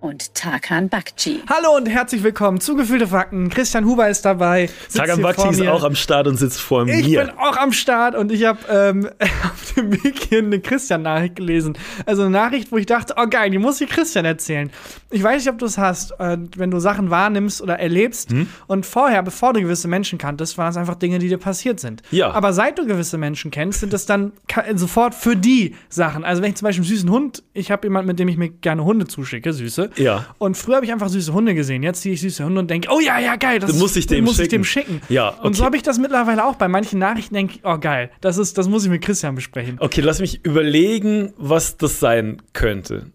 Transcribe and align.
und 0.00 0.34
Tarkan 0.34 0.88
Bakci. 0.88 1.42
Hallo 1.46 1.76
und 1.76 1.86
herzlich 1.86 2.22
willkommen 2.22 2.58
zu 2.58 2.74
Gefühlte 2.74 3.06
Fakten. 3.06 3.50
Christian 3.50 3.84
Huber 3.84 4.08
ist 4.08 4.24
dabei. 4.24 4.70
Tarkan 4.94 5.20
Bakci 5.20 5.48
ist 5.50 5.66
auch 5.68 5.84
am 5.84 5.94
Start 5.94 6.26
und 6.26 6.36
sitzt 6.38 6.58
vor 6.58 6.86
Ich 6.88 7.06
mir. 7.06 7.24
bin 7.26 7.30
auch 7.38 7.58
am 7.58 7.70
Start 7.72 8.14
und 8.14 8.32
ich 8.32 8.44
habe 8.46 8.58
ähm, 8.70 9.10
auf 9.44 9.74
dem 9.74 9.92
Weg 10.02 10.18
hier 10.30 10.38
eine 10.38 10.58
Christian-Nachricht 10.58 11.36
gelesen. 11.36 11.76
Also 12.06 12.22
eine 12.22 12.30
Nachricht, 12.30 12.72
wo 12.72 12.78
ich 12.78 12.86
dachte, 12.86 13.14
oh 13.18 13.26
geil, 13.28 13.50
die 13.50 13.58
muss 13.58 13.78
ich 13.82 13.90
Christian 13.90 14.24
erzählen. 14.24 14.70
Ich 15.10 15.22
weiß 15.22 15.42
nicht, 15.44 15.52
ob 15.52 15.58
du 15.58 15.66
es 15.66 15.76
hast, 15.76 16.12
äh, 16.18 16.38
wenn 16.56 16.70
du 16.70 16.78
Sachen 16.80 17.10
wahrnimmst 17.10 17.60
oder 17.60 17.78
erlebst 17.78 18.30
Hm? 18.30 18.48
und 18.68 18.86
vorher, 18.86 19.22
bevor 19.22 19.52
du 19.52 19.60
gewisse 19.60 19.86
Menschen 19.86 20.18
kanntest, 20.18 20.56
waren 20.56 20.68
das 20.68 20.78
einfach 20.78 20.94
Dinge, 20.94 21.18
die 21.18 21.28
dir 21.28 21.36
passiert 21.38 21.78
sind. 21.78 22.02
Ja. 22.10 22.30
Aber 22.30 22.54
seit 22.54 22.78
du 22.78 22.86
gewisse 22.86 23.18
Menschen 23.18 23.50
kennst, 23.50 23.80
sind 23.80 23.92
das 23.92 24.06
dann 24.06 24.32
ka- 24.48 24.64
sofort 24.76 25.14
für 25.14 25.36
die 25.36 25.74
Sachen. 25.90 26.24
Also 26.24 26.40
wenn 26.42 26.50
ich 26.50 26.56
zum 26.56 26.64
Beispiel 26.66 26.84
einen 26.84 26.90
süßen 26.94 27.10
Hund, 27.10 27.42
ich 27.52 27.70
habe 27.70 27.86
jemanden, 27.86 28.06
mit 28.06 28.18
dem 28.18 28.28
ich 28.28 28.38
mir 28.38 28.48
gerne 28.48 28.82
Hunde 28.84 29.06
zuschicke, 29.06 29.52
süße. 29.52 29.89
Ja. 29.96 30.26
Und 30.38 30.56
früher 30.56 30.76
habe 30.76 30.86
ich 30.86 30.92
einfach 30.92 31.08
süße 31.08 31.32
Hunde 31.32 31.54
gesehen. 31.54 31.82
Jetzt 31.82 32.02
sehe 32.02 32.12
ich 32.12 32.20
süße 32.20 32.44
Hunde 32.44 32.60
und 32.60 32.70
denke, 32.70 32.88
oh 32.90 33.00
ja, 33.00 33.18
ja, 33.18 33.36
geil, 33.36 33.58
das 33.58 33.70
Du 33.72 33.76
musst 33.78 33.96
dich 33.96 34.06
dem 34.06 34.24
muss 34.24 34.34
ich 34.34 34.44
schicken. 34.44 34.50
dem 34.50 34.64
schicken. 34.64 35.02
Ja, 35.08 35.28
Und 35.28 35.54
so 35.54 35.62
okay. 35.62 35.66
habe 35.66 35.76
ich 35.76 35.82
das 35.82 35.98
mittlerweile 35.98 36.44
auch 36.44 36.56
bei 36.56 36.68
manchen 36.68 36.98
Nachrichten, 36.98 37.34
denke 37.34 37.54
ich, 37.56 37.60
oh 37.64 37.78
geil, 37.78 38.10
das, 38.20 38.38
ist, 38.38 38.58
das 38.58 38.68
muss 38.68 38.84
ich 38.84 38.90
mit 38.90 39.02
Christian 39.02 39.34
besprechen. 39.34 39.76
Okay, 39.80 40.00
lass 40.00 40.20
mich 40.20 40.44
überlegen, 40.44 41.32
was 41.36 41.76
das 41.76 42.00
sein 42.00 42.42
könnte. 42.52 43.06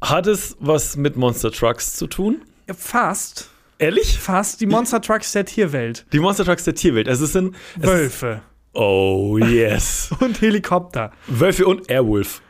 Hat 0.00 0.26
es 0.26 0.56
was 0.60 0.96
mit 0.96 1.16
Monster 1.16 1.50
Trucks 1.52 1.94
zu 1.94 2.06
tun? 2.06 2.40
Fast, 2.74 3.50
Ehrlich? 3.78 4.18
fast 4.18 4.60
die 4.60 4.66
Monster 4.66 5.00
Trucks 5.00 5.32
der 5.32 5.44
Tierwelt. 5.44 6.06
Die 6.12 6.20
Monster 6.20 6.44
Trucks 6.44 6.64
der 6.64 6.74
Tierwelt. 6.74 7.08
Also 7.08 7.24
es 7.24 7.32
sind. 7.32 7.54
Es 7.78 7.82
ist, 7.82 7.88
Wölfe 7.88 8.42
oh, 8.72 9.38
yes. 9.38 10.10
und 10.20 10.40
Helikopter. 10.40 11.12
Wölfe 11.26 11.66
und 11.66 11.90
Airwolf. 11.90 12.40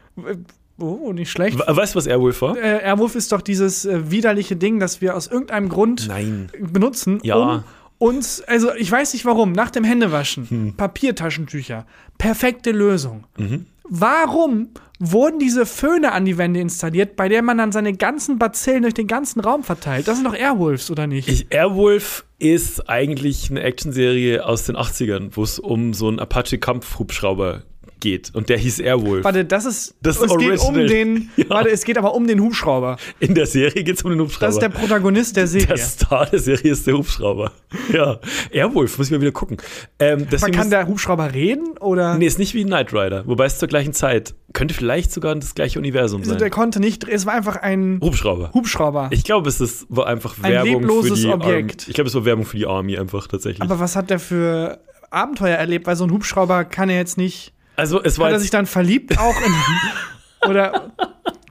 Oh, 0.81 1.13
nicht 1.13 1.31
schlecht. 1.31 1.59
We- 1.59 1.77
Weißt 1.77 1.95
du, 1.95 1.99
was 1.99 2.07
Airwolf 2.07 2.41
war? 2.43 2.57
Äh, 2.57 2.83
Airwolf 2.85 3.15
ist 3.15 3.31
doch 3.33 3.41
dieses 3.43 3.85
äh, 3.85 4.11
widerliche 4.11 4.57
Ding, 4.57 4.81
das 4.81 5.01
wir 5.01 5.15
aus 5.17 5.27
irgendeinem 5.27 5.69
Grund 5.69 6.09
Nein. 6.09 6.51
benutzen, 6.59 7.21
Ja. 7.23 7.37
um 7.37 7.65
uns, 7.99 8.41
also 8.43 8.75
ich 8.75 8.91
weiß 8.91 9.13
nicht 9.13 9.25
warum, 9.27 9.53
nach 9.53 9.71
dem 9.71 9.85
Händewaschen, 9.85 10.49
Hm. 10.49 10.75
Papiertaschentücher, 10.77 11.87
perfekte 12.19 12.71
Lösung. 12.73 13.27
Mhm. 13.37 13.67
Warum 13.93 14.69
wurden 15.01 15.39
diese 15.39 15.67
Föhne 15.67 16.13
an 16.13 16.25
die 16.25 16.39
Wände 16.39 16.61
installiert, 16.61 17.17
bei 17.17 17.29
der 17.29 17.43
man 17.43 17.59
dann 17.59 17.73
seine 17.73 17.93
ganzen 17.93 18.39
Bazillen 18.39 18.83
durch 18.83 18.95
den 18.95 19.07
ganzen 19.09 19.41
Raum 19.41 19.65
verteilt? 19.65 20.07
Das 20.09 20.17
sind 20.17 20.25
doch 20.27 20.35
Airwolves, 20.35 20.91
oder 20.91 21.07
nicht? 21.07 21.29
Ich, 21.29 21.47
Airwolf 21.53 22.25
ist 22.39 22.89
eigentlich 22.89 23.51
eine 23.51 23.63
Actionserie 23.63 24.47
aus 24.47 24.65
den 24.65 24.77
80ern, 24.77 25.31
wo 25.33 25.43
es 25.43 25.59
um 25.59 25.93
so 25.93 26.09
einen 26.09 26.21
Apache-Kampfhubschrauber 26.21 27.63
geht. 28.01 28.35
Und 28.35 28.49
der 28.49 28.59
hieß 28.59 28.81
Airwolf. 28.81 29.25
Warte, 29.25 29.45
das 29.45 29.65
ist. 29.65 29.95
Das 30.03 30.17
ist 30.17 30.23
es 30.31 30.37
geht 30.39 30.59
um 30.61 30.67
original. 30.77 30.87
den. 30.87 31.31
Ja. 31.37 31.45
Warte, 31.49 31.71
es 31.71 31.85
geht 31.85 31.97
aber 31.99 32.15
um 32.15 32.27
den 32.27 32.41
Hubschrauber. 32.41 32.97
In 33.19 33.35
der 33.35 33.47
Serie 33.47 33.83
geht 33.85 33.97
es 33.97 34.03
um 34.03 34.11
den 34.11 34.21
Hubschrauber. 34.21 34.47
Das 34.47 34.55
ist 34.57 34.63
der 34.63 34.69
Protagonist 34.69 35.37
der 35.37 35.47
Serie. 35.47 35.67
Der 35.69 35.77
Star 35.79 36.27
der 36.27 36.39
Serie 36.39 36.73
ist 36.73 36.87
der 36.87 36.95
Hubschrauber. 36.95 37.53
Ja. 37.93 38.19
Airwolf, 38.53 38.99
muss 38.99 39.07
ich 39.09 39.13
mal 39.13 39.21
wieder 39.21 39.33
gucken. 39.33 39.57
Ähm, 39.99 40.27
Man 40.41 40.53
kann 40.53 40.71
der 40.71 40.87
Hubschrauber 40.87 41.33
reden 41.35 41.77
oder? 41.79 42.17
nee, 42.17 42.27
ist 42.27 42.39
nicht 42.39 42.55
wie 42.55 42.65
Knight 42.65 42.93
Rider, 42.93 43.27
wobei 43.27 43.45
es 43.47 43.59
zur 43.59 43.69
gleichen 43.69 43.93
Zeit 43.93 44.35
könnte 44.53 44.75
vielleicht 44.75 45.13
sogar 45.13 45.35
das 45.37 45.55
gleiche 45.55 45.79
Universum 45.79 46.21
Also 46.21 46.31
sein. 46.33 46.39
der 46.41 46.51
konnte 46.51 46.81
nicht. 46.81 47.07
Es 47.09 47.25
war 47.27 47.35
einfach 47.35 47.57
ein 47.57 48.01
Hubschrauber. 48.03 48.51
Hubschrauber. 48.53 49.09
Ich 49.13 49.23
glaube, 49.25 49.49
es 49.49 49.61
ist, 49.61 49.87
war 49.89 50.07
einfach 50.09 50.37
Ein 50.43 50.53
Werbung 50.53 50.73
für 50.75 50.79
lebloses 50.81 51.21
die 51.21 51.27
Objekt. 51.29 51.83
Army. 51.83 51.89
Ich 51.89 51.95
glaube, 51.95 52.09
es 52.09 52.15
war 52.15 52.25
Werbung 52.25 52.45
für 52.45 52.57
die 52.57 52.67
Army 52.67 52.99
einfach 52.99 53.27
tatsächlich. 53.29 53.63
aber 53.63 53.79
was 53.81 53.95
hat 53.97 54.11
der 54.11 54.19
für 54.19 54.81
Abenteuer 55.11 55.57
erlebt? 55.57 55.87
Weil 55.87 55.97
so 55.97 56.05
ein 56.05 56.11
Hubschrauber 56.11 56.65
kann 56.65 56.89
er 56.91 56.97
jetzt 56.97 57.17
nicht. 57.17 57.53
Also 57.81 58.03
es 58.03 58.19
war 58.19 58.27
Hat 58.27 58.35
er 58.35 58.41
sich 58.41 58.51
dann 58.51 58.67
verliebt 58.67 59.19
auch 59.19 59.35
in. 59.41 59.55
oder 60.51 60.93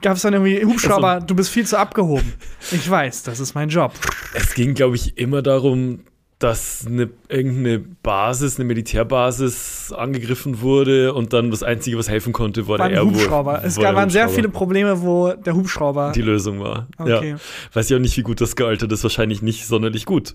gab 0.00 0.16
es 0.16 0.22
dann 0.22 0.32
irgendwie 0.32 0.64
Hubschrauber, 0.64 1.14
Also 1.14 1.26
du 1.26 1.34
bist 1.34 1.50
viel 1.50 1.66
zu 1.66 1.76
abgehoben. 1.76 2.32
Ich 2.70 2.88
weiß, 2.88 3.24
das 3.24 3.40
ist 3.40 3.54
mein 3.54 3.68
Job. 3.68 3.92
es 4.34 4.54
ging, 4.54 4.74
glaube 4.74 4.96
ich, 4.96 5.18
immer 5.18 5.42
darum, 5.42 6.04
dass 6.40 6.86
eine, 6.86 7.10
irgendeine 7.28 7.78
Basis, 7.78 8.56
eine 8.56 8.64
Militärbasis 8.64 9.92
angegriffen 9.94 10.62
wurde 10.62 11.12
und 11.12 11.34
dann 11.34 11.50
das 11.50 11.62
Einzige, 11.62 11.98
was 11.98 12.08
helfen 12.08 12.32
konnte, 12.32 12.66
war, 12.66 12.78
War 12.78 12.88
der 12.88 13.02
ein 13.02 13.06
Airwolf. 13.06 13.24
Hubschrauber. 13.24 13.62
Es 13.62 13.76
gab, 13.76 13.94
waren 13.94 14.08
sehr 14.08 14.26
viele 14.30 14.48
Probleme, 14.48 15.02
wo 15.02 15.34
der 15.34 15.54
Hubschrauber. 15.54 16.12
die 16.14 16.22
Lösung 16.22 16.58
war. 16.60 16.88
Okay. 16.96 17.32
Ja. 17.32 17.36
Weiß 17.74 17.90
ich 17.90 17.96
auch 17.96 18.00
nicht, 18.00 18.16
wie 18.16 18.22
gut 18.22 18.40
das 18.40 18.56
gealtert 18.56 18.90
ist. 18.90 19.02
Wahrscheinlich 19.02 19.42
nicht 19.42 19.66
sonderlich 19.66 20.06
gut. 20.06 20.34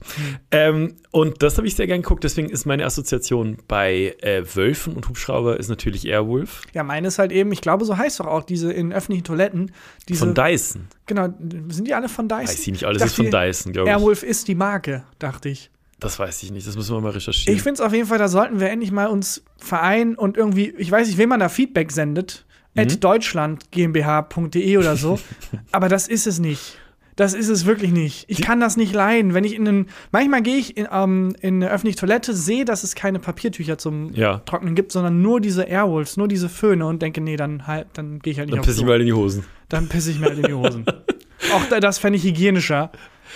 Ähm, 0.52 0.94
und 1.10 1.42
das 1.42 1.58
habe 1.58 1.66
ich 1.66 1.74
sehr 1.74 1.88
gern 1.88 2.04
geguckt. 2.04 2.24
Deswegen 2.24 2.50
ist 2.50 2.66
meine 2.66 2.86
Assoziation 2.86 3.58
bei 3.68 4.16
äh, 4.22 4.44
Wölfen 4.54 4.94
und 4.94 5.10
Hubschrauber 5.10 5.58
ist 5.60 5.70
natürlich 5.70 6.06
Airwolf. 6.06 6.62
ja, 6.74 6.84
meine 6.84 7.08
ist 7.08 7.18
halt 7.18 7.32
eben, 7.32 7.52
ich 7.52 7.62
glaube, 7.62 7.84
so 7.84 7.98
heißt 7.98 8.20
doch 8.20 8.28
auch 8.28 8.44
diese 8.44 8.72
in 8.72 8.94
öffentlichen 8.94 9.24
Toiletten. 9.24 9.72
Diese, 10.08 10.20
Von 10.20 10.36
Dyson. 10.36 10.88
Genau, 11.08 11.30
sind 11.70 11.88
die 11.88 11.96
alle 11.96 12.10
von 12.10 12.28
Dyson? 12.28 12.44
Weiß 12.44 12.60
ich 12.60 12.68
nicht, 12.68 12.84
alles 12.84 13.04
ist 13.04 13.16
von 13.16 13.32
Dyson, 13.32 13.74
glaube 13.74 13.90
ich. 13.90 13.96
Airwolf 13.96 14.22
ist 14.22 14.48
die 14.48 14.56
Marke, 14.56 15.04
dachte 15.18 15.50
ich. 15.50 15.72
Das 16.00 16.20
weiß 16.20 16.44
ich 16.44 16.52
nicht. 16.52 16.68
Das 16.68 16.76
müssen 16.76 16.96
wir 16.96 17.02
mal 17.02 17.12
recherchieren. 17.12 17.56
Ich 17.56 17.64
finde 17.64 17.76
es 17.76 17.82
auf 17.82 17.94
jeden 17.94 18.08
Fall, 18.08 18.18
da 18.18 18.28
sollten 18.28 18.60
wir 18.60 18.70
endlich 18.70 18.92
mal 18.92 19.08
uns 19.08 19.44
vereinen 19.58 20.16
und 20.16 20.36
irgendwie, 20.38 20.74
ich 20.78 20.92
weiß 20.92 21.08
nicht, 21.08 21.18
wem 21.18 21.30
man 21.30 21.40
da 21.40 21.50
Feedback 21.50 21.92
sendet, 21.92 22.46
Mhm. 22.78 22.82
at 22.82 23.04
deutschland 23.04 23.72
gmbh.de 23.72 24.78
oder 24.78 24.98
so, 24.98 25.18
aber 25.72 25.88
das 25.90 26.08
ist 26.10 26.28
es 26.28 26.40
nicht. 26.40 26.78
Das 27.16 27.34
ist 27.34 27.48
es 27.48 27.66
wirklich 27.66 27.92
nicht. 27.94 28.26
Ich 28.28 28.42
kann 28.42 28.60
das 28.60 28.76
nicht 28.76 28.94
leiden. 28.94 29.34
Wenn 29.34 29.46
ich 29.46 29.56
in 29.56 29.66
einen, 29.66 29.88
manchmal 30.12 30.42
gehe 30.42 30.58
ich 30.58 30.76
in, 30.76 30.86
ähm, 30.92 31.34
in 31.40 31.64
eine 31.64 31.72
öffentliche 31.72 31.98
Toilette, 32.00 32.34
sehe, 32.34 32.66
dass 32.66 32.84
es 32.84 32.94
keine 32.94 33.20
Papiertücher 33.20 33.78
zum 33.78 34.14
Ja. 34.14 34.40
Trocknen 34.40 34.76
gibt, 34.76 34.92
sondern 34.92 35.22
nur 35.22 35.40
diese 35.40 35.64
Airwolves, 35.64 36.18
nur 36.18 36.28
diese 36.28 36.50
Föhne 36.50 36.86
und 36.86 37.02
denke, 37.02 37.22
nee, 37.22 37.38
dann 37.38 37.66
halt, 37.68 37.88
dann 37.94 38.20
gehe 38.20 38.34
ich 38.34 38.40
halt 38.40 38.48
nicht 38.50 38.56
Dann 38.56 38.60
aufs 38.60 38.68
pisse 38.68 38.80
ich 38.80 38.84
Klo. 38.84 38.92
mal 38.92 39.00
in 39.00 39.06
die 39.06 39.14
Hosen. 39.14 39.46
Dann 39.70 39.88
pisse 39.88 40.12
ich 40.12 40.20
mir 40.20 40.26
halt 40.26 40.40
in 40.40 40.44
die 40.44 40.54
Hosen. 40.54 40.86
Auch 41.54 41.66
da- 41.70 41.80
das 41.80 41.98
fände 42.00 42.18
ich 42.18 42.26
hygienischer, 42.26 42.92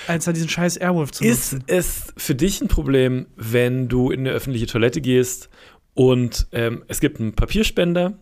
als 0.07 0.25
da 0.25 0.33
diesen 0.33 0.49
scheiß 0.49 0.77
Airwolf 0.77 1.11
zu 1.11 1.23
Ist 1.23 1.53
nutzen. 1.53 1.63
es 1.67 2.13
für 2.17 2.35
dich 2.35 2.61
ein 2.61 2.67
Problem, 2.67 3.27
wenn 3.35 3.87
du 3.87 4.11
in 4.11 4.21
eine 4.21 4.31
öffentliche 4.31 4.67
Toilette 4.67 5.01
gehst 5.01 5.49
und 5.93 6.47
ähm, 6.51 6.83
es 6.87 6.99
gibt 6.99 7.19
einen 7.19 7.33
Papierspender 7.33 8.19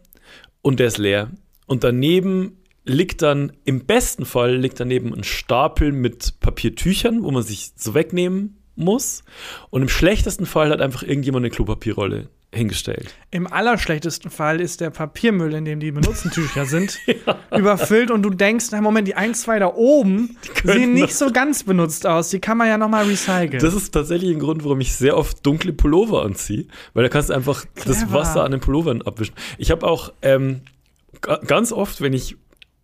und 0.62 0.80
der 0.80 0.88
ist 0.88 0.98
leer? 0.98 1.32
Und 1.66 1.84
daneben 1.84 2.58
liegt 2.86 3.22
dann, 3.22 3.52
im 3.66 3.86
besten 3.86 4.26
Fall 4.26 4.56
liegt 4.56 4.80
daneben 4.80 5.14
ein 5.14 5.24
Stapel 5.24 5.92
mit 5.92 6.40
Papiertüchern, 6.40 7.24
wo 7.24 7.32
man 7.32 7.44
sich 7.44 7.72
so 7.76 7.94
wegnehmen 7.94 8.58
muss. 8.76 9.24
Und 9.70 9.82
im 9.82 9.90
schlechtesten 9.90 10.46
Fall 10.46 10.70
hat 10.70 10.82
einfach 10.82 11.04
irgendjemand 11.04 11.44
eine 11.44 11.50
Klopapierrolle 11.50 12.30
hingestellt. 12.58 13.14
Im 13.32 13.48
allerschlechtesten 13.52 14.30
Fall 14.32 14.60
ist 14.60 14.82
der 14.82 14.90
Papiermüll, 14.90 15.54
in 15.54 15.64
dem 15.66 15.80
die 15.80 15.92
benutzten 15.92 16.32
Tücher 16.32 16.66
sind, 16.66 17.00
überfüllt 17.56 18.12
und 18.12 18.24
du 18.24 18.30
denkst, 18.30 18.66
na 18.72 18.82
Moment, 18.82 19.08
die 19.08 19.16
ein, 19.16 19.34
zwei 19.34 19.60
da 19.60 19.68
oben 19.74 20.38
sehen 20.64 20.94
nicht 20.94 21.10
das- 21.12 21.20
so 21.20 21.32
ganz 21.32 21.64
benutzt 21.64 22.06
aus. 22.06 22.30
Die 22.30 22.40
kann 22.40 22.58
man 22.58 22.68
ja 22.68 22.78
nochmal 22.78 23.06
recyceln. 23.06 23.60
Das 23.62 23.74
ist 23.74 23.92
tatsächlich 23.92 24.32
ein 24.32 24.40
Grund, 24.40 24.64
warum 24.64 24.82
ich 24.82 24.94
sehr 24.96 25.16
oft 25.18 25.46
dunkle 25.46 25.72
Pullover 25.74 26.24
anziehe, 26.24 26.66
weil 26.94 27.04
da 27.04 27.10
kannst 27.10 27.30
du 27.30 27.34
einfach 27.34 27.64
das 27.76 28.00
Clever. 28.00 28.14
Wasser 28.14 28.44
an 28.44 28.52
den 28.52 28.60
Pullovern 28.60 29.02
abwischen. 29.04 29.36
Ich 29.58 29.72
habe 29.72 29.88
auch 29.88 30.12
ähm, 30.22 30.62
ga- 31.22 31.40
ganz 31.46 31.72
oft, 31.72 32.02
wenn 32.02 32.14
ich, 32.14 32.36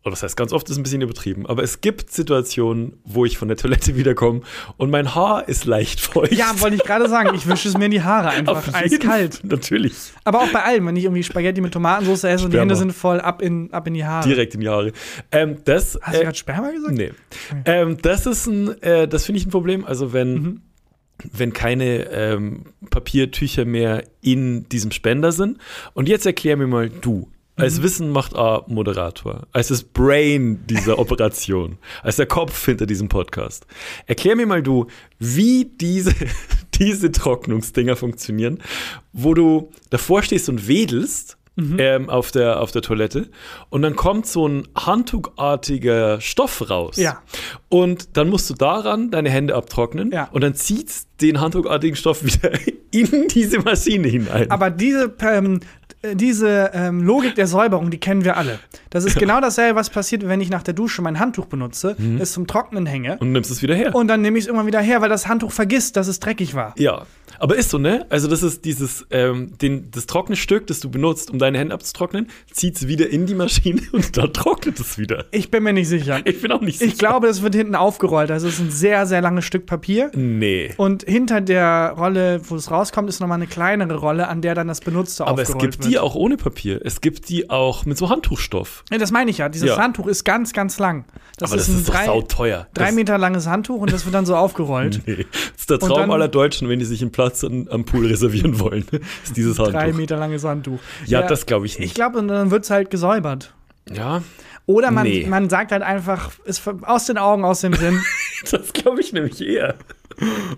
oder 0.04 0.12
das 0.12 0.24
heißt 0.24 0.36
ganz 0.36 0.52
oft 0.52 0.70
ist 0.70 0.78
ein 0.78 0.84
bisschen 0.84 1.02
übertrieben, 1.02 1.46
aber 1.46 1.64
es 1.64 1.80
gibt 1.82 2.12
Situationen, 2.12 2.98
wo 3.06 3.24
ich 3.26 3.38
von 3.38 3.48
der 3.48 3.56
Toilette 3.58 3.96
wiederkomme 3.96 4.42
und 4.78 4.90
mein 4.92 5.16
Haar 5.16 5.48
ist 5.48 5.66
leicht 5.66 6.02
feucht. 6.02 6.34
ja, 6.34 6.52
wollte 6.60 6.76
ich 6.76 6.84
gerade 6.84 7.08
sagen. 7.10 7.34
Ich 7.36 7.48
wische 7.48 7.70
es 7.70 7.78
mir 7.78 7.86
in 7.86 7.92
die 7.92 8.02
Haare 8.02 8.30
einfach. 8.32 8.68
Auf 8.68 8.76
Eiskalt. 8.76 9.40
Natürlich. 9.44 9.94
Aber 10.26 10.42
auch 10.42 10.50
bei 10.52 10.62
allem, 10.64 10.88
wenn 10.88 10.96
ich 10.98 11.06
irgendwie 11.06 11.24
Spaghetti 11.24 11.62
mit 11.62 11.74
Tomatensauce 11.74 12.26
esse 12.26 12.46
und 12.46 12.54
die. 12.54 12.60
Hände 12.60 12.76
sind 12.76 12.92
voll 12.94 13.22
ab 13.22 13.42
in, 13.42 13.72
ab 13.74 13.88
in 13.88 13.94
die 13.94 14.04
Haare. 14.06 14.28
Direkt 14.28 14.54
in 14.56 14.60
die 14.62 14.68
Haare. 14.70 14.92
Ähm, 15.32 15.58
das, 15.64 15.98
Hast 16.02 16.16
du 16.16 16.20
äh, 16.20 16.24
gerade 16.26 16.38
Sperma 16.38 16.72
gesagt? 16.72 16.94
Nee. 16.94 17.12
Ähm, 17.66 17.98
das 18.02 18.26
ist 18.26 18.48
ein, 18.48 18.82
äh, 18.82 19.08
das 19.08 19.26
finde 19.26 19.40
ich 19.40 19.46
ein 19.48 19.52
Problem. 19.52 19.86
Also 19.86 20.12
wenn, 20.14 20.34
Mhm. 20.34 20.62
wenn 21.32 21.54
keine 21.54 22.10
ähm, 22.12 22.64
Papiertücher 22.90 23.66
mehr 23.66 24.04
in 24.22 24.68
diesem 24.70 24.92
Spender 24.92 25.32
sind. 25.32 25.60
Und 25.94 26.10
jetzt 26.10 26.26
erklär 26.26 26.58
mir 26.58 26.68
mal 26.68 26.90
du. 26.90 27.30
Als 27.56 27.78
Mhm. 27.80 27.84
Wissen 27.84 28.10
macht 28.10 28.36
A 28.36 28.64
Moderator, 28.68 29.44
als 29.52 29.68
das 29.68 29.84
Brain 29.84 30.66
dieser 30.68 30.98
Operation, 31.00 31.78
als 32.02 32.16
der 32.16 32.26
Kopf 32.26 32.66
hinter 32.66 32.86
diesem 32.88 33.10
Podcast. 33.10 33.68
Erklär 34.08 34.36
mir 34.36 34.48
mal 34.48 34.64
du, 34.64 34.88
wie 35.20 35.66
diese, 35.66 36.14
diese 36.80 37.12
Trocknungsdinger 37.12 37.96
funktionieren, 37.96 38.60
wo 39.12 39.34
du 39.36 39.70
davor 39.92 40.24
stehst 40.24 40.50
und 40.50 40.68
wedelst 40.68 41.38
Mhm. 41.56 41.76
ähm, 41.78 42.10
auf, 42.10 42.32
der, 42.32 42.60
auf 42.62 42.72
der 42.72 42.82
Toilette 42.82 43.30
und 43.70 43.84
dann 43.84 43.96
kommt 43.96 44.26
so 44.26 44.48
ein 44.48 44.68
handtuchartiger 44.76 46.20
Stoff 46.20 46.68
raus. 46.70 46.98
Ja. 46.98 47.22
Und 47.70 48.18
dann 48.18 48.30
musst 48.30 48.50
du 48.50 48.56
daran 48.56 49.12
deine 49.12 49.30
Hände 49.30 49.54
abtrocknen 49.54 50.12
Ja. 50.12 50.30
und 50.32 50.42
dann 50.42 50.56
zieht 50.56 50.92
den 51.22 51.40
handtuchartigen 51.40 51.96
Stoff 51.96 52.24
wieder 52.26 52.52
in 52.90 53.28
diese 53.30 53.60
Maschine 53.60 54.08
hinein. 54.08 54.50
Aber 54.50 54.72
diese, 54.72 55.14
ähm, 55.22 55.56
äh, 55.56 55.83
diese 56.14 56.72
ähm, 56.74 57.02
Logik 57.02 57.36
der 57.36 57.48
Säuberung, 57.48 57.90
die 57.90 58.00
kennen 58.00 58.24
wir 58.26 58.38
alle. 58.38 58.60
Das 58.90 59.06
ist 59.06 59.18
genau 59.18 59.40
dasselbe, 59.40 59.80
was 59.80 59.90
passiert, 59.90 60.28
wenn 60.28 60.42
ich 60.42 60.50
nach 60.50 60.64
der 60.64 60.74
Dusche 60.74 61.02
mein 61.02 61.20
Handtuch 61.20 61.46
benutze, 61.46 61.96
es 62.20 62.34
zum 62.34 62.48
Trocknen 62.48 62.86
hänge 62.86 63.18
Und 63.20 63.32
nimmst 63.32 63.50
es 63.52 63.62
wieder 63.62 63.76
her. 63.76 63.96
und 63.96 64.08
dann 64.08 64.22
nehme 64.22 64.38
ich 64.38 64.44
es 64.44 64.48
irgendwann 64.48 64.68
wieder 64.68 64.82
her, 64.82 65.02
weil 65.02 65.10
das 65.10 65.28
Handtuch 65.28 65.52
vergisst, 65.52 65.96
dass 65.96 66.08
es 66.08 66.20
dreckig 66.20 66.54
war. 66.56 66.74
ja. 66.78 67.06
Aber 67.40 67.58
ist 67.58 67.72
so, 67.72 67.78
ne? 67.78 68.06
Also, 68.10 68.28
das 68.30 68.44
ist 68.44 68.64
dieses, 68.64 69.06
ähm, 69.10 69.58
den, 69.62 69.90
das 69.92 70.06
trockene 70.06 70.36
Stück, 70.36 70.68
das 70.68 70.80
du 70.80 70.90
benutzt, 70.90 71.32
um 71.32 71.40
deine 71.40 71.58
Hände 71.58 71.74
abzutrocknen, 71.74 72.30
zieht 72.52 72.76
es 72.78 72.88
wieder 72.88 73.10
in 73.10 73.26
die 73.26 73.34
Maschine 73.34 73.82
und 73.92 74.16
dann 74.16 74.32
trocknet 74.32 74.80
es 74.80 74.98
wieder. 74.98 75.26
Ich 75.32 75.50
bin 75.52 75.64
mir 75.64 75.74
nicht 75.74 75.90
sicher. 75.90 76.22
Ich 76.26 76.42
bin 76.42 76.52
auch 76.52 76.62
nicht 76.62 76.80
sicher. 76.80 76.92
Ich 76.92 76.98
glaube, 76.98 77.28
es 77.28 77.42
wird 77.42 77.56
hinten 77.56 77.76
aufgerollt. 77.76 78.32
Also 78.32 78.48
es 78.48 78.54
ist 78.54 78.60
ein 78.62 78.72
sehr, 78.72 79.06
sehr 79.08 79.20
langes 79.22 79.46
Stück 79.46 79.66
Papier. 79.66 80.12
Nee. 80.14 80.74
Und 80.78 81.04
hinter 81.04 81.42
der 81.42 81.96
Rolle, 81.98 82.40
wo 82.48 82.56
es 82.56 82.72
rauskommt, 82.72 83.10
ist 83.10 83.20
nochmal 83.20 83.40
eine 83.40 83.48
kleinere 83.48 83.96
Rolle, 83.96 84.28
an 84.28 84.42
der 84.42 84.56
dann 84.56 84.68
das 84.68 84.80
Benutzte 84.80 85.26
Aber 85.26 85.42
es 85.42 85.50
aufgerollt 85.50 85.72
gibt 85.72 85.84
wird. 85.86 85.93
Die 85.94 86.00
auch 86.00 86.16
ohne 86.16 86.38
Papier. 86.38 86.82
Es 86.84 87.02
gibt 87.02 87.30
die 87.30 87.50
auch 87.50 87.86
mit 87.86 87.98
so 87.98 88.10
Handtuchstoff. 88.10 88.84
Ja, 88.92 88.98
das 88.98 89.12
meine 89.12 89.30
ich 89.32 89.38
ja. 89.38 89.50
Dieses 89.50 89.70
Ja. 89.70 89.78
Handtuch 89.78 90.08
ist 90.08 90.24
ganz, 90.24 90.54
ganz 90.54 90.80
lang. 90.80 91.06
Das 91.38 91.52
Aber 91.52 91.60
ist 91.62 91.68
das 91.68 91.76
ein 91.76 91.80
ist 91.80 91.90
doch 91.90 91.94
drei, 91.94 92.06
sauteuer. 92.06 92.68
drei 92.74 92.86
Das- 92.88 92.96
Meter 92.96 93.18
langes 93.18 93.48
Handtuch 93.48 93.80
und 93.82 93.92
das 93.94 94.06
wird 94.06 94.14
dann 94.16 94.26
so 94.26 94.36
aufgerollt. 94.36 95.02
Nee. 95.08 95.26
Das 95.32 95.60
ist 95.62 95.70
der 95.70 95.80
Traum 95.80 95.98
dann- 96.00 96.12
aller 96.12 96.28
Deutschen, 96.28 96.68
wenn 96.70 96.80
die 96.80 96.86
sich 96.86 97.02
einen 97.02 97.12
Platz 97.12 97.44
an, 97.44 97.68
am 97.72 97.86
Pool 97.86 98.06
reservieren 98.08 98.60
wollen. 98.60 98.86
ist 99.24 99.38
dieses 99.38 99.58
Handtuch. 99.60 99.74
Drei 99.74 99.94
Meter 99.94 100.18
langes 100.18 100.44
Handtuch. 100.44 100.80
Ja, 101.06 101.22
das 101.22 101.46
glaube 101.46 101.66
ich 101.66 101.74
Ich 101.74 101.80
nicht. 101.80 101.96
glaube, 101.96 102.20
und 102.20 102.28
dann 102.28 102.52
wird 102.52 102.64
es 102.64 102.70
halt 102.70 102.90
gesäubert. 102.90 103.54
Ja, 103.94 104.22
Oder 104.66 104.92
man, 104.92 105.04
Nee. 105.06 105.26
man 105.28 105.50
sagt 105.50 105.74
halt 105.74 105.84
einfach, 105.84 106.32
ist 106.46 106.62
aus 106.84 107.06
den 107.06 107.18
Augen, 107.18 107.44
aus 107.44 107.62
dem 107.62 107.74
Sinn. 107.74 108.02
das 108.52 108.72
glaube 108.72 109.02
ich 109.02 109.12
nämlich 109.12 109.42
eher. 109.42 109.76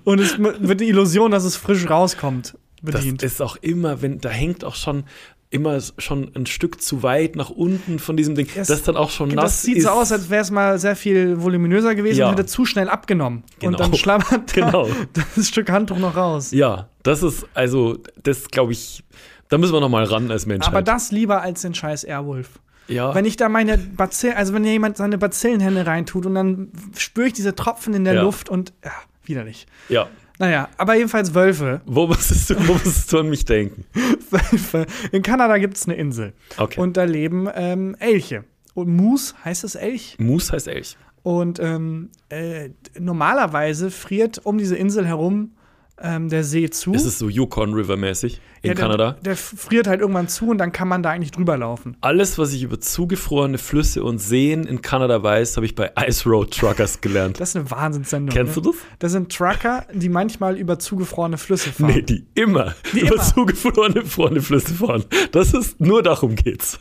und 0.03 0.19
es 0.19 0.37
wird 0.37 0.79
die 0.81 0.89
Illusion, 0.89 1.31
dass 1.31 1.43
es 1.43 1.55
frisch 1.55 1.89
rauskommt, 1.89 2.55
Das 2.81 2.95
bedient. 2.95 3.23
ist 3.23 3.41
auch 3.41 3.55
immer, 3.57 4.01
wenn 4.01 4.19
da 4.19 4.29
hängt 4.29 4.63
auch 4.63 4.75
schon 4.75 5.03
immer 5.51 5.79
schon 5.99 6.31
ein 6.35 6.47
Stück 6.47 6.81
zu 6.81 7.01
weit 7.03 7.35
nach 7.37 7.49
unten 7.49 7.99
von 7.99 8.17
diesem 8.17 8.35
Ding, 8.35 8.47
Es- 8.55 8.67
das 8.67 8.83
dann 8.83 8.97
auch 8.97 9.09
schon 9.09 9.29
nass 9.29 9.43
das 9.43 9.61
sieht 9.61 9.81
so 9.83 9.89
aus, 9.89 10.11
als 10.11 10.29
wäre 10.29 10.41
es 10.41 10.51
mal 10.51 10.77
sehr 10.79 10.95
viel 10.97 11.41
voluminöser 11.41 11.95
gewesen 11.95 12.19
Ja. 12.19 12.25
und 12.29 12.33
hätte 12.33 12.45
zu 12.47 12.65
schnell 12.65 12.89
abgenommen. 12.89 13.43
Genau. 13.59 13.71
Und 13.71 13.79
dann 13.79 13.93
schlammert 13.95 14.31
da 14.57 14.65
Genau. 14.65 14.89
das 15.35 15.47
Stück 15.47 15.69
Handtuch 15.71 15.97
noch 15.97 16.17
raus. 16.17 16.51
Ja, 16.51 16.89
das 17.03 17.23
ist 17.23 17.45
also, 17.53 17.99
das 18.21 18.47
glaube 18.49 18.73
ich, 18.73 19.03
da 19.47 19.57
müssen 19.57 19.71
wir 19.73 19.79
noch 19.79 19.87
mal 19.89 20.03
ran 20.03 20.29
als 20.29 20.45
Menschheit. 20.45 20.73
Aber 20.73 20.81
das 20.81 21.11
lieber 21.11 21.41
als 21.41 21.61
den 21.61 21.73
scheiß 21.75 22.03
Airwolf. 22.03 22.59
ja, 22.89 23.15
Wenn 23.15 23.23
ich 23.25 23.37
da 23.37 23.47
meine 23.47 23.77
Bazillen, 23.77 24.35
also 24.35 24.53
wenn 24.53 24.65
jemand 24.65 24.97
seine 24.97 25.17
Bazillenhände 25.17 25.85
reintut 25.85 26.25
und 26.25 26.35
dann 26.35 26.71
spüre 26.97 27.27
ich 27.27 27.33
diese 27.33 27.55
Tropfen 27.55 27.93
in 27.93 28.03
der 28.03 28.15
Ja. 28.15 28.21
Luft 28.23 28.49
und 28.49 28.73
ja, 28.83 28.91
widerlich. 29.23 29.67
ja. 29.89 30.07
Naja, 30.37 30.69
aber 30.77 30.95
jedenfalls 30.95 31.33
Wölfe. 31.33 31.81
Wo 31.85 32.07
musstest 32.07 32.49
du, 32.49 32.67
wo 32.67 32.73
musstest 32.73 33.11
du 33.11 33.19
an 33.19 33.29
mich 33.29 33.45
denken? 33.45 33.85
Wölfe. 34.29 34.85
In 35.11 35.21
Kanada 35.21 35.57
gibt 35.57 35.77
es 35.77 35.85
eine 35.85 35.95
Insel. 35.95 36.33
Okay. 36.57 36.79
Und 36.79 36.97
da 36.97 37.03
leben 37.03 37.47
ähm, 37.53 37.95
Elche. 37.99 38.43
Und 38.73 38.89
Moose, 38.89 39.33
heißt 39.43 39.63
es 39.63 39.75
Elch? 39.75 40.17
Moose 40.19 40.51
heißt 40.51 40.67
Elch. 40.67 40.97
Und 41.23 41.59
ähm, 41.59 42.09
äh, 42.29 42.69
normalerweise 42.99 43.89
friert 43.89 44.45
um 44.45 44.57
diese 44.57 44.75
Insel 44.75 45.07
herum 45.07 45.55
ähm, 46.01 46.29
der 46.29 46.43
See 46.43 46.69
zu. 46.69 46.93
Es 46.93 47.05
ist 47.05 47.19
so 47.19 47.29
Yukon 47.29 47.73
River 47.73 47.95
mäßig 47.97 48.41
in 48.61 48.69
Ja, 48.69 48.73
der, 48.73 48.83
Kanada. 48.83 49.15
Der 49.23 49.35
friert 49.37 49.87
halt 49.87 50.01
irgendwann 50.01 50.27
zu 50.27 50.49
und 50.49 50.57
dann 50.57 50.71
kann 50.71 50.87
man 50.87 51.03
da 51.03 51.11
eigentlich 51.11 51.31
drüber 51.31 51.57
laufen. 51.57 51.95
Alles, 52.01 52.37
was 52.37 52.51
ich 52.53 52.63
über 52.63 52.79
zugefrorene 52.79 53.57
Flüsse 53.57 54.03
und 54.03 54.19
Seen 54.19 54.65
in 54.65 54.81
Kanada 54.81 55.21
weiß, 55.23 55.55
habe 55.55 55.65
ich 55.65 55.75
bei 55.75 55.91
Ice 56.07 56.27
Road 56.27 56.51
Truckers 56.51 56.99
gelernt. 57.01 57.39
Das 57.39 57.49
ist 57.49 57.55
eine 57.55 57.71
Wahnsinnssendung. 57.71 58.33
Kennst 58.35 58.55
ne? 58.57 58.61
du 58.63 58.71
das? 58.71 58.81
Das 58.99 59.11
sind 59.13 59.31
Trucker, 59.31 59.85
die 59.93 60.09
manchmal 60.09 60.57
über 60.57 60.79
zugefrorene 60.79 61.37
Flüsse 61.37 61.71
fahren. 61.71 61.93
Nee, 61.93 62.01
die 62.01 62.25
immer 62.35 62.75
Die 62.93 63.01
über 63.01 63.13
immer. 63.15 63.23
zugefrorene 63.23 64.01
gefrorene 64.01 64.41
Flüsse 64.41 64.73
fahren. 64.73 65.05
Das 65.31 65.53
ist, 65.53 65.79
nur 65.79 66.03
darum 66.03 66.35
geht's. 66.35 66.79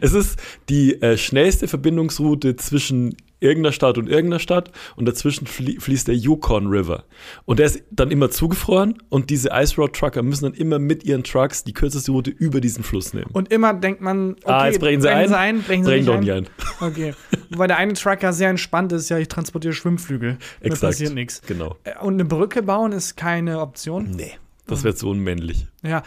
Es 0.00 0.12
ist 0.12 0.38
die 0.68 1.00
äh, 1.02 1.16
schnellste 1.16 1.66
Verbindungsroute 1.66 2.56
zwischen 2.56 3.16
irgendeiner 3.40 3.72
Stadt 3.72 3.98
und 3.98 4.08
irgendeiner 4.08 4.38
Stadt 4.38 4.70
und 4.96 5.06
dazwischen 5.06 5.46
flie 5.46 5.78
fließt 5.80 6.08
der 6.08 6.14
Yukon 6.14 6.66
River. 6.68 7.04
Und 7.44 7.58
der 7.58 7.66
ist 7.66 7.82
dann 7.90 8.10
immer 8.10 8.30
zugefroren 8.30 8.98
und 9.08 9.30
diese 9.30 9.50
Ice 9.52 9.76
Road 9.76 9.94
Trucker 9.94 10.22
müssen 10.22 10.44
dann 10.44 10.54
immer 10.54 10.78
mit 10.78 11.04
ihren 11.04 11.24
Trucks 11.24 11.64
die 11.64 11.72
kürzeste 11.72 12.12
Route 12.12 12.30
über 12.30 12.60
diesen 12.60 12.84
Fluss 12.84 13.12
nehmen. 13.14 13.30
Und 13.32 13.52
immer 13.52 13.74
denkt 13.74 14.00
man, 14.00 14.32
okay, 14.32 14.42
ah, 14.46 14.66
jetzt 14.66 14.80
brechen 14.80 15.02
sie 15.02 15.10
ein. 15.10 15.32
ein, 15.32 15.62
brechen 15.62 15.84
sie 15.84 15.90
Brechen 15.90 16.06
doch 16.06 16.14
ein. 16.14 16.20
nicht 16.20 16.32
ein. 16.32 16.46
Okay. 16.80 17.14
Wobei 17.50 17.66
der 17.68 17.76
eine 17.78 17.92
Trucker 17.94 18.32
sehr 18.32 18.50
entspannt 18.50 18.92
ist, 18.92 19.08
ja, 19.08 19.16
ich 19.18 19.28
transportiere 19.28 19.72
Schwimmflügel. 19.74 20.38
Da 20.60 20.66
Exakt. 20.66 20.80
passiert 20.92 21.14
nichts. 21.14 21.40
Genau. 21.46 21.76
Äh, 21.84 21.92
Und 22.00 22.14
eine 22.14 22.24
Brücke 22.24 22.62
bauen 22.62 22.92
ist 22.92 23.16
keine 23.16 23.60
Option. 23.60 24.10
Nee, 24.10 24.32
das 24.66 24.82
wäre 24.84 24.94
zu 24.94 25.08
unmännlich. 25.10 25.66
Ja, 25.82 26.02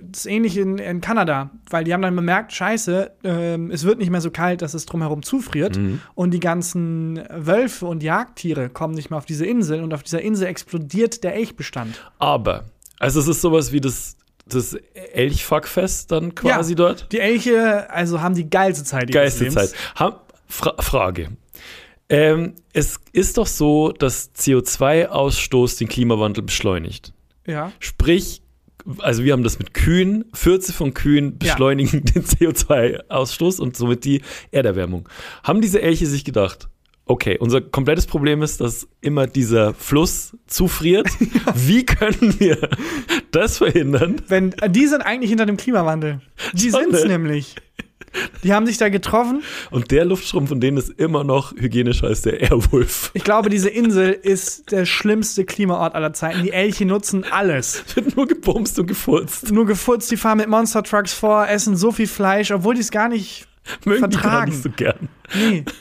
das 0.00 0.20
ist 0.20 0.26
ähnlich 0.26 0.56
in, 0.56 0.78
in 0.78 1.00
Kanada, 1.00 1.50
weil 1.70 1.84
die 1.84 1.92
haben 1.94 2.02
dann 2.02 2.14
bemerkt, 2.16 2.52
scheiße, 2.52 3.10
ähm, 3.24 3.70
es 3.70 3.84
wird 3.84 3.98
nicht 3.98 4.10
mehr 4.10 4.20
so 4.20 4.30
kalt, 4.30 4.62
dass 4.62 4.74
es 4.74 4.86
drumherum 4.86 5.22
zufriert 5.22 5.76
Mhm. 5.76 6.00
und 6.14 6.30
die 6.32 6.40
ganzen 6.40 7.22
Wölfe 7.30 7.86
und 7.86 8.02
Jagdtiere 8.02 8.68
kommen 8.68 8.94
nicht 8.94 9.10
mehr 9.10 9.18
auf 9.18 9.26
diese 9.26 9.46
Insel 9.46 9.82
und 9.82 9.92
auf 9.94 10.02
dieser 10.02 10.20
Insel 10.22 10.46
explodiert 10.46 11.24
der 11.24 11.34
Elchbestand. 11.34 11.98
Aber, 12.18 12.64
also 12.98 13.20
es 13.20 13.28
ist 13.28 13.40
sowas 13.40 13.72
wie 13.72 13.80
das, 13.80 14.16
das 14.46 14.74
Elchfuckfest 15.14 16.12
dann 16.12 16.34
quasi 16.34 16.72
Ja. 16.72 16.76
dort. 16.76 17.10
Die 17.12 17.20
Elche, 17.20 17.90
also 17.90 18.20
haben 18.20 18.34
die 18.34 18.48
geilste 18.50 18.84
Zeit 18.84 19.04
ihres 19.10 19.38
Geilste. 19.38 19.48
Zeit. 19.48 19.72
Ha 19.98 20.20
Fra 20.46 20.74
Frage. 20.80 21.28
Ähm, 22.10 22.52
es 22.74 23.00
ist 23.12 23.38
doch 23.38 23.46
so, 23.46 23.90
dass 23.92 24.34
CO2-Ausstoß 24.34 25.78
den 25.78 25.88
Klimawandel 25.88 26.44
beschleunigt. 26.44 27.13
Ja. 27.46 27.72
Sprich, 27.78 28.42
also 28.98 29.24
wir 29.24 29.32
haben 29.32 29.42
das 29.42 29.58
mit 29.58 29.74
Kühen, 29.74 30.26
Fürze 30.34 30.72
von 30.72 30.94
Kühen 30.94 31.38
beschleunigen 31.38 32.04
den 32.14 32.24
CO2-Ausstoß 32.24 33.60
und 33.60 33.76
somit 33.76 34.04
die 34.04 34.22
Erderwärmung. 34.50 35.08
Haben 35.42 35.60
diese 35.60 35.80
Elche 35.80 36.06
sich 36.06 36.24
gedacht, 36.24 36.68
okay, 37.06 37.38
unser 37.38 37.60
komplettes 37.60 38.06
Problem 38.06 38.42
ist, 38.42 38.60
dass 38.60 38.88
immer 39.00 39.26
dieser 39.26 39.74
Fluss 39.74 40.36
zufriert. 40.46 41.08
Wie 41.54 41.84
können 41.84 42.38
wir 42.38 42.68
das 43.30 43.58
verhindern? 43.58 44.16
Wenn, 44.28 44.54
die 44.68 44.86
sind 44.86 45.02
eigentlich 45.02 45.30
hinter 45.30 45.46
dem 45.46 45.56
Klimawandel. 45.56 46.20
Die 46.52 46.70
sind's 46.70 47.02
ne? 47.02 47.08
nämlich. 47.08 47.56
Die 48.44 48.52
haben 48.52 48.66
sich 48.66 48.78
da 48.78 48.90
getroffen. 48.90 49.42
Und 49.70 49.90
der 49.90 50.04
Luftstrom 50.04 50.46
von 50.46 50.60
denen 50.60 50.76
ist 50.76 50.90
immer 51.00 51.24
noch 51.24 51.52
hygienischer 51.52 52.06
als 52.06 52.22
der 52.22 52.40
Airwolf. 52.40 53.10
Ich 53.14 53.24
glaube, 53.24 53.48
diese 53.50 53.68
Insel 53.70 54.10
ist 54.12 54.70
der 54.70 54.84
schlimmste 54.86 55.44
Klimaort 55.44 55.94
aller 55.94 56.12
Zeiten. 56.12 56.42
Die 56.42 56.52
Elche 56.52 56.84
nutzen 56.84 57.24
alles. 57.30 57.84
Wird 57.96 58.16
nur 58.16 58.26
gebumst 58.28 58.78
und 58.78 58.86
gefurzt. 58.86 59.50
Nur 59.50 59.66
gefurzt, 59.66 60.10
die 60.10 60.16
fahren 60.16 60.38
mit 60.38 60.48
Monster 60.48 60.82
Trucks 60.82 61.12
vor, 61.12 61.48
essen 61.48 61.76
so 61.76 61.90
viel 61.90 62.06
Fleisch, 62.06 62.50
obwohl 62.52 62.74
die 62.74 62.82
es 62.82 62.90
gar 62.90 63.08
nicht. 63.08 63.48
Mögen 63.84 64.10
die 64.10 64.16
gar 64.16 64.22
Vertragen. 64.22 64.50
nicht 64.52 64.62
so 64.62 64.70
gern. 64.70 65.08
Nee. 65.34 65.64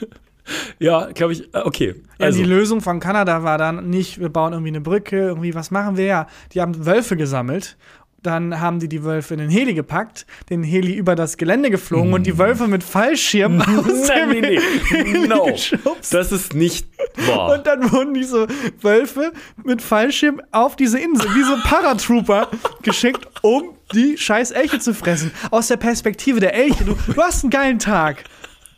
Ja, 0.78 1.10
glaube 1.14 1.32
ich, 1.32 1.54
äh, 1.54 1.60
okay. 1.64 1.96
Ja, 2.20 2.26
Also, 2.26 2.40
die 2.40 2.44
Lösung 2.44 2.82
von 2.82 3.00
Kanada 3.00 3.44
war 3.44 3.58
dann 3.58 3.90
nicht, 3.90 4.20
wir 4.20 4.28
bauen 4.28 4.52
irgendwie 4.52 4.72
eine 4.72 4.82
Brücke, 4.82 5.18
irgendwie, 5.18 5.56
was 5.56 5.72
machen 5.72 5.96
wir? 5.96 6.04
Ja, 6.06 6.28
die 6.52 6.60
haben 6.60 6.86
Wölfe 6.86 7.16
gesammelt. 7.16 7.78
Dann 8.24 8.60
haben 8.62 8.80
die 8.80 8.88
die 8.88 9.04
Wölfe 9.04 9.34
in 9.34 9.40
den 9.42 9.50
Heli 9.50 9.74
gepackt, 9.74 10.26
den 10.50 10.64
Heli 10.64 10.94
über 10.94 11.16
das 11.16 11.38
Gelände 11.38 11.70
geflogen 11.70 12.14
und 12.14 12.26
die 12.26 12.38
Wölfe 12.38 12.68
mit 12.68 12.84
Fallschirmen 12.84 13.62
aus 13.78 13.86
Mm. 13.86 14.08
nein, 14.08 14.30
dem 14.32 14.42
nee, 14.42 14.60
nee. 15.04 15.28
No. 15.28 15.46
geschubst. 15.46 16.14
Das 16.14 16.32
ist 16.32 16.54
nicht 16.54 16.88
wahr. 17.28 17.54
Und 17.58 17.68
dann 17.68 17.92
wurden 17.92 18.14
diese 18.14 18.48
Wölfe 18.82 19.34
mit 19.64 19.82
Fallschirm 19.82 20.42
auf 20.52 20.76
diese 20.76 21.00
Insel, 21.00 21.28
wie 21.36 21.44
so 21.44 21.56
Paratrooper, 21.64 22.50
geschickt, 22.82 23.28
um 23.42 23.64
die 23.94 24.18
scheiß 24.18 24.52
Elche 24.52 24.80
zu 24.80 24.94
fressen. 24.94 25.32
Aus 25.52 25.68
der 25.68 25.78
Perspektive 25.78 26.40
der 26.40 26.56
Elche. 26.56 26.84
Du, 26.86 26.96
du 27.14 27.22
hast 27.22 27.44
einen 27.44 27.52
geilen 27.52 27.80
Tag. 27.80 28.24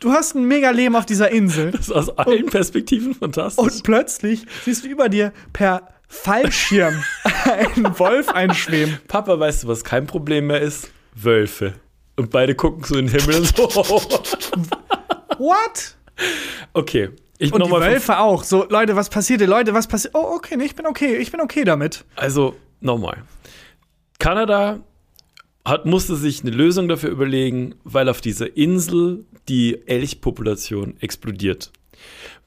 Du 0.00 0.12
hast 0.12 0.34
ein 0.34 0.44
mega 0.44 0.70
Leben 0.70 0.94
auf 0.94 1.06
dieser 1.06 1.30
Insel. 1.30 1.70
Das 1.70 1.82
ist 1.82 1.92
aus 1.92 2.10
allen 2.18 2.46
Perspektiven 2.46 3.14
fantastisch. 3.14 3.62
Und 3.64 3.82
plötzlich 3.82 4.44
siehst 4.64 4.84
du 4.84 4.88
über 4.88 5.08
dir 5.08 5.32
per 5.54 5.88
Fallschirm 6.08 7.02
einen 7.44 7.98
Wolf 7.98 8.28
einschweben. 8.28 8.98
Papa, 9.08 9.38
weißt 9.38 9.64
du, 9.64 9.68
was 9.68 9.84
kein 9.84 10.06
Problem 10.06 10.46
mehr 10.48 10.60
ist? 10.60 10.90
Wölfe. 11.14 11.74
Und 12.16 12.30
beide 12.30 12.54
gucken 12.54 12.84
so 12.84 12.96
in 12.96 13.06
den 13.06 13.20
Himmel 13.20 13.40
und 13.40 13.46
so. 13.56 13.68
What? 15.38 15.96
Okay. 16.72 17.10
Ich 17.38 17.52
Und 17.52 17.66
die. 17.66 17.70
Wölfe 17.70 18.18
auch. 18.18 18.44
So, 18.44 18.66
Leute, 18.68 18.96
was 18.96 19.10
passiert 19.10 19.40
hier? 19.40 19.48
Leute, 19.48 19.74
was 19.74 19.86
passiert? 19.86 20.14
Oh, 20.14 20.34
okay, 20.36 20.56
nee, 20.56 20.64
ich 20.64 20.74
bin 20.74 20.86
okay. 20.86 21.16
Ich 21.16 21.30
bin 21.30 21.40
okay 21.40 21.64
damit. 21.64 22.04
Also, 22.14 22.56
nochmal. 22.80 23.22
Kanada 24.18 24.80
hat, 25.66 25.84
musste 25.84 26.16
sich 26.16 26.42
eine 26.42 26.52
Lösung 26.52 26.88
dafür 26.88 27.10
überlegen, 27.10 27.74
weil 27.84 28.08
auf 28.08 28.20
dieser 28.22 28.56
Insel 28.56 29.24
die 29.48 29.86
Elchpopulation 29.86 30.96
explodiert. 31.00 31.70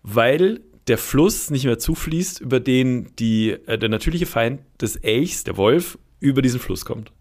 Weil 0.01 0.61
der 0.89 0.97
Fluss 0.97 1.49
nicht 1.49 1.65
mehr 1.65 1.79
zufließt, 1.79 2.41
über 2.41 2.59
den 2.59 3.15
die, 3.17 3.51
äh, 3.51 3.77
der 3.77 3.89
natürliche 3.89 4.25
Feind 4.25 4.61
des 4.81 4.95
Elchs, 4.97 5.43
der 5.43 5.57
Wolf, 5.57 5.97
über 6.19 6.41
diesen 6.41 6.59
Fluss 6.59 6.83
kommt. 6.83 7.11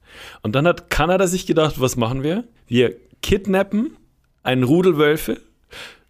Und 0.43 0.55
dann 0.55 0.67
hat 0.67 0.91
Kanada 0.91 1.27
sich 1.27 1.47
gedacht, 1.47 1.81
was 1.81 1.97
machen 1.97 2.23
wir? 2.23 2.45
Wir 2.67 2.97
kidnappen 3.23 3.97
einen 4.43 4.65
Rudel 4.65 4.97
Wölfe, 4.97 5.41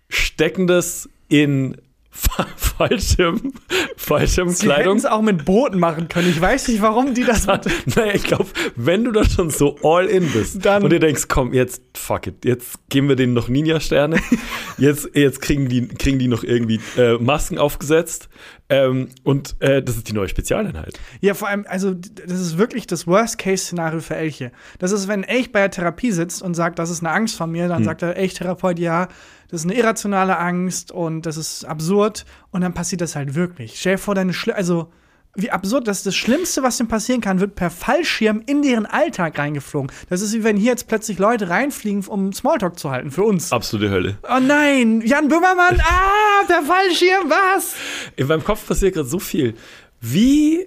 stecken 0.09 0.67
das 0.67 1.09
in 1.29 1.77
Fa- 2.21 2.47
Fallschirm, 2.57 3.37
Sie 3.39 3.47
hätten 3.49 3.53
Fallschirmkleidung. 3.97 4.97
es 4.97 5.05
auch 5.07 5.23
mit 5.23 5.45
Booten 5.45 5.79
machen 5.79 6.09
können. 6.09 6.29
Ich 6.29 6.41
weiß 6.41 6.69
nicht, 6.69 6.83
warum 6.83 7.15
die 7.15 7.25
das. 7.25 7.47
Naja, 7.47 8.13
ich 8.15 8.25
glaube, 8.25 8.47
wenn 8.77 9.05
du 9.05 9.13
da 9.13 9.25
schon 9.25 9.51
so 9.51 9.77
all 9.83 10.07
in 10.07 10.29
bist 10.31 10.65
Dann- 10.65 10.83
und 10.83 10.91
dir 10.91 10.99
denkst, 11.01 11.25
komm, 11.29 11.53
jetzt 11.53 11.83
fuck 11.97 12.27
it, 12.27 12.45
jetzt 12.45 12.79
geben 12.89 13.09
wir 13.09 13.17
denen 13.17 13.35
noch 13.35 13.49
Ninja-Sterne, 13.49 14.19
jetzt, 14.79 15.11
jetzt 15.15 15.41
kriegen, 15.41 15.69
die, 15.69 15.87
kriegen 15.89 16.19
die 16.19 16.29
noch 16.29 16.43
irgendwie 16.45 16.81
äh, 16.97 17.15
Masken 17.19 17.59
aufgesetzt 17.59 18.29
ähm, 18.71 19.09
und 19.25 19.57
äh, 19.61 19.83
das 19.83 19.97
ist 19.97 20.09
die 20.09 20.13
neue 20.13 20.29
Spezialeinheit. 20.29 20.99
Ja, 21.21 21.35
vor 21.35 21.49
allem, 21.49 21.65
also 21.69 21.95
das 21.95 22.39
ist 22.39 22.59
wirklich 22.59 22.87
das 22.87 23.07
Worst-Case-Szenario 23.07 24.01
für 24.01 24.17
Elche. 24.17 24.53
Das 24.79 24.93
ist, 24.93 25.09
wenn 25.09 25.25
Elch 25.25 25.53
bei 25.53 25.61
der 25.61 25.71
Therapie 25.71 26.13
sitzt 26.13 26.43
und 26.43 26.55
sagt, 26.55 26.79
das 26.79 26.91
ist 26.91 27.01
eine 27.01 27.11
Angst 27.11 27.37
von 27.37 27.51
mir, 27.51 27.69
dann 27.69 27.85
sagt 27.85 28.03
der 28.03 28.17
Elchtherapeut, 28.17 28.79
ja, 28.79 29.09
das 29.51 29.61
ist 29.61 29.67
eine 29.67 29.79
irrationale 29.79 30.39
Angst 30.39 30.93
und 30.93 31.25
das 31.25 31.39
ist 31.39 31.65
absurd 31.65 32.27
und 32.51 32.61
dann 32.61 32.75
passiert 32.75 33.01
das 33.01 33.17
halt 33.17 33.35
wirklich. 33.35 33.81
Stell 33.81 33.95
dir 33.95 33.99
vor, 33.99 34.15
deine 34.15 34.35
Schli 34.35 34.53
also 34.53 34.93
wie 35.41 35.51
absurd, 35.51 35.87
das 35.87 35.99
ist 35.99 36.07
das 36.07 36.17
Schlimmste, 36.17 36.63
was 36.63 36.79
dem 36.79 36.89
passieren 36.89 37.21
kann, 37.21 37.41
wird 37.41 37.55
per 37.55 37.71
Fallschirm 37.71 38.43
in 38.47 38.63
deren 38.63 38.87
Alltag 38.87 39.39
reingeflogen. 39.39 39.91
Das 40.11 40.21
ist 40.21 40.35
wie 40.35 40.45
wenn 40.45 40.57
hier 40.57 40.73
jetzt 40.73 40.89
plötzlich 40.89 41.19
Leute 41.19 41.49
reinfliegen, 41.49 42.05
um 42.07 42.33
Smalltalk 42.33 42.79
zu 42.79 42.91
halten 42.91 43.11
für 43.11 43.23
uns. 43.23 43.53
Absolute 43.53 43.91
Hölle. 43.91 44.19
Oh 44.25 44.41
nein, 44.41 45.01
Jan 45.03 45.29
Böhmermann, 45.29 45.81
ah, 45.85 46.47
der 46.49 46.63
Fallschirm, 46.63 47.31
was? 47.31 47.75
In 48.17 48.27
meinem 48.27 48.43
Kopf 48.43 48.67
passiert 48.67 48.95
gerade 48.95 49.09
so 49.09 49.19
viel. 49.19 49.55
Wie, 50.01 50.67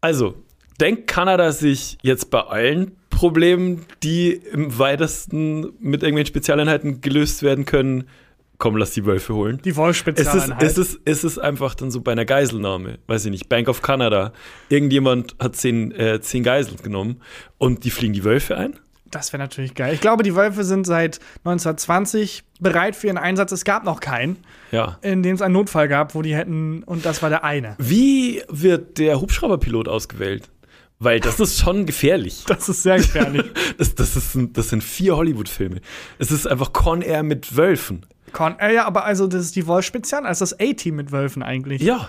also, 0.00 0.34
denkt 0.80 1.06
Kanada 1.06 1.52
sich 1.52 1.98
jetzt 2.02 2.30
bei 2.30 2.40
allen 2.40 2.96
Problemen, 3.10 3.84
die 4.02 4.32
im 4.32 4.78
weitesten 4.78 5.72
mit 5.78 6.02
irgendwelchen 6.02 6.28
Spezialeinheiten 6.28 7.00
gelöst 7.02 7.42
werden 7.42 7.66
können, 7.66 8.08
komm, 8.62 8.76
lass 8.76 8.92
die 8.92 9.04
Wölfe 9.04 9.34
holen? 9.34 9.58
Die 9.64 9.70
Es 9.70 9.74
ist, 9.74 9.76
Wolfspezialeinheit. 9.78 10.62
es, 10.62 10.78
ist, 10.78 11.00
es 11.04 11.24
ist 11.24 11.38
einfach 11.38 11.74
dann 11.74 11.90
so 11.90 12.00
bei 12.00 12.12
einer 12.12 12.24
Geiselnahme, 12.24 12.98
weiß 13.08 13.24
ich 13.24 13.32
nicht, 13.32 13.48
Bank 13.48 13.66
of 13.68 13.82
Canada. 13.82 14.32
Irgendjemand 14.68 15.34
hat 15.40 15.56
zehn, 15.56 15.90
äh, 15.90 16.20
zehn 16.20 16.44
Geiseln 16.44 16.76
genommen 16.80 17.20
und 17.58 17.82
die 17.82 17.90
fliegen 17.90 18.12
die 18.12 18.22
Wölfe 18.22 18.56
ein. 18.56 18.78
Das 19.10 19.32
wäre 19.32 19.42
natürlich 19.42 19.74
geil. 19.74 19.92
Ich 19.94 20.00
glaube, 20.00 20.22
die 20.22 20.36
Wölfe 20.36 20.62
sind 20.62 20.86
seit 20.86 21.18
1920 21.44 22.44
bereit 22.60 22.94
für 22.96 23.08
ihren 23.08 23.18
Einsatz. 23.18 23.50
Es 23.52 23.64
gab 23.64 23.84
noch 23.84 23.98
keinen, 24.00 24.36
Ja. 24.70 24.96
in 25.02 25.22
dem 25.24 25.34
es 25.34 25.42
einen 25.42 25.54
Notfall 25.54 25.88
gab, 25.88 26.14
wo 26.14 26.22
die 26.22 26.34
hätten, 26.36 26.82
und 26.84 27.04
das 27.04 27.20
war 27.20 27.28
der 27.30 27.42
eine. 27.44 27.74
Wie 27.78 28.42
wird 28.48 28.98
der 28.98 29.20
Hubschrauberpilot 29.20 29.88
ausgewählt? 29.88 30.48
Weil 30.98 31.18
das 31.18 31.40
ist 31.40 31.58
schon 31.60 31.84
gefährlich. 31.84 32.44
Das 32.46 32.68
ist 32.68 32.84
sehr 32.84 32.98
gefährlich. 32.98 33.44
Das, 33.76 33.94
das, 33.96 34.14
ist, 34.16 34.36
das 34.52 34.68
sind 34.68 34.84
vier 34.84 35.16
Hollywood-Filme. 35.16 35.80
Es 36.20 36.30
ist 36.30 36.46
einfach 36.46 36.72
Con 36.72 37.02
Air 37.02 37.24
mit 37.24 37.56
Wölfen. 37.56 38.06
Con 38.32 38.58
äh, 38.58 38.74
ja, 38.74 38.86
aber 38.86 39.04
also 39.04 39.26
das 39.26 39.42
ist 39.42 39.56
die 39.56 39.66
Wolf-Spezial, 39.66 40.26
also 40.26 40.42
das 40.42 40.58
A-Team 40.58 40.96
mit 40.96 41.12
Wölfen 41.12 41.42
eigentlich. 41.42 41.82
Ja, 41.82 42.08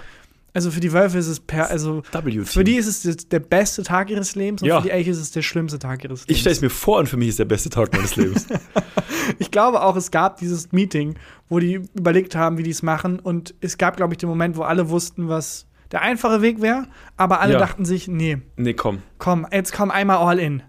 Also 0.56 0.70
für 0.72 0.80
die 0.80 0.94
Wölfe 0.94 1.18
ist 1.18 1.28
es 1.28 1.40
per, 1.40 1.70
also 1.72 2.04
für 2.46 2.64
die 2.64 2.76
ist 2.76 3.06
es 3.06 3.28
der 3.30 3.40
beste 3.40 3.82
Tag 3.84 4.10
ihres 4.12 4.36
Lebens 4.36 4.62
und 4.62 4.68
Ja. 4.68 4.78
für 4.78 4.84
die 4.88 4.92
Elche 4.92 5.10
ist 5.12 5.18
es 5.20 5.32
der 5.32 5.42
schlimmste 5.42 5.80
Tag 5.80 6.04
ihres 6.04 6.22
Ich 6.22 6.28
Lebens. 6.28 6.40
stelle 6.42 6.56
es 6.56 6.62
mir 6.62 6.70
vor 6.70 7.00
und 7.00 7.10
für 7.10 7.18
mich 7.18 7.30
ist 7.30 7.40
der 7.40 7.46
beste 7.46 7.70
Tag 7.70 7.92
meines 7.94 8.16
Lebens. 8.16 8.48
Ich 9.40 9.52
glaube 9.52 9.82
auch, 9.82 9.96
es 9.96 10.12
gab 10.12 10.38
dieses 10.38 10.72
Meeting, 10.74 11.16
wo 11.50 11.60
die 11.60 11.76
überlegt 11.96 12.36
haben, 12.36 12.58
wie 12.58 12.64
die 12.64 12.72
es 12.72 12.84
machen. 12.84 13.20
Und 13.20 13.56
es 13.62 13.78
gab, 13.78 13.96
glaube 13.96 14.14
ich, 14.14 14.18
den 14.18 14.28
Moment, 14.28 14.58
wo 14.58 14.64
alle 14.64 14.90
wussten, 14.90 15.30
was 15.30 15.66
der 15.94 16.02
einfache 16.02 16.42
Weg 16.42 16.62
wäre. 16.62 16.88
Aber 17.16 17.40
alle 17.40 17.54
Ja. 17.54 17.60
dachten 17.60 17.86
sich, 17.86 18.08
nee, 18.10 18.40
nee, 18.58 18.74
komm. 18.74 19.02
komm, 19.20 19.48
jetzt 19.52 19.72
komm 19.72 19.92
einmal 19.92 20.18
all 20.18 20.40
in. 20.40 20.62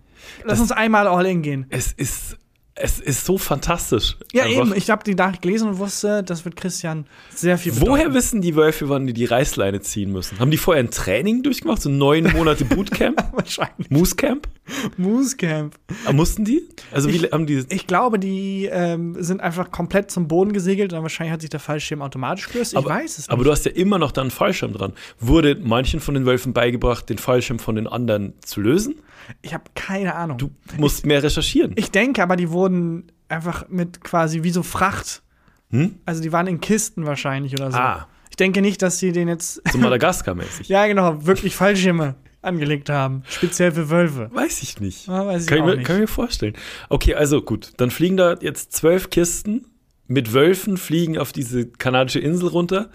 Lass 0.44 0.52
Das- 0.52 0.60
uns 0.60 0.72
einmal 0.72 1.08
all 1.08 1.26
in 1.26 1.42
gehen. 1.42 1.66
Es 1.70 1.92
ist, 1.92 2.36
es 2.76 2.98
ist 2.98 3.24
so 3.24 3.38
fantastisch. 3.38 4.16
Ja, 4.32 4.44
Einfach. 4.44 4.66
eben. 4.66 4.74
Ich 4.76 4.90
habe 4.90 5.04
die 5.04 5.14
Nachricht 5.14 5.42
gelesen 5.42 5.68
und 5.68 5.78
wusste, 5.78 6.24
das 6.24 6.44
wird 6.44 6.56
Christian 6.56 7.06
sehr 7.34 7.56
viel 7.56 7.72
Woher 7.80 8.04
bedeuten. 8.04 8.14
wissen 8.14 8.42
die 8.42 8.56
Wölfe, 8.56 8.88
wann 8.88 9.06
die 9.06 9.12
die 9.12 9.26
Reißleine 9.26 9.80
ziehen 9.80 10.10
müssen? 10.10 10.40
Haben 10.40 10.50
die 10.50 10.56
vorher 10.56 10.82
ein 10.82 10.90
Training 10.90 11.42
durchgemacht? 11.44 11.80
So 11.82 11.88
neun 11.88 12.32
Monate 12.32 12.64
Bootcamp? 12.64 13.22
Wahrscheinlich. 13.32 13.90
Moose 13.90 14.16
Camp? 14.16 14.48
Moose 14.96 15.36
Camp. 15.36 15.74
Ah, 16.06 16.12
mussten 16.12 16.44
die? 16.44 16.62
Also 16.92 17.08
wie 17.10 17.16
Ich- 17.16 17.32
haben 17.32 17.46
die. 17.46 17.64
Ich 17.68 17.86
glaube, 17.86 18.18
die 18.18 18.68
ähm, 18.72 19.16
sind 19.22 19.40
einfach 19.40 19.70
komplett 19.70 20.10
zum 20.10 20.26
Boden 20.28 20.52
gesegelt 20.52 20.92
und 20.92 21.02
wahrscheinlich 21.02 21.32
hat 21.32 21.40
sich 21.42 21.50
der 21.50 21.60
Fallschirm 21.60 22.00
automatisch 22.02 22.48
gelöst. 22.48 22.72
Ich 22.72 22.78
aber, 22.78 22.88
weiß 22.90 23.12
es 23.12 23.18
nicht. 23.18 23.30
Aber 23.30 23.44
du 23.44 23.50
hast 23.50 23.64
ja 23.66 23.72
immer 23.72 23.98
noch 23.98 24.12
da 24.12 24.22
einen 24.22 24.30
Fallschirm 24.30 24.72
dran. 24.72 24.92
Wurde 25.20 25.56
manchen 25.62 26.00
von 26.00 26.14
den 26.14 26.24
Wölfen 26.26 26.52
beigebracht, 26.52 27.08
den 27.08 27.18
Fallschirm 27.18 27.58
von 27.58 27.74
den 27.76 27.86
anderen 27.86 28.34
zu 28.40 28.60
lösen? 28.60 28.96
ich 29.40 29.54
habe 29.54 29.64
keine 29.74 30.14
Ahnung. 30.16 30.36
Du 30.36 30.50
musst 30.76 31.06
mehr 31.06 31.22
recherchieren. 31.22 31.72
Ich 31.76 31.90
denke 31.90 32.22
aber, 32.22 32.36
die 32.36 32.50
wurden 32.50 33.10
einfach 33.28 33.68
mit 33.70 34.02
quasi 34.04 34.42
wie 34.42 34.50
so 34.50 34.62
Fracht. 34.62 35.22
Hm? 35.70 35.94
Also 36.04 36.22
die 36.22 36.30
waren 36.30 36.46
in 36.46 36.60
Kisten 36.60 37.06
wahrscheinlich 37.06 37.54
oder 37.54 37.70
so. 37.70 37.78
Ah. 37.78 38.06
Ich 38.28 38.36
denke 38.36 38.60
nicht, 38.60 38.82
dass 38.82 38.98
sie 38.98 39.12
den 39.12 39.28
jetzt, 39.28 39.62
So 39.72 39.78
Madagaskar-mäßig. 39.78 40.68
ja 40.68 40.86
genau, 40.86 41.24
wirklich 41.24 41.56
Fallschirme 41.56 42.16
angelegt 42.44 42.90
haben. 42.90 43.22
Speziell 43.28 43.72
für 43.72 43.90
Wölfe. 43.90 44.30
Weiß 44.32 44.62
ich 44.62 44.80
nicht. 44.80 45.08
Ah, 45.08 45.26
weiß 45.26 45.42
ich 45.42 45.48
kann, 45.48 45.58
ich 45.58 45.64
mir, 45.64 45.76
nicht. 45.76 45.86
kann 45.86 45.96
ich 45.96 46.02
mir 46.02 46.06
vorstellen. 46.08 46.54
Okay, 46.88 47.14
also 47.14 47.42
gut. 47.42 47.72
Dann 47.78 47.90
fliegen 47.90 48.16
da 48.16 48.36
jetzt 48.40 48.72
zwölf 48.72 49.10
Kisten 49.10 49.66
mit 50.06 50.32
Wölfen, 50.32 50.76
fliegen 50.76 51.18
auf 51.18 51.32
diese 51.32 51.66
kanadische 51.66 52.18
Insel 52.20 52.48
runter. 52.48 52.90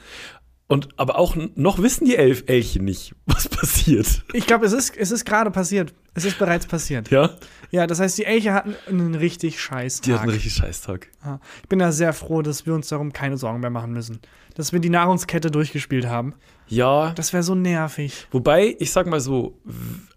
Und 0.71 0.87
aber 0.97 1.17
auch 1.17 1.35
noch 1.55 1.79
wissen 1.81 2.05
die 2.05 2.15
Elf 2.15 2.43
Elche 2.45 2.79
nicht, 2.81 3.15
was 3.25 3.49
passiert. 3.49 4.23
Ich 4.33 4.45
glaube, 4.45 4.65
es 4.67 4.71
ist, 4.71 4.95
es 4.95 5.09
ist 5.11 5.25
gerade 5.25 5.49
passiert. 5.51 5.93
Es 6.13 6.25
ist 6.25 6.37
bereits 6.37 6.67
passiert. 6.67 7.09
Ja? 7.09 7.31
Ja, 7.71 7.87
das 7.87 7.99
heißt, 7.99 8.17
die 8.19 8.25
Elche 8.25 8.53
hatten 8.53 8.75
einen 8.87 9.15
richtig 9.15 9.59
scheiß 9.59 10.01
Die 10.01 10.11
hatten 10.13 10.21
einen 10.23 10.29
Tag. 10.31 10.35
richtig 10.37 10.53
Scheißtag. 10.53 11.07
Ja. 11.25 11.39
Ich 11.63 11.69
bin 11.69 11.79
da 11.79 11.91
sehr 11.91 12.13
froh, 12.13 12.41
dass 12.43 12.65
wir 12.67 12.73
uns 12.75 12.87
darum 12.87 13.13
keine 13.13 13.37
Sorgen 13.37 13.59
mehr 13.61 13.69
machen 13.71 13.93
müssen. 13.93 14.19
Dass 14.53 14.71
wir 14.71 14.79
die 14.79 14.89
Nahrungskette 14.89 15.49
durchgespielt 15.49 16.05
haben. 16.07 16.33
Ja, 16.67 17.13
Das 17.13 17.33
wäre 17.33 17.41
so 17.43 17.55
nervig. 17.55 18.27
wobei, 18.31 18.75
ich 18.79 18.91
sag 18.91 19.07
mal 19.07 19.19
so, 19.21 19.57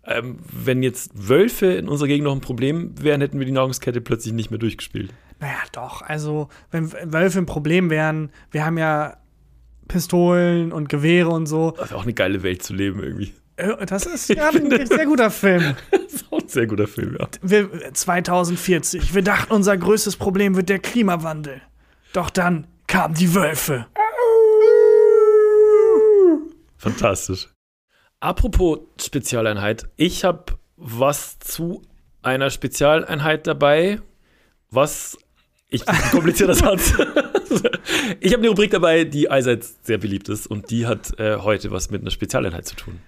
ähm, 0.04 0.38
wenn 0.50 0.82
jetzt 0.82 1.12
Wölfe 1.14 1.66
in 1.66 1.88
unserer 1.88 2.08
Gegend 2.08 2.24
noch 2.24 2.34
ein 2.34 2.40
Problem 2.42 2.92
wären, 3.00 3.22
hätten 3.22 3.38
wir 3.38 3.46
die 3.46 3.52
Nahrungskette 3.52 4.02
plötzlich 4.02 4.34
nicht 4.34 4.50
mehr 4.50 4.58
durchgespielt. 4.58 5.14
Naja, 5.40 5.54
doch. 5.72 6.02
Also, 6.02 6.48
wenn 6.70 6.92
Wölfe 6.92 7.38
ein 7.38 7.46
Problem 7.46 7.88
wären, 7.88 8.30
wir 8.50 8.66
haben 8.66 8.76
ja 8.76 9.16
Pistolen 9.88 10.72
und 10.72 10.88
Gewehre 10.88 11.28
und 11.28 11.46
so. 11.46 11.72
Das 11.72 11.86
ist 11.86 11.92
auch 11.94 12.02
eine 12.04 12.14
geile 12.14 12.42
Welt 12.42 12.62
zu 12.62 12.74
leben 12.74 13.02
irgendwie. 13.02 13.32
Äh, 13.56 13.84
Das 13.86 14.06
ist 14.06 14.28
ja 14.34 14.48
ein 14.50 14.86
sehr 14.86 15.06
guter 15.06 15.30
Film. 15.30 15.76
Das 15.90 16.14
ist 16.14 16.32
auch 16.32 16.40
ein 16.40 16.48
sehr 16.48 16.66
guter 16.66 16.86
Film, 16.86 17.16
ja. 17.18 17.26
Wir, 17.40 17.94
2040, 17.94 19.14
wir 19.14 19.22
dachten, 19.22 19.52
unser 19.52 19.76
größtes 19.76 20.16
Problem 20.16 20.56
wird 20.56 20.68
der 20.68 20.78
Klimawandel. 20.78 21.62
Doch 22.12 22.28
dann 22.30 22.66
kamen 22.86 23.14
die 23.14 23.34
Wölfe. 23.34 23.86
Fantastisch. 26.76 27.48
Apropos 28.20 28.80
Spezialeinheit, 29.00 29.88
ich 29.96 30.24
habe 30.24 30.54
was 30.76 31.38
zu 31.38 31.82
einer 32.22 32.50
Spezialeinheit 32.50 33.46
dabei, 33.46 34.00
was 34.70 35.16
ich 35.72 35.88
ein 35.88 35.96
komplizierter 36.10 36.54
Satz. 36.54 36.94
ich 38.20 38.32
habe 38.32 38.40
eine 38.42 38.48
Rubrik 38.48 38.70
dabei, 38.70 39.04
die 39.04 39.30
allseits 39.30 39.76
sehr 39.82 39.98
beliebt 39.98 40.28
ist 40.28 40.46
und 40.46 40.70
die 40.70 40.86
hat 40.86 41.18
äh, 41.18 41.36
heute 41.38 41.70
was 41.70 41.90
mit 41.90 42.02
einer 42.02 42.10
Spezialeinheit 42.10 42.66
zu 42.66 42.76
tun. 42.76 42.98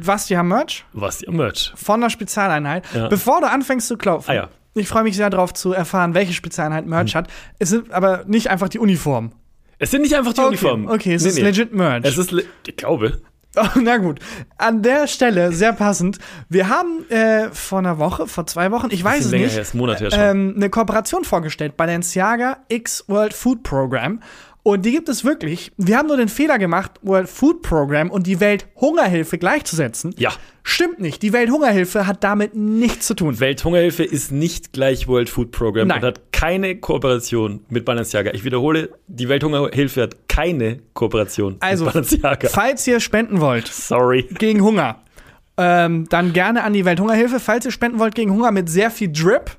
Was, 0.00 0.26
die 0.26 0.36
haben 0.36 0.48
Merch? 0.48 0.84
Was 0.92 1.22
ihr 1.22 1.32
Merch. 1.32 1.72
Von 1.76 2.00
der 2.00 2.10
Spezialeinheit. 2.10 2.84
Ja. 2.94 3.08
Bevor 3.08 3.40
du 3.40 3.48
anfängst 3.48 3.88
zu 3.88 3.96
klopfen, 3.96 4.30
Ah 4.30 4.34
ja. 4.34 4.42
Hm. 4.44 4.48
ich 4.82 4.88
freue 4.88 5.02
mich 5.04 5.16
sehr 5.16 5.30
darauf 5.30 5.52
zu 5.54 5.72
erfahren, 5.72 6.14
welche 6.14 6.32
Spezialeinheit 6.32 6.86
Merch 6.86 7.14
hat. 7.14 7.28
Es 7.58 7.70
sind 7.70 7.90
aber 7.92 8.24
nicht 8.26 8.50
einfach 8.50 8.68
die 8.68 8.78
Uniform. 8.78 9.32
Es 9.78 9.90
sind 9.90 10.02
nicht 10.02 10.14
einfach 10.14 10.32
die 10.32 10.40
Okay, 10.40 10.48
Uniformen. 10.48 10.88
okay, 10.88 11.14
es 11.14 11.22
Nee, 11.22 11.28
ist 11.30 11.36
nee. 11.36 11.42
legit 11.42 11.74
Merch. 11.74 12.04
Es 12.04 12.16
ist, 12.18 12.32
ich 12.66 12.76
glaube, 12.76 13.20
Oh, 13.76 13.80
na 13.80 13.96
gut. 13.98 14.18
An 14.58 14.82
der 14.82 15.06
Stelle, 15.06 15.52
sehr 15.52 15.72
passend. 15.72 16.18
Wir 16.48 16.68
haben 16.68 17.08
äh, 17.08 17.48
vor 17.50 17.78
einer 17.78 17.98
Woche, 17.98 18.26
vor 18.26 18.46
zwei 18.46 18.70
Wochen, 18.70 18.88
ich 18.90 19.02
weiß 19.04 19.26
es 19.26 19.30
nicht, 19.32 19.52
her, 19.54 19.62
ist 19.62 19.74
ein 19.74 19.78
Monat 19.78 20.00
her 20.00 20.10
schon. 20.10 20.20
ähm, 20.20 20.52
eine 20.56 20.70
Kooperation 20.70 21.24
vorgestellt. 21.24 21.76
Balenciaga 21.76 22.58
X 22.68 23.04
World 23.08 23.32
Food 23.34 23.62
Program. 23.62 24.20
Und 24.66 24.86
die 24.86 24.92
gibt 24.92 25.10
es 25.10 25.24
wirklich. 25.24 25.70
Wir 25.76 25.98
haben 25.98 26.08
nur 26.08 26.16
den 26.16 26.28
Fehler 26.30 26.58
gemacht, 26.58 26.92
World 27.02 27.28
Food 27.28 27.60
Program 27.60 28.10
und 28.10 28.26
die 28.26 28.40
Welthungerhilfe 28.40 29.36
gleichzusetzen. 29.38 30.14
ja, 30.18 30.32
Stimmt 30.62 30.98
nicht. 31.00 31.20
Die 31.22 31.34
Welthungerhilfe 31.34 32.06
hat 32.06 32.24
damit 32.24 32.54
nichts 32.56 33.06
zu 33.06 33.12
tun. 33.14 33.38
Welthungerhilfe 33.38 34.02
ist 34.02 34.32
nicht 34.32 34.72
gleich 34.72 35.06
World 35.06 35.28
Food 35.28 35.50
Program 35.52 35.88
Nein. 35.88 35.98
und 35.98 36.04
hat 36.06 36.32
keine 36.32 36.76
Kooperation 36.76 37.60
mit 37.68 37.84
Balenciaga. 37.84 38.30
Ich 38.32 38.44
wiederhole, 38.44 38.88
die 39.06 39.28
Welthungerhilfe 39.28 40.00
hat 40.04 40.28
keine 40.28 40.78
Kooperation 40.94 41.56
Also, 41.60 41.84
mit 41.84 41.92
Balenciaga. 41.92 42.48
falls 42.48 42.86
ihr 42.86 43.00
spenden 43.00 43.42
wollt 43.42 43.68
Sorry. 43.68 44.22
gegen 44.38 44.62
Hunger, 44.62 45.02
ähm, 45.58 46.06
dann 46.08 46.32
gerne 46.32 46.64
an 46.64 46.72
die 46.72 46.86
Welthungerhilfe. 46.86 47.38
Falls 47.38 47.66
ihr 47.66 47.70
spenden 47.70 47.98
wollt 47.98 48.14
gegen 48.14 48.32
Hunger 48.32 48.50
mit 48.50 48.70
sehr 48.70 48.90
viel 48.90 49.12
Drip, 49.12 49.50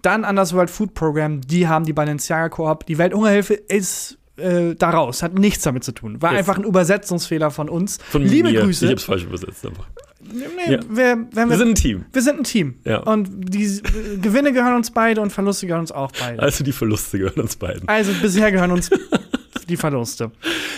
dann 0.00 0.24
an 0.24 0.36
das 0.36 0.54
World 0.54 0.70
Food 0.70 0.94
Program. 0.94 1.42
Die 1.42 1.68
haben 1.68 1.84
die 1.84 1.92
Balenciaga 1.92 2.48
Koop. 2.48 2.86
Die 2.86 2.96
Welthungerhilfe 2.96 3.52
ist 3.52 4.16
äh, 4.36 4.74
daraus, 4.74 5.22
hat 5.22 5.38
nichts 5.38 5.62
damit 5.64 5.84
zu 5.84 5.92
tun. 5.92 6.20
War 6.22 6.32
Yes. 6.32 6.40
einfach 6.40 6.58
ein 6.58 6.64
Übersetzungsfehler 6.64 7.50
von 7.50 7.68
uns. 7.68 7.98
Von 8.10 8.22
Liebe 8.22 8.50
mir. 8.50 8.60
Grüße. 8.62 8.86
Ich 8.86 8.90
hab's 8.92 9.04
falsch 9.04 9.24
übersetzt 9.24 9.64
einfach. 9.66 9.86
Nee, 10.22 10.72
Ja. 10.74 10.80
wir, 10.88 11.26
wir, 11.32 11.48
Wir 11.50 11.56
sind 11.58 11.68
ein 11.70 11.74
Team. 11.74 12.04
wir 12.12 12.22
sind 12.22 12.38
ein 12.38 12.44
Team. 12.44 12.74
Ja. 12.84 12.98
Und 13.00 13.28
die 13.54 13.64
äh, 13.64 14.16
Gewinne 14.20 14.52
gehören 14.52 14.74
uns 14.74 14.90
beide 14.90 15.20
und 15.20 15.30
Verluste 15.32 15.66
gehören 15.66 15.82
uns 15.82 15.92
auch 15.92 16.10
beide. 16.18 16.40
Also 16.42 16.64
die 16.64 16.72
Verluste 16.72 17.18
gehören 17.18 17.40
uns 17.40 17.56
beiden. 17.56 17.86
Also 17.88 18.12
bisher 18.22 18.50
gehören 18.50 18.70
uns 18.72 18.90
die 19.68 19.76
Verluste. 19.76 20.30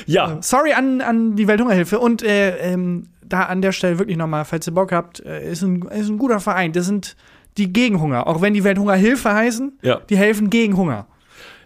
Ja, 0.06 0.38
Sorry 0.42 0.72
an, 0.72 1.00
an 1.00 1.36
die 1.36 1.46
Welthungerhilfe 1.46 1.98
und 1.98 2.22
äh, 2.22 2.56
ähm, 2.58 3.08
da 3.24 3.42
an 3.44 3.62
der 3.62 3.72
Stelle 3.72 3.98
wirklich 3.98 4.16
nochmal, 4.16 4.44
falls 4.44 4.66
ihr 4.68 4.74
Bock 4.74 4.92
habt, 4.92 5.20
äh, 5.20 5.50
ist, 5.50 5.62
ein, 5.62 5.82
ist 5.82 6.08
ein 6.08 6.18
guter 6.18 6.40
Verein. 6.40 6.72
Das 6.72 6.86
sind 6.86 7.16
die 7.56 7.72
gegen 7.72 8.00
Hunger. 8.00 8.26
Auch 8.26 8.40
wenn 8.42 8.52
die 8.54 8.62
Welthungerhilfe 8.64 9.32
heißen, 9.32 9.78
Ja. 9.82 10.00
die 10.10 10.16
helfen 10.16 10.50
gegen 10.50 10.76
Hunger. 10.76 11.06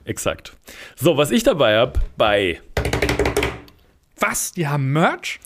Exakt. 0.04 0.56
So, 0.96 1.16
was 1.16 1.30
ich 1.30 1.42
dabei 1.42 1.76
habe 1.78 2.00
bei 2.16 2.60
Was? 4.18 4.52
Die 4.52 4.68
haben 4.68 4.92
Merch? 4.92 5.40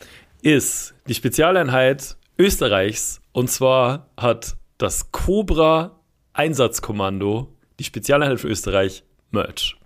ist 0.45 0.95
die 1.09 1.15
Spezialeinheit 1.15 2.17
Österreichs. 2.39 3.21
Und 3.33 3.51
zwar 3.51 4.11
hat 4.17 4.57
das 4.79 5.11
Cobra 5.11 5.99
Einsatzkommando, 6.35 7.53
die 7.79 7.85
Spezialeinheit 7.85 8.41
für 8.41 8.49
Österreich, 8.49 9.05
Merch. 9.31 9.77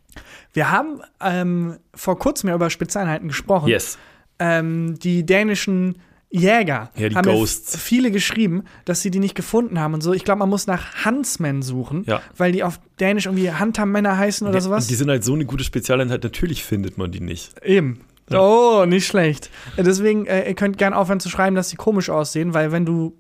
Wir 0.53 0.71
haben 0.71 1.01
ähm, 1.21 1.79
vor 1.95 2.19
kurzem 2.19 2.49
ja 2.49 2.57
über 2.57 2.71
Spezialeinheiten 2.71 3.29
gesprochen. 3.29 3.69
Yes. 3.69 3.99
ähm, 4.41 4.99
die 4.99 5.25
dänischen 5.25 6.01
Jäger 6.31 6.91
Ja, 6.95 7.09
die 7.09 7.15
haben 7.17 7.25
Ghosts. 7.25 7.73
Ja 7.75 7.79
viele 7.79 8.11
geschrieben, 8.11 8.65
dass 8.85 9.01
sie 9.01 9.11
die 9.11 9.19
nicht 9.19 9.35
gefunden 9.35 9.79
haben 9.81 9.95
und 9.95 10.03
so. 10.03 10.13
Ich 10.13 10.25
glaube, 10.25 10.41
man 10.41 10.49
muss 10.51 10.67
nach 10.67 11.05
Huntsmen 11.07 11.63
suchen, 11.63 12.05
Ja. 12.07 12.21
weil 12.37 12.53
die 12.53 12.63
auf 12.63 12.81
Dänisch 13.01 13.27
irgendwie 13.27 13.51
Huntermänner 13.53 14.19
heißen 14.19 14.47
oder 14.47 14.61
sowas. 14.61 14.85
Und 14.85 14.91
die 14.91 14.95
sind 14.97 15.09
halt 15.09 15.25
so 15.25 15.33
eine 15.35 15.47
gute 15.47 15.65
Spezialeinheit, 15.65 16.23
natürlich 16.25 16.65
findet 16.65 16.99
man 16.99 17.11
die 17.11 17.21
nicht. 17.21 17.55
Eben. 17.65 18.01
Oh, 18.31 18.85
nicht 18.87 19.07
schlecht. 19.07 19.49
Äh, 19.79 19.85
Deswegen, 19.85 20.27
äh, 20.27 20.47
ihr 20.49 20.55
könnt 20.55 20.77
gerne 20.77 20.97
aufhören 20.97 21.21
zu 21.21 21.31
schreiben, 21.31 21.57
dass 21.57 21.71
sie 21.71 21.77
komisch 21.77 22.11
aussehen, 22.11 22.53
weil 22.53 22.73
wenn 22.73 22.85
du 22.85 23.17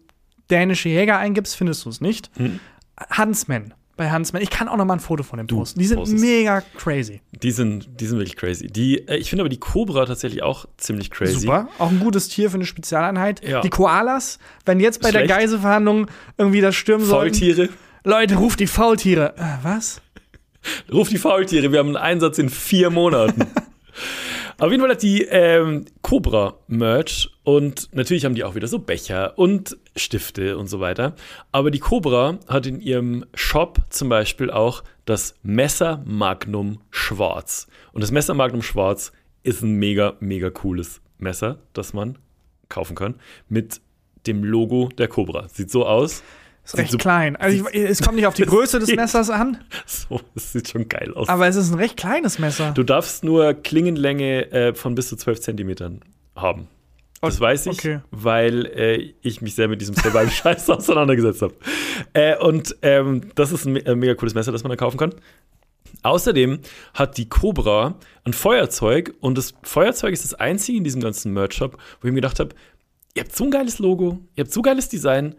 dänische 0.50 0.90
Jäger 0.90 1.16
eingibst, 1.16 1.56
findest 1.56 1.86
du 1.86 1.88
es 1.88 2.02
nicht. 2.02 2.30
Hm. 2.36 2.60
Huntsmen. 3.16 3.72
Bei 3.98 4.12
Huntsmen. 4.12 4.40
Ich 4.40 4.50
kann 4.50 4.68
auch 4.68 4.76
noch 4.76 4.84
mal 4.84 4.94
ein 4.94 5.00
Foto 5.00 5.24
von 5.24 5.38
dem 5.38 5.48
posten. 5.48 5.80
Die 5.80 5.84
sind 5.84 5.98
postest. 5.98 6.20
mega 6.24 6.62
crazy. 6.76 7.20
Die 7.42 7.50
sind, 7.50 8.00
die 8.00 8.06
sind 8.06 8.18
wirklich 8.18 8.36
crazy. 8.36 8.68
Die, 8.68 9.06
äh, 9.08 9.16
ich 9.16 9.28
finde 9.28 9.42
aber 9.42 9.48
die 9.48 9.58
Cobra 9.58 10.06
tatsächlich 10.06 10.44
auch 10.44 10.66
ziemlich 10.76 11.10
crazy. 11.10 11.40
Super. 11.40 11.68
Auch 11.78 11.90
ein 11.90 11.98
gutes 11.98 12.28
Tier 12.28 12.48
für 12.48 12.54
eine 12.54 12.64
Spezialeinheit. 12.64 13.46
Ja. 13.46 13.60
Die 13.60 13.70
Koalas, 13.70 14.38
wenn 14.64 14.78
jetzt 14.78 15.02
bei 15.02 15.10
der 15.10 15.24
Schlecht. 15.24 15.34
Geiselverhandlung 15.34 16.06
irgendwie 16.38 16.60
das 16.60 16.76
stürmen 16.76 17.04
soll. 17.04 17.26
Faultiere. 17.26 17.70
Leute, 18.04 18.36
ruft 18.36 18.60
die 18.60 18.68
Faultiere. 18.68 19.34
Äh, 19.36 19.64
was? 19.64 20.00
Ruf 20.92 21.08
die 21.08 21.18
Faultiere, 21.18 21.72
wir 21.72 21.80
haben 21.80 21.88
einen 21.88 21.96
Einsatz 21.96 22.38
in 22.38 22.50
vier 22.50 22.90
Monaten. 22.90 23.46
Auf 24.60 24.72
jeden 24.72 24.80
Fall 24.80 24.90
hat 24.90 25.04
die 25.04 25.22
ähm, 25.22 25.84
Cobra 26.02 26.58
Merch 26.66 27.30
und 27.44 27.94
natürlich 27.94 28.24
haben 28.24 28.34
die 28.34 28.42
auch 28.42 28.56
wieder 28.56 28.66
so 28.66 28.80
Becher 28.80 29.38
und 29.38 29.76
Stifte 29.94 30.58
und 30.58 30.66
so 30.66 30.80
weiter. 30.80 31.14
Aber 31.52 31.70
die 31.70 31.78
Cobra 31.78 32.40
hat 32.48 32.66
in 32.66 32.80
ihrem 32.80 33.24
Shop 33.34 33.78
zum 33.88 34.08
Beispiel 34.08 34.50
auch 34.50 34.82
das 35.04 35.36
Messer 35.44 36.02
Magnum 36.04 36.80
Schwarz. 36.90 37.68
Und 37.92 38.00
das 38.00 38.10
Messer 38.10 38.34
Magnum 38.34 38.62
Schwarz 38.62 39.12
ist 39.44 39.62
ein 39.62 39.74
mega, 39.74 40.16
mega 40.18 40.50
cooles 40.50 41.02
Messer, 41.18 41.60
das 41.72 41.92
man 41.92 42.18
kaufen 42.68 42.96
kann. 42.96 43.14
Mit 43.48 43.80
dem 44.26 44.42
Logo 44.42 44.88
der 44.88 45.06
Cobra. 45.06 45.46
Sieht 45.46 45.70
so 45.70 45.86
aus. 45.86 46.24
Ist 46.68 46.78
recht 46.78 46.92
so- 46.92 46.98
klein. 46.98 47.36
Also 47.36 47.66
ich, 47.72 47.74
es 47.76 48.00
kommt 48.02 48.16
nicht 48.16 48.26
auf 48.26 48.34
die 48.34 48.44
Größe 48.44 48.78
des 48.78 48.92
Messers 48.96 49.30
an, 49.30 49.58
So, 49.86 50.20
das 50.34 50.52
sieht 50.52 50.68
schon 50.68 50.88
geil 50.88 51.12
aus. 51.14 51.28
aber 51.28 51.46
es 51.48 51.56
ist 51.56 51.70
ein 51.72 51.78
recht 51.78 51.96
kleines 51.96 52.38
Messer. 52.38 52.72
Du 52.72 52.82
darfst 52.82 53.24
nur 53.24 53.54
Klingenlänge 53.54 54.50
äh, 54.52 54.74
von 54.74 54.94
bis 54.94 55.08
zu 55.08 55.16
12 55.16 55.40
Zentimetern 55.40 56.00
haben. 56.36 56.68
Das 57.20 57.38
Oh, 57.38 57.40
weiß 57.40 57.66
ich, 57.66 57.78
okay. 57.78 58.00
weil 58.12 58.66
äh, 58.66 59.12
ich 59.22 59.40
mich 59.42 59.54
sehr 59.56 59.66
mit 59.66 59.80
diesem 59.80 59.96
Survival-Scheiß 59.96 60.70
auseinandergesetzt 60.70 61.42
habe. 61.42 61.54
Äh, 62.12 62.36
und 62.38 62.76
ähm, 62.82 63.22
das 63.34 63.50
ist 63.50 63.64
ein 63.64 63.72
me 63.72 63.84
äh, 63.86 63.96
mega 63.96 64.14
cooles 64.14 64.34
Messer, 64.34 64.52
das 64.52 64.62
man 64.62 64.70
da 64.70 64.76
kaufen 64.76 64.98
kann. 64.98 65.12
Außerdem 66.02 66.60
hat 66.94 67.16
die 67.16 67.28
Cobra 67.28 67.96
ein 68.24 68.32
Feuerzeug 68.34 69.14
und 69.20 69.36
das 69.38 69.54
Feuerzeug 69.62 70.12
ist 70.12 70.22
das 70.24 70.34
einzige 70.34 70.78
in 70.78 70.84
diesem 70.84 71.00
ganzen 71.00 71.32
Merch-Shop, 71.32 71.72
wo 72.00 72.06
ich 72.06 72.12
mir 72.12 72.20
gedacht 72.20 72.38
habe, 72.38 72.50
ihr 73.14 73.22
habt 73.24 73.34
so 73.34 73.44
ein 73.44 73.50
geiles 73.50 73.78
Logo, 73.78 74.20
ihr 74.36 74.44
habt 74.44 74.52
so 74.52 74.62
geiles 74.62 74.88
Design, 74.88 75.34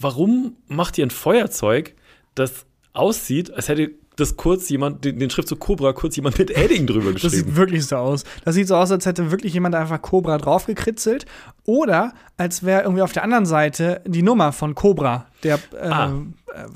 warum 0.00 0.56
macht 0.66 0.98
ihr 0.98 1.06
ein 1.06 1.10
Feuerzeug, 1.10 1.94
das 2.34 2.66
aussieht, 2.92 3.52
als 3.52 3.68
hätte 3.68 3.92
das 4.16 4.36
kurz 4.36 4.68
jemand, 4.68 5.04
den, 5.04 5.18
den 5.18 5.30
Schriftzug 5.30 5.60
Cobra 5.60 5.92
kurz 5.92 6.16
jemand 6.16 6.38
mit 6.38 6.50
Edding 6.50 6.86
drüber 6.86 7.12
Das 7.12 7.22
geschrieben. 7.22 7.46
sieht 7.48 7.56
wirklich 7.56 7.86
so 7.86 7.96
aus. 7.96 8.24
Das 8.44 8.54
sieht 8.54 8.68
so 8.68 8.76
aus, 8.76 8.90
als 8.90 9.06
hätte 9.06 9.30
wirklich 9.30 9.54
jemand 9.54 9.74
einfach 9.74 10.02
Cobra 10.02 10.36
draufgekritzelt. 10.36 11.24
Oder 11.64 12.12
als 12.36 12.62
wäre 12.62 12.82
irgendwie 12.82 13.02
auf 13.02 13.12
der 13.12 13.22
anderen 13.24 13.46
Seite 13.46 14.02
die 14.06 14.22
Nummer 14.22 14.52
von 14.52 14.74
Cobra. 14.74 15.26
Der, 15.42 15.58
äh, 15.72 15.88
Ah. 15.88 16.12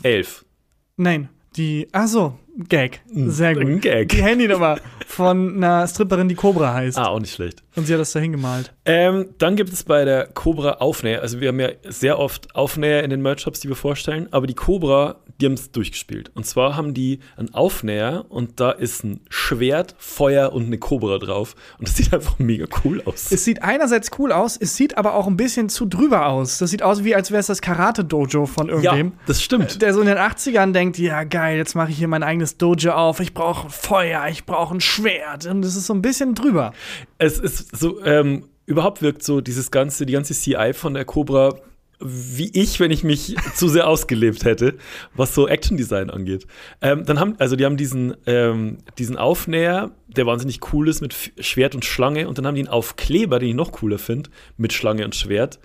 Elf. 0.02 0.44
nein, 0.96 1.28
die, 1.56 1.88
ach 1.92 2.08
so, 2.08 2.38
Gag. 2.68 3.00
Sehr 3.12 3.54
gut. 3.54 3.64
Ein 3.64 3.80
Gag. 3.80 4.10
Die 4.10 4.22
Handynummer 4.22 4.78
von 5.06 5.56
einer 5.56 5.86
Stripperin, 5.88 6.28
die 6.28 6.36
Cobra 6.36 6.72
heißt. 6.72 6.96
Ah, 6.98 7.08
auch 7.08 7.18
nicht 7.18 7.34
schlecht. 7.34 7.62
Und 7.74 7.86
sie 7.86 7.94
hat 7.94 8.00
das 8.00 8.12
da 8.12 8.20
hingemalt. 8.20 8.72
Ähm, 8.84 9.30
dann 9.38 9.56
gibt 9.56 9.72
es 9.72 9.82
bei 9.82 10.04
der 10.04 10.28
Cobra 10.28 10.74
Aufnäher, 10.74 11.20
also 11.20 11.40
wir 11.40 11.48
haben 11.48 11.58
ja 11.58 11.70
sehr 11.82 12.18
oft 12.18 12.54
Aufnäher 12.54 13.02
in 13.02 13.10
den 13.10 13.22
Merch-Shops, 13.22 13.60
die 13.60 13.68
wir 13.68 13.76
vorstellen, 13.76 14.28
aber 14.30 14.46
die 14.46 14.54
Cobra, 14.54 15.16
die 15.40 15.46
haben 15.46 15.54
es 15.54 15.72
durchgespielt. 15.72 16.30
Und 16.34 16.46
zwar 16.46 16.76
haben 16.76 16.94
die 16.94 17.18
einen 17.36 17.52
Aufnäher 17.54 18.24
und 18.28 18.60
da 18.60 18.70
ist 18.70 19.04
ein 19.04 19.20
Schwert, 19.28 19.94
Feuer 19.98 20.52
und 20.52 20.66
eine 20.66 20.78
Cobra 20.78 21.18
drauf. 21.18 21.56
Und 21.78 21.88
das 21.88 21.96
sieht 21.96 22.12
einfach 22.14 22.38
mega 22.38 22.66
cool 22.84 23.02
aus. 23.04 23.32
Es 23.32 23.44
sieht 23.44 23.62
einerseits 23.62 24.10
cool 24.18 24.32
aus, 24.32 24.56
es 24.56 24.76
sieht 24.76 24.96
aber 24.96 25.14
auch 25.14 25.26
ein 25.26 25.36
bisschen 25.36 25.68
zu 25.68 25.86
drüber 25.86 26.26
aus. 26.26 26.58
Das 26.58 26.70
sieht 26.70 26.82
aus, 26.82 27.02
wie 27.04 27.14
als 27.14 27.30
wäre 27.30 27.40
es 27.40 27.46
das 27.46 27.60
Karate-Dojo 27.60 28.46
von 28.46 28.68
ja, 28.68 28.74
irgendwem. 28.74 29.12
das 29.26 29.42
stimmt. 29.42 29.82
Der 29.82 29.92
so 29.92 30.00
in 30.00 30.06
den 30.06 30.18
80ern 30.18 30.72
denkt, 30.72 30.98
ja 30.98 31.24
geil, 31.24 31.56
jetzt 31.56 31.74
mache 31.74 31.90
ich 31.90 31.98
hier 31.98 32.08
mein 32.08 32.22
eigenes 32.22 32.56
Dojo 32.56 32.92
auf, 32.92 33.20
ich 33.20 33.34
brauche 33.34 33.70
Feuer, 33.70 34.26
ich 34.28 34.44
brauche 34.44 34.74
ein 34.74 34.80
Schwert. 34.80 35.46
Und 35.46 35.64
es 35.64 35.74
ist 35.76 35.86
so 35.86 35.94
ein 35.94 36.02
bisschen 36.02 36.34
drüber. 36.34 36.72
Es 37.18 37.38
ist 37.38 37.76
so, 37.76 38.04
ähm, 38.04 38.44
überhaupt 38.66 39.02
wirkt 39.02 39.22
so 39.22 39.40
dieses 39.40 39.70
ganze, 39.70 40.06
die 40.06 40.12
ganze 40.12 40.34
CI 40.34 40.72
von 40.72 40.94
der 40.94 41.04
Cobra 41.04 41.54
wie 42.04 42.50
ich, 42.52 42.78
wenn 42.78 42.90
ich 42.90 43.02
mich 43.02 43.34
zu 43.54 43.68
sehr 43.68 43.88
ausgelebt 43.88 44.44
hätte, 44.44 44.74
was 45.14 45.34
so 45.34 45.48
Action-Design 45.48 46.10
angeht. 46.10 46.46
Ähm, 46.82 47.04
dann 47.04 47.18
haben, 47.18 47.34
also 47.38 47.56
die 47.56 47.64
haben 47.64 47.76
diesen, 47.76 48.14
ähm, 48.26 48.78
diesen 48.98 49.16
Aufnäher, 49.16 49.90
der 50.06 50.26
wahnsinnig 50.26 50.60
cool 50.72 50.88
ist 50.88 51.00
mit 51.00 51.14
Schwert 51.40 51.74
und 51.74 51.84
Schlange, 51.84 52.28
und 52.28 52.38
dann 52.38 52.46
haben 52.46 52.54
die 52.54 52.60
einen 52.60 52.68
Aufkleber, 52.68 53.38
den 53.38 53.48
ich 53.48 53.54
noch 53.54 53.72
cooler 53.72 53.98
finde, 53.98 54.30
mit 54.56 54.72
Schlange 54.72 55.04
und 55.04 55.14
Schwert. 55.14 55.58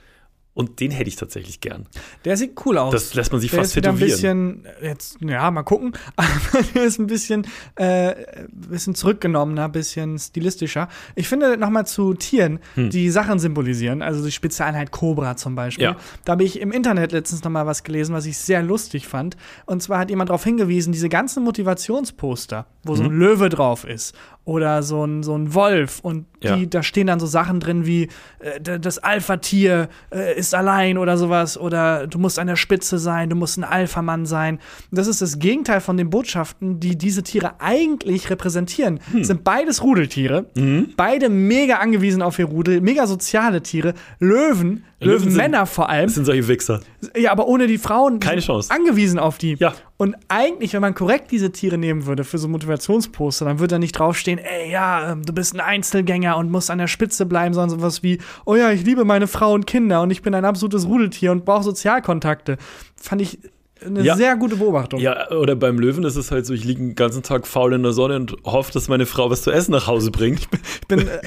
Und 0.59 0.81
den 0.81 0.91
hätte 0.91 1.07
ich 1.07 1.15
tatsächlich 1.15 1.61
gern. 1.61 1.85
Der 2.25 2.35
sieht 2.35 2.51
cool 2.65 2.77
aus. 2.77 2.91
Das 2.91 3.13
lässt 3.13 3.31
man 3.31 3.39
sich 3.39 3.49
der 3.49 3.61
fast 3.61 3.77
ist 3.77 3.87
ein 3.87 3.95
bisschen, 3.95 4.67
jetzt, 4.81 5.17
ja, 5.21 5.49
mal 5.51 5.63
gucken, 5.63 5.93
aber 6.17 6.27
der 6.75 6.83
ist 6.83 6.99
ein 6.99 7.07
bisschen, 7.07 7.47
äh, 7.75 8.13
bisschen 8.51 8.93
zurückgenommener, 8.93 9.63
ein 9.63 9.71
bisschen 9.71 10.19
stilistischer. 10.19 10.89
Ich 11.15 11.29
finde, 11.29 11.55
nochmal 11.55 11.87
zu 11.87 12.13
Tieren, 12.13 12.59
die 12.75 13.09
Sachen 13.09 13.39
symbolisieren, 13.39 14.01
also 14.01 14.21
die 14.21 14.33
Spezialeinheit 14.33 14.91
Cobra 14.91 15.37
zum 15.37 15.55
Beispiel. 15.55 15.85
Ja. 15.85 15.95
Da 16.25 16.33
habe 16.33 16.43
ich 16.43 16.59
im 16.59 16.73
Internet 16.73 17.13
letztens 17.13 17.41
nochmal 17.45 17.65
was 17.65 17.85
gelesen, 17.85 18.13
was 18.13 18.25
ich 18.25 18.37
sehr 18.37 18.61
lustig 18.61 19.07
fand. 19.07 19.37
Und 19.65 19.81
zwar 19.81 19.99
hat 19.99 20.09
jemand 20.09 20.29
darauf 20.29 20.43
hingewiesen, 20.43 20.91
diese 20.91 21.07
ganzen 21.07 21.41
Motivationsposter, 21.45 22.65
wo 22.83 22.95
so 22.97 23.03
ein 23.03 23.13
Mhm. 23.13 23.19
Löwe 23.19 23.47
drauf 23.47 23.85
ist 23.85 24.13
oder 24.49 24.83
so 24.83 25.05
ein, 25.05 25.23
so 25.23 25.35
ein 25.37 25.53
Wolf 25.53 25.99
und 26.01 26.25
die, 26.41 26.47
Ja. 26.47 26.57
da 26.65 26.83
stehen 26.83 27.07
dann 27.07 27.19
so 27.19 27.25
Sachen 27.27 27.59
drin 27.59 27.85
wie 27.85 28.09
äh, 28.39 28.79
das 28.79 28.97
Alpha-Tier 28.99 29.89
äh, 30.11 30.37
ist 30.37 30.55
allein 30.55 30.97
oder 30.97 31.17
sowas 31.17 31.57
oder 31.57 32.07
du 32.07 32.17
musst 32.17 32.39
an 32.39 32.47
der 32.47 32.55
Spitze 32.55 32.97
sein, 32.97 33.29
du 33.29 33.35
musst 33.35 33.57
ein 33.57 33.63
Alpha-Mann 33.63 34.25
sein. 34.25 34.59
Das 34.91 35.07
ist 35.07 35.21
das 35.21 35.39
Gegenteil 35.39 35.81
von 35.81 35.97
den 35.97 36.09
Botschaften, 36.09 36.79
die 36.79 36.97
diese 36.97 37.23
Tiere 37.23 37.59
eigentlich 37.59 38.29
repräsentieren. 38.29 38.99
Hm. 39.11 39.23
Sind 39.23 39.43
beides 39.43 39.83
Rudeltiere, 39.83 40.47
Mhm. 40.55 40.93
beide 40.97 41.29
mega 41.29 41.75
angewiesen 41.77 42.21
auf 42.21 42.39
ihr 42.39 42.45
Rudel, 42.45 42.81
mega 42.81 43.05
soziale 43.07 43.61
Tiere, 43.61 43.93
Löwen, 44.19 44.83
Löwenmänner 45.01 45.65
vor 45.65 45.89
allem. 45.89 46.05
Das 46.07 46.15
sind 46.15 46.25
solche 46.25 46.47
Wichser. 46.47 46.81
Ja, 47.15 47.31
aber 47.31 47.47
ohne 47.47 47.67
die 47.67 47.77
Frauen. 47.77 48.19
Keine 48.19 48.41
Chance. 48.41 48.69
Angewiesen 48.71 49.17
auf 49.19 49.37
die. 49.37 49.55
Ja. 49.59 49.73
Und 49.97 50.15
eigentlich, 50.27 50.73
wenn 50.73 50.81
man 50.81 50.93
korrekt 50.95 51.31
diese 51.31 51.51
Tiere 51.51 51.77
nehmen 51.77 52.05
würde 52.05 52.23
für 52.23 52.37
so 52.37 52.47
Motivationsposter, 52.47 53.45
dann 53.45 53.59
würde 53.59 53.75
da 53.75 53.79
nicht 53.79 53.93
draufstehen, 53.97 54.39
ey, 54.39 54.71
ja, 54.71 55.11
ähm, 55.13 55.23
du 55.23 55.33
bist 55.33 55.53
ein 55.53 55.59
Einzelgänger 55.61 56.37
und 56.37 56.51
musst 56.51 56.69
an 56.71 56.77
der 56.77 56.87
Spitze 56.87 57.25
bleiben, 57.25 57.53
sondern 57.53 57.79
sowas 57.79 58.03
wie, 58.03 58.19
oh 58.45 58.55
ja, 58.55 58.71
ich 58.71 58.83
liebe 58.85 59.05
meine 59.05 59.27
Frau 59.27 59.53
und 59.53 59.67
Kinder 59.67 60.01
und 60.01 60.11
ich 60.11 60.21
bin 60.21 60.33
ein 60.33 60.45
absolutes 60.45 60.85
Rudeltier 60.87 61.31
und 61.31 61.45
brauche 61.45 61.63
Sozialkontakte. 61.63 62.57
Fand 62.95 63.21
ich 63.21 63.39
eine 63.85 64.01
Ja. 64.01 64.17
sehr 64.17 64.35
gute 64.35 64.57
Beobachtung. 64.57 64.99
Ja, 64.99 65.31
oder 65.31 65.55
beim 65.55 65.79
Löwen 65.79 66.03
ist 66.03 66.17
es 66.17 66.31
halt 66.31 66.45
so, 66.45 66.53
ich 66.53 66.65
liege 66.65 66.81
den 66.81 66.95
ganzen 66.95 67.23
Tag 67.23 67.47
faul 67.47 67.71
in 67.73 67.83
der 67.83 67.93
Sonne 67.93 68.17
und 68.17 68.35
hoffe, 68.43 68.73
dass 68.73 68.89
meine 68.89 69.05
Frau 69.05 69.29
was 69.29 69.41
zu 69.43 69.51
essen 69.51 69.71
nach 69.71 69.87
Hause 69.87 70.11
bringt. 70.11 70.47
Ich 70.81 70.87
bin 70.89 70.99
äh, 71.07 71.19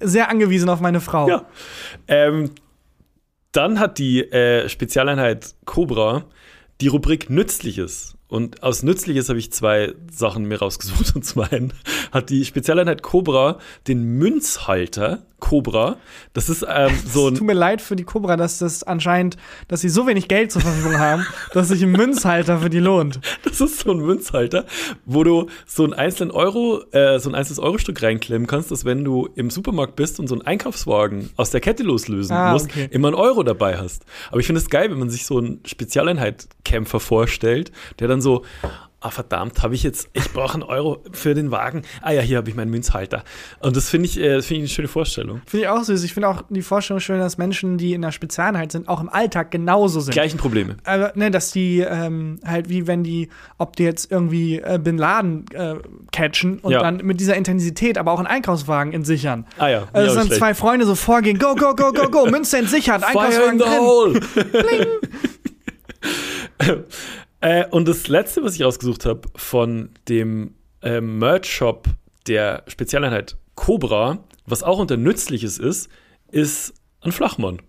sehr 0.00 0.28
angewiesen 0.28 0.68
auf 0.68 0.80
meine 0.80 1.00
Frau. 1.00 1.28
Ja. 1.28 1.44
Ähm, 2.08 2.50
dann 3.56 3.78
hat 3.78 3.98
die 3.98 4.20
äh, 4.20 4.68
Spezialeinheit 4.68 5.54
Cobra 5.64 6.24
die 6.80 6.88
Rubrik 6.88 7.30
Nützliches. 7.30 8.16
Und 8.28 8.62
aus 8.62 8.82
Nützliches 8.82 9.28
habe 9.28 9.38
ich 9.38 9.52
zwei 9.52 9.94
Sachen 10.10 10.44
mir 10.46 10.58
rausgesucht. 10.58 11.14
Und 11.14 11.24
zum 11.24 11.42
einen 11.42 11.72
hat 12.10 12.30
die 12.30 12.44
Spezialeinheit 12.44 13.02
Cobra 13.02 13.58
den 13.86 14.02
Münzhalter 14.18 15.22
Cobra. 15.40 15.98
Das 16.32 16.48
ist 16.48 16.64
ähm, 16.66 16.90
so 17.06 17.28
Es 17.28 17.34
tut 17.34 17.42
ein. 17.42 17.46
mir 17.46 17.52
leid 17.52 17.82
für 17.82 17.96
die 17.96 18.04
Cobra, 18.04 18.36
dass 18.36 18.58
das 18.60 18.82
anscheinend, 18.82 19.36
dass 19.68 19.82
sie 19.82 19.90
so 19.90 20.06
wenig 20.06 20.26
Geld 20.26 20.50
zur 20.50 20.62
Verfügung 20.62 20.98
haben, 20.98 21.26
dass 21.52 21.68
sich 21.68 21.82
ein 21.82 21.92
Münzhalter 21.92 22.60
für 22.60 22.70
die 22.70 22.78
lohnt. 22.78 23.20
Das 23.44 23.60
ist 23.60 23.80
so 23.80 23.90
ein 23.90 23.98
Münzhalter, 23.98 24.64
wo 25.04 25.22
du 25.22 25.46
so 25.66 25.84
einen 25.84 25.92
einzelnen 25.92 26.30
Euro, 26.30 26.82
äh, 26.92 27.18
so 27.18 27.28
ein 27.28 27.34
einzelnes 27.34 27.58
Euro-Stück 27.58 28.02
reinklemmen 28.02 28.46
kannst, 28.46 28.70
dass 28.70 28.86
wenn 28.86 29.04
du 29.04 29.28
im 29.34 29.50
Supermarkt 29.50 29.96
bist 29.96 30.18
und 30.18 30.28
so 30.28 30.34
einen 30.34 30.42
Einkaufswagen 30.46 31.28
aus 31.36 31.50
der 31.50 31.60
Kette 31.60 31.82
loslösen 31.82 32.34
Ah, 32.34 32.52
musst, 32.52 32.70
okay. 32.70 32.88
immer 32.90 33.08
einen 33.08 33.16
Euro 33.16 33.42
dabei 33.42 33.76
hast. 33.76 34.06
Aber 34.30 34.40
ich 34.40 34.46
finde 34.46 34.62
es 34.62 34.70
geil, 34.70 34.90
wenn 34.90 34.98
man 34.98 35.10
sich 35.10 35.26
so 35.26 35.36
einen 35.36 35.60
Spezialeinheit-Kämpfer 35.66 37.00
vorstellt, 37.00 37.70
der 37.98 38.08
dann 38.08 38.22
so, 38.24 38.42
ah 39.00 39.10
verdammt, 39.10 39.62
habe 39.62 39.74
ich 39.74 39.82
jetzt, 39.82 40.08
ich 40.14 40.32
brauche 40.32 40.54
einen 40.54 40.62
Euro 40.62 41.02
für 41.12 41.34
den 41.34 41.50
Wagen. 41.50 41.82
Ah 42.00 42.12
ja, 42.12 42.22
hier 42.22 42.38
habe 42.38 42.48
ich 42.48 42.56
meinen 42.56 42.70
Münzhalter. 42.70 43.22
Und 43.60 43.76
das 43.76 43.90
finde 43.90 44.08
ich, 44.08 44.18
äh, 44.18 44.36
das 44.36 44.46
finde 44.46 44.60
ich 44.64 44.70
eine 44.70 44.74
schöne 44.74 44.88
Vorstellung. 44.88 45.42
Finde 45.44 45.66
ich 45.66 45.68
auch 45.68 45.82
süß. 45.84 46.02
Ich 46.04 46.14
finde 46.14 46.30
auch 46.30 46.40
die 46.48 46.62
Vorstellung 46.62 47.00
schön, 47.00 47.18
dass 47.18 47.36
Menschen, 47.36 47.76
die 47.76 47.92
in 47.92 48.00
der 48.00 48.12
Spezialeinheit 48.12 48.72
sind, 48.72 48.88
auch 48.88 49.02
im 49.02 49.10
Alltag 49.10 49.50
genauso 49.50 50.00
sind. 50.00 50.14
Gleichen 50.14 50.38
Probleme. 50.38 50.76
Aber, 50.84 51.12
ne, 51.16 51.30
dass 51.30 51.50
die 51.52 51.80
ähm, 51.80 52.40
halt 52.46 52.70
wie 52.70 52.86
wenn 52.86 53.04
die, 53.04 53.28
ob 53.58 53.76
die 53.76 53.82
jetzt 53.82 54.10
irgendwie 54.10 54.56
äh, 54.60 54.80
Bin 54.82 54.96
Laden 54.96 55.44
äh, 55.52 55.74
catchen 56.10 56.60
und 56.60 56.72
Ja. 56.72 56.80
dann 56.80 56.96
mit 57.04 57.20
dieser 57.20 57.36
Intensität 57.36 57.98
aber 57.98 58.10
auch 58.10 58.18
einen 58.20 58.26
Einkaufswagen 58.26 58.94
entsichern. 58.94 59.44
Ah 59.58 59.68
ja, 59.68 59.88
Also 59.92 60.08
ja, 60.08 60.14
dann 60.14 60.26
schlecht. 60.28 60.38
zwei 60.40 60.54
Freunde 60.54 60.86
so 60.86 60.94
vorgehen, 60.94 61.38
go, 61.38 61.54
go, 61.54 61.74
go, 61.74 61.92
go, 61.92 62.08
go, 62.08 62.24
Münze 62.30 62.56
entsichert, 62.56 63.04
Fire 63.04 63.20
Einkaufswagen 63.20 63.52
in 63.52 63.58
the 63.58 63.64
drin. 63.66 63.80
hole. 63.80 64.20
äh, 67.44 67.66
und 67.70 67.86
das 67.86 68.08
letzte, 68.08 68.42
was 68.42 68.54
ich 68.54 68.62
rausgesucht 68.62 69.04
habe 69.06 69.28
von 69.36 69.90
dem 70.08 70.54
äh, 70.82 71.00
Merch-Shop 71.00 71.86
der 72.26 72.62
Spezialeinheit 72.66 73.36
Cobra, 73.54 74.18
was 74.46 74.62
auch 74.62 74.78
unter 74.78 74.96
Nützliches 74.96 75.58
ist, 75.58 75.88
ist 76.30 76.74
ein 77.02 77.12
Flachmann. 77.12 77.60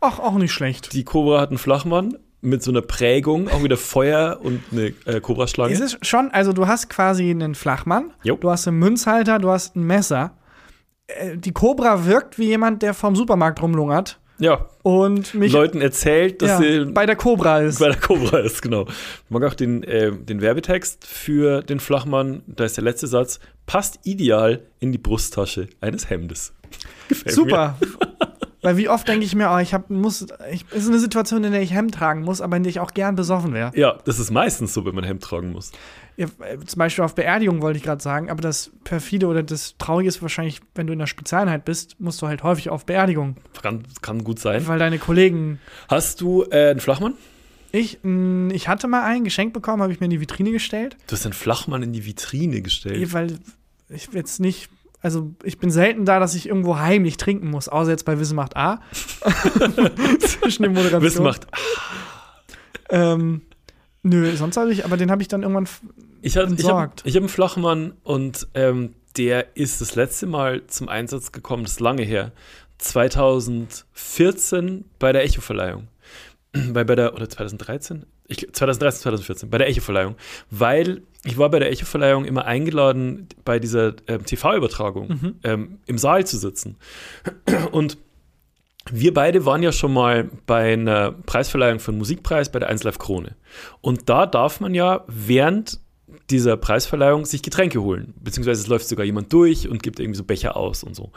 Ach, 0.00 0.18
auch 0.18 0.34
nicht 0.34 0.52
schlecht. 0.52 0.92
Die 0.92 1.04
Cobra 1.04 1.40
hat 1.40 1.48
einen 1.48 1.58
Flachmann 1.58 2.16
mit 2.40 2.62
so 2.62 2.70
einer 2.70 2.82
Prägung, 2.82 3.48
auch 3.48 3.62
wieder 3.64 3.76
Feuer 3.76 4.38
und 4.42 4.62
eine 4.70 4.92
äh, 5.06 5.20
Cobra-Schlange. 5.20 5.72
Es 5.72 5.80
ist 5.80 6.06
schon, 6.06 6.30
also 6.30 6.52
du 6.52 6.66
hast 6.66 6.88
quasi 6.88 7.30
einen 7.30 7.54
Flachmann, 7.54 8.12
Jo. 8.22 8.36
du 8.36 8.50
hast 8.50 8.68
einen 8.68 8.78
Münzhalter, 8.78 9.38
du 9.38 9.50
hast 9.50 9.74
ein 9.74 9.84
Messer. 9.84 10.36
Äh, 11.08 11.36
Die 11.36 11.52
Cobra 11.52 12.06
wirkt 12.06 12.38
wie 12.38 12.46
jemand, 12.46 12.82
der 12.82 12.94
vom 12.94 13.16
Supermarkt 13.16 13.60
rumlungert 13.60 14.20
Ja, 14.38 14.68
und 14.82 15.34
mich 15.34 15.52
Leuten 15.52 15.80
erzählt, 15.80 16.42
dass 16.42 16.50
ja, 16.50 16.58
sie 16.58 16.84
bei 16.86 17.06
der 17.06 17.16
Cobra 17.16 17.60
ist. 17.60 17.80
bei 17.80 17.88
der 17.88 17.96
Cobra 17.96 18.38
ist, 18.38 18.62
genau. 18.62 18.86
Ich 18.86 19.30
mag 19.30 19.42
auch 19.44 19.54
den, 19.54 19.82
äh, 19.82 20.12
den 20.12 20.40
Werbetext 20.40 21.06
für 21.06 21.62
den 21.62 21.80
Flachmann. 21.80 22.42
Da 22.46 22.64
ist 22.64 22.76
der 22.76 22.84
letzte 22.84 23.08
Satz: 23.08 23.40
passt 23.66 23.98
ideal 24.04 24.62
in 24.78 24.92
die 24.92 24.98
Brusttasche 24.98 25.68
eines 25.80 26.08
Hemdes. 26.08 26.52
Gefällt 27.08 27.36
Mir. 27.46 27.76
Weil 28.60 28.76
wie 28.76 28.88
oft 28.88 29.06
denke 29.06 29.24
ich 29.24 29.34
mir, 29.36 29.50
oh, 29.52 29.58
ich 29.58 29.72
hab, 29.72 29.88
muss, 29.88 30.26
ich, 30.50 30.64
es 30.72 30.82
ist 30.82 30.88
eine 30.88 30.98
Situation, 30.98 31.44
in 31.44 31.52
der 31.52 31.62
ich 31.62 31.72
Hemd 31.72 31.94
tragen 31.94 32.22
muss, 32.22 32.40
aber 32.40 32.56
in 32.56 32.64
der 32.64 32.70
ich 32.70 32.80
auch 32.80 32.92
gern 32.92 33.14
besoffen 33.14 33.54
wäre. 33.54 33.70
Ja, 33.76 33.98
das 34.04 34.18
ist 34.18 34.30
meistens 34.32 34.74
so, 34.74 34.84
wenn 34.84 34.94
man 34.96 35.04
Hemd 35.04 35.22
tragen 35.22 35.52
muss. 35.52 35.70
Ja, 36.16 36.26
äh, 36.40 36.58
zum 36.66 36.78
Beispiel 36.80 37.04
auf 37.04 37.14
Beerdigung 37.14 37.62
wollte 37.62 37.76
ich 37.76 37.84
gerade 37.84 38.02
sagen, 38.02 38.30
aber 38.30 38.40
das 38.42 38.72
perfide 38.82 39.28
oder 39.28 39.44
das 39.44 39.76
Traurige 39.78 40.08
ist 40.08 40.20
wahrscheinlich, 40.22 40.60
wenn 40.74 40.88
du 40.88 40.92
in 40.92 40.98
der 40.98 41.06
Spezialeinheit 41.06 41.64
bist, 41.64 42.00
musst 42.00 42.20
du 42.20 42.26
halt 42.26 42.42
häufig 42.42 42.68
auf 42.70 42.84
Beerdigung, 42.84 43.36
Kann, 43.62 43.84
kann 44.02 44.24
gut 44.24 44.40
sein. 44.40 44.66
weil 44.66 44.80
deine 44.80 44.98
Kollegen. 44.98 45.60
Hast 45.88 46.20
du 46.20 46.42
äh, 46.50 46.70
einen 46.70 46.80
Flachmann? 46.80 47.14
Ich, 47.70 47.98
mh, 48.02 48.52
ich 48.54 48.66
hatte 48.66 48.88
mal 48.88 49.04
einen 49.04 49.22
geschenkt 49.22 49.52
bekommen, 49.54 49.82
habe 49.82 49.92
ich 49.92 50.00
mir 50.00 50.06
in 50.06 50.10
die 50.10 50.20
Vitrine 50.20 50.50
gestellt, 50.50 50.96
Du 51.06 51.12
hast 51.12 51.24
einen 51.26 51.34
Flachmann 51.34 51.82
in 51.84 51.92
die 51.92 52.04
Vitrine 52.04 52.60
gestellt. 52.62 53.12
weil 53.12 53.38
ich 53.88 54.08
jetzt 54.12 54.40
nicht. 54.40 54.68
Also 55.00 55.34
ich 55.44 55.58
bin 55.58 55.70
selten 55.70 56.04
da, 56.04 56.18
dass 56.18 56.34
ich 56.34 56.48
irgendwo 56.48 56.78
heimlich 56.78 57.16
trinken 57.16 57.50
muss, 57.50 57.68
außer 57.68 57.90
jetzt 57.90 58.04
bei 58.04 58.18
Wissen 58.18 58.36
macht 58.36 58.56
A. 58.56 58.80
Zwischen 60.18 60.64
den 60.64 60.72
Moderationen. 60.72 61.02
Wissen 61.02 61.22
macht. 61.22 61.46
Ähm, 62.90 63.42
nö, 64.02 64.34
sonst 64.36 64.56
habe 64.56 64.72
ich, 64.72 64.84
aber 64.84 64.96
den 64.96 65.10
habe 65.10 65.22
ich 65.22 65.28
dann 65.28 65.42
irgendwann. 65.42 65.68
Ich, 66.20 66.36
habe 66.36 66.48
Entsorgt. 66.48 67.02
ich 67.04 67.14
hab 67.14 67.22
einen 67.22 67.28
Flachmann 67.28 67.92
und 68.02 68.48
ähm, 68.54 68.94
der 69.16 69.56
ist 69.56 69.80
das 69.80 69.94
letzte 69.94 70.26
Mal 70.26 70.66
zum 70.66 70.88
Einsatz 70.88 71.32
gekommen, 71.32 71.62
das 71.62 71.72
ist 71.72 71.80
lange 71.80 72.02
her. 72.02 72.32
2014 72.78 74.84
bei 74.98 75.12
der 75.12 75.24
Echo-Verleihung. 75.24 75.88
Bei, 76.72 76.84
bei 76.84 76.94
der, 76.94 77.14
oder 77.14 77.28
2013? 77.28 78.06
Ich, 78.26 78.52
2013, 78.52 79.02
2014, 79.02 79.50
bei 79.50 79.58
der 79.58 79.68
Echo-Verleihung. 79.68 80.16
Weil 80.50 81.02
ich 81.24 81.36
war 81.36 81.50
bei 81.50 81.58
der 81.58 81.70
Echo-Verleihung 81.70 82.24
immer 82.24 82.44
eingeladen, 82.44 83.28
bei 83.44 83.58
dieser 83.58 83.94
ähm, 84.06 84.24
TV-Übertragung 84.24 85.36
ähm, 85.42 85.78
im 85.86 85.98
Saal 85.98 86.26
zu 86.26 86.38
sitzen. 86.38 86.76
Und 87.72 87.98
wir 88.90 89.12
beide 89.12 89.44
waren 89.44 89.62
ja 89.62 89.72
schon 89.72 89.92
mal 89.92 90.30
bei 90.46 90.72
einer 90.72 91.12
Preisverleihung 91.12 91.80
für 91.80 91.90
einen 91.90 91.98
Musikpreis 91.98 92.50
bei 92.50 92.58
der 92.58 92.68
1 92.68 92.84
Live 92.84 92.98
Krone. 92.98 93.36
Und 93.80 94.08
da 94.08 94.26
darf 94.26 94.60
man 94.60 94.74
ja 94.74 95.04
während 95.08 95.80
dieser 96.30 96.56
Preisverleihung 96.56 97.26
sich 97.26 97.42
Getränke 97.42 97.82
holen. 97.82 98.14
Beziehungsweise 98.20 98.62
es 98.62 98.68
läuft 98.68 98.88
sogar 98.88 99.04
jemand 99.04 99.32
durch 99.32 99.68
und 99.68 99.82
gibt 99.82 100.00
irgendwie 100.00 100.16
so 100.16 100.24
Becher 100.24 100.56
aus 100.56 100.84
und 100.84 100.94
so. 100.94 101.10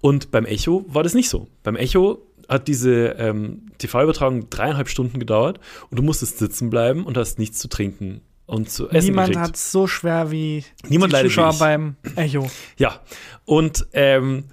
Und 0.00 0.30
beim 0.30 0.46
Echo 0.46 0.84
war 0.88 1.02
das 1.02 1.14
nicht 1.14 1.28
so. 1.28 1.48
Beim 1.62 1.76
Echo 1.76 2.26
hat 2.48 2.66
diese 2.68 3.14
ähm, 3.18 3.66
TV-Übertragung 3.78 4.50
dreieinhalb 4.50 4.88
Stunden 4.88 5.20
gedauert 5.20 5.60
und 5.90 5.98
du 5.98 6.02
musstest 6.02 6.38
sitzen 6.38 6.70
bleiben 6.70 7.04
und 7.04 7.16
hast 7.16 7.38
nichts 7.38 7.58
zu 7.58 7.68
trinken 7.68 8.22
und 8.46 8.70
zu 8.70 8.88
essen 8.90 9.10
Niemand 9.10 9.36
hat 9.36 9.56
es 9.56 9.72
so 9.72 9.86
schwer 9.86 10.30
wie 10.30 10.64
Niemand 10.88 11.12
die 11.12 11.22
Zuschauer 11.22 11.54
beim 11.58 11.96
Echo. 12.16 12.50
Ja, 12.76 13.00
und 13.44 13.86
ähm, 13.92 14.44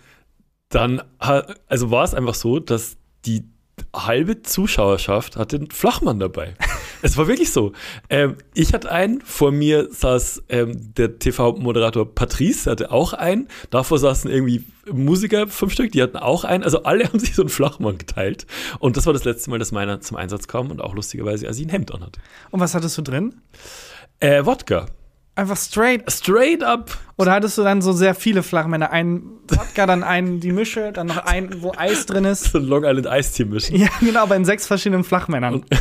dann, 0.70 1.02
also 1.18 1.92
war 1.92 2.04
es 2.04 2.14
einfach 2.14 2.36
so, 2.36 2.60
dass 2.60 2.98
die 3.26 3.44
halbe 3.96 4.42
Zuschauerschaft 4.42 5.36
hatte 5.36 5.58
einen 5.58 5.72
Flachmann 5.72 6.20
dabei. 6.20 6.54
Es 7.02 7.18
war 7.18 7.28
wirklich 7.28 7.52
so. 7.52 7.74
Ähm, 8.10 8.36
ich 8.54 8.74
hatte 8.74 8.92
einen, 8.92 9.22
vor 9.22 9.52
mir 9.52 9.88
saß 9.92 10.44
ähm, 10.50 10.94
der 10.96 11.20
TV-Moderator 11.20 12.14
Patrice, 12.14 12.70
hatte 12.70 12.92
auch 12.92 13.14
einen. 13.14 13.48
Davor 13.70 14.00
saßen 14.00 14.30
irgendwie 14.30 14.66
Musiker, 14.92 15.48
fünf 15.48 15.74
Stück, 15.74 15.92
die 15.92 16.02
hatten 16.02 16.18
auch 16.18 16.44
einen. 16.44 16.64
Also 16.64 16.84
alle 16.84 17.04
haben 17.08 17.20
sich 17.20 17.36
so 17.36 17.42
einen 17.42 17.50
Flachmann 17.50 17.98
geteilt. 17.98 18.46
Und 18.80 18.98
das 18.98 19.06
war 19.06 19.14
das 19.14 19.24
letzte 19.24 19.50
Mal, 19.50 19.60
dass 19.60 19.72
meiner 19.72 20.02
zum 20.02 20.18
Einsatz 20.18 20.48
kam 20.48 20.72
und 20.72 20.82
auch 20.82 20.94
lustigerweise, 20.94 21.48
als 21.48 21.58
ich 21.60 21.66
ein 21.66 21.70
Hemd 21.70 21.94
anhatte. 21.94 22.20
Und 22.52 22.60
was 22.60 22.76
hattest 22.76 22.98
du 22.98 23.02
drin? 23.02 23.42
Äh, 24.20 24.46
Wodka. 24.46 24.88
Einfach 25.40 25.56
straight. 25.56 26.12
Straight 26.12 26.64
up. 26.64 26.98
Oder 27.18 27.32
hattest 27.32 27.58
du 27.58 27.64
dann 27.64 27.82
so 27.82 27.94
sehr 27.94 28.14
viele 28.14 28.44
Flachmänner? 28.44 28.92
Einen 28.92 29.40
Wodka, 29.48 29.86
dann 29.86 30.04
einen 30.04 30.42
die 30.42 30.52
Mische, 30.52 30.92
dann 30.92 31.08
noch 31.08 31.20
einen, 31.26 31.62
wo 31.62 31.72
Eis 31.78 32.06
drin 32.06 32.26
ist. 32.26 32.52
So 32.52 32.58
ein 32.58 32.66
Long 32.66 32.84
Island 32.84 33.08
Eistee 33.08 33.46
mischen. 33.46 33.78
Ja, 33.78 33.88
genau, 34.02 34.24
aber 34.24 34.36
in 34.36 34.44
sechs 34.44 34.68
verschiedenen 34.68 35.04
Flachmännern. 35.06 35.64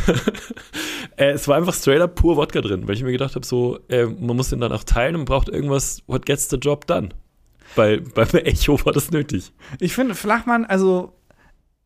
Äh, 1.17 1.31
es 1.31 1.49
war 1.49 1.57
einfach 1.57 1.73
straight 1.73 1.99
up 1.99 2.15
pur 2.15 2.37
Wodka 2.37 2.61
drin, 2.61 2.87
weil 2.87 2.95
ich 2.95 3.03
mir 3.03 3.11
gedacht 3.11 3.35
habe, 3.35 3.45
so, 3.45 3.77
äh, 3.89 4.05
man 4.05 4.37
muss 4.37 4.51
den 4.51 4.61
dann 4.61 4.71
auch 4.71 4.85
teilen 4.85 5.17
und 5.17 5.25
braucht 5.25 5.49
irgendwas, 5.49 6.01
what 6.07 6.25
gets 6.25 6.49
the 6.49 6.55
job 6.55 6.87
done. 6.87 7.09
Bei, 7.75 7.99
beim 7.99 8.29
Echo 8.45 8.79
war 8.85 8.93
das 8.93 9.11
nötig. 9.11 9.51
Ich 9.81 9.93
finde 9.93 10.15
Flachmann, 10.15 10.63
also 10.63 11.11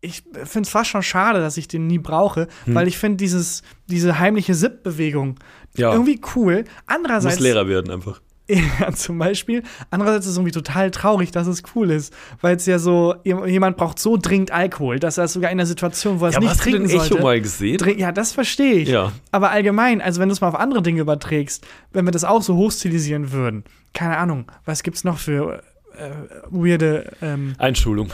ich 0.02 0.22
finde 0.44 0.68
es 0.68 0.70
fast 0.70 0.92
schon 0.92 1.02
schade, 1.02 1.40
dass 1.40 1.58
ich 1.58 1.68
den 1.68 1.88
nie 1.88 1.98
brauche, 1.98 2.48
Hm. 2.66 2.76
weil 2.76 2.88
ich 2.88 2.98
finde 3.00 3.18
dieses 3.18 3.64
diese 3.88 4.20
heimliche 4.20 4.54
Sipp-Bewegung 4.54 5.40
Ja, 5.78 5.92
irgendwie 5.94 6.20
cool. 6.36 6.62
muss 6.64 6.70
Andererseits 6.88 7.40
Lehrer 7.40 7.68
werden 7.68 7.92
einfach. 7.92 8.22
Ja, 8.50 8.92
zum 8.92 9.18
Beispiel. 9.20 9.64
Andererseits 9.90 10.26
ist 10.26 10.34
es 10.34 10.38
irgendwie 10.38 10.52
total 10.52 10.92
traurig, 10.92 11.32
dass 11.32 11.48
es 11.48 11.64
cool 11.76 11.90
ist. 11.92 12.14
Weil 12.42 12.58
es 12.58 12.66
ja 12.66 12.78
so, 12.78 13.16
jemand 13.24 13.78
braucht 13.78 14.00
so 14.00 14.18
dringend 14.18 14.52
Alkohol, 14.52 15.00
dass 15.00 15.18
er 15.18 15.24
es 15.24 15.34
sogar 15.34 15.50
in 15.50 15.58
der 15.58 15.66
Situation, 15.66 16.20
wo 16.20 16.26
er 16.26 16.30
es 16.30 16.34
Ja, 16.36 16.42
nicht 16.42 16.50
hast 16.50 16.60
du 16.60 16.64
trinken 16.72 16.88
den 16.90 16.98
Echo 16.98 17.06
sollte. 17.06 17.24
mal 17.24 17.40
gesehen? 17.42 17.78
Trink- 17.78 18.00
ja, 18.00 18.12
das 18.12 18.34
verstehe 18.34 18.74
ich. 18.74 18.90
Ja. 18.90 19.14
Aber 19.32 19.52
allgemein, 19.52 20.02
also 20.02 20.20
wenn 20.20 20.28
du 20.28 20.34
es 20.34 20.42
mal 20.42 20.50
auf 20.50 20.56
andere 20.60 20.82
Dinge 20.82 21.00
überträgst, 21.00 21.66
wenn 21.94 22.04
wir 22.06 22.12
das 22.12 22.26
auch 22.26 22.42
so 22.42 22.58
hochstilisieren 22.58 23.32
würden, 23.32 23.64
keine 23.94 24.18
Ahnung, 24.18 24.52
was 24.66 24.84
gibt's 24.84 25.06
noch 25.06 25.20
für 25.20 25.64
äh, 25.98 26.10
weirde, 26.50 27.14
ähm, 27.22 27.54
Einschulung. 27.60 28.10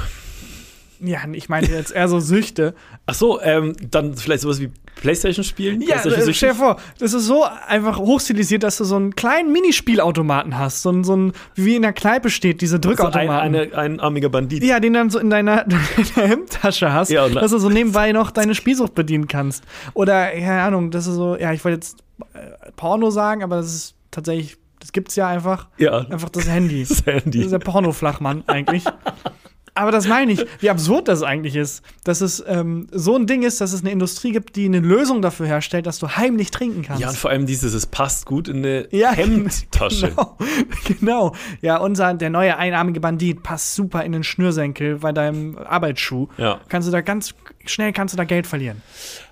Ja, 1.01 1.19
ich 1.31 1.49
meinte 1.49 1.71
jetzt 1.71 1.91
eher 1.91 2.07
so 2.07 2.19
Süchte. 2.19 2.73
Ach 3.05 3.13
so, 3.13 3.41
ähm, 3.41 3.75
dann 3.89 4.15
vielleicht 4.15 4.41
sowas 4.41 4.59
wie 4.59 4.71
Playstation 4.95 5.43
spielen? 5.45 5.81
Ja, 5.81 5.97
Playstation 5.97 6.29
äh, 6.29 6.33
stell 6.33 6.49
dir 6.49 6.55
vor, 6.55 6.77
das 6.99 7.13
ist 7.13 7.25
so 7.25 7.45
einfach 7.67 7.97
hochstilisiert, 7.99 8.63
dass 8.63 8.77
du 8.77 8.83
so 8.83 8.95
einen 8.97 9.15
kleinen 9.15 9.51
Minispielautomaten 9.53 10.57
hast, 10.57 10.81
so 10.81 10.91
ein, 10.91 11.03
so 11.03 11.15
ein 11.15 11.31
wie 11.55 11.75
in 11.75 11.83
der 11.83 11.93
Kneipe 11.93 12.29
steht, 12.29 12.61
diese 12.61 12.75
ein, 12.77 12.81
Drückautomaten. 12.81 13.55
eine, 13.55 13.77
ein 13.77 13.99
armiger 13.99 14.29
Bandit. 14.29 14.63
Ja, 14.63 14.79
den 14.79 14.93
dann 14.93 15.09
so 15.09 15.19
in 15.19 15.29
deiner, 15.29 15.63
deiner 16.15 16.27
Hemdtasche 16.27 16.91
hast, 16.91 17.09
Ja, 17.11 17.29
dass 17.29 17.51
du 17.51 17.57
so 17.59 17.69
nebenbei 17.69 18.11
noch 18.11 18.31
deine 18.31 18.55
Spielsucht 18.55 18.93
bedienen 18.93 19.27
kannst. 19.27 19.63
Oder, 19.93 20.31
keine 20.31 20.61
Ahnung, 20.63 20.91
das 20.91 21.07
ist 21.07 21.15
so, 21.15 21.37
ja, 21.37 21.53
ich 21.53 21.63
wollte 21.63 21.75
jetzt 21.75 21.97
äh, 22.33 22.71
Porno 22.75 23.09
sagen, 23.09 23.41
aber 23.43 23.57
das 23.57 23.73
ist 23.73 23.95
tatsächlich, 24.11 24.57
das 24.81 24.91
gibt's 24.91 25.15
ja 25.15 25.27
einfach. 25.27 25.67
Ja, 25.77 25.99
Einfach 26.09 26.29
das 26.29 26.47
Handy. 26.49 26.79
das 26.87 26.89
Das 26.89 26.99
ist 26.99 27.23
Handy. 27.25 27.47
der 27.47 27.59
Pornoflachmann 27.59 28.43
eigentlich. 28.47 28.83
Aber 29.79 29.91
das 29.91 30.07
meine 30.07 30.33
ich, 30.33 30.45
wie 30.59 30.69
absurd 30.69 31.07
das 31.07 31.23
eigentlich 31.23 31.55
ist. 31.55 31.83
Dass 32.03 32.19
es 32.19 32.43
ähm, 32.45 32.87
so 32.91 33.15
ein 33.15 33.27
Ding 33.27 33.43
ist, 33.43 33.61
dass 33.61 33.71
es 33.71 33.79
eine 33.79 33.91
Industrie 33.91 34.33
gibt, 34.33 34.57
die 34.57 34.65
eine 34.65 34.81
Lösung 34.81 35.21
dafür 35.21 35.47
herstellt, 35.47 35.85
dass 35.85 35.99
du 35.99 36.09
heimlich 36.09 36.51
trinken 36.51 36.81
kannst. 36.81 37.01
Ja, 37.01 37.07
und 37.09 37.17
vor 37.17 37.31
allem 37.31 37.45
dieses, 37.45 37.73
es 37.73 37.87
passt 37.87 38.25
gut 38.25 38.49
in 38.49 38.57
eine 38.57 38.89
Ja, 38.91 39.11
Hemdtasche. 39.13 40.09
Genau, 40.09 40.37
genau. 40.85 41.35
Ja, 41.61 41.77
unser, 41.77 42.13
der 42.13 42.29
neue 42.29 42.57
einarmige 42.57 42.99
Bandit 42.99 43.41
passt 43.41 43.73
super 43.73 44.03
in 44.03 44.11
den 44.11 44.23
Schnürsenkel 44.23 44.97
bei 44.97 45.13
deinem 45.13 45.57
Arbeitsschuh. 45.57 46.27
Ja. 46.37 46.59
Kannst 46.67 46.89
du 46.89 46.91
da 46.91 46.99
ganz 46.99 47.33
schnell 47.65 47.93
kannst 47.93 48.13
du 48.13 48.17
da 48.17 48.25
Geld 48.25 48.47
verlieren. 48.47 48.81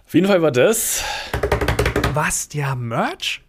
Auf 0.05 0.13
jeden 0.13 0.27
Fall 0.27 0.41
war 0.41 0.51
das. 0.51 1.03
Was? 2.13 2.47
Haben 2.55 2.87
Merch? 2.87 3.41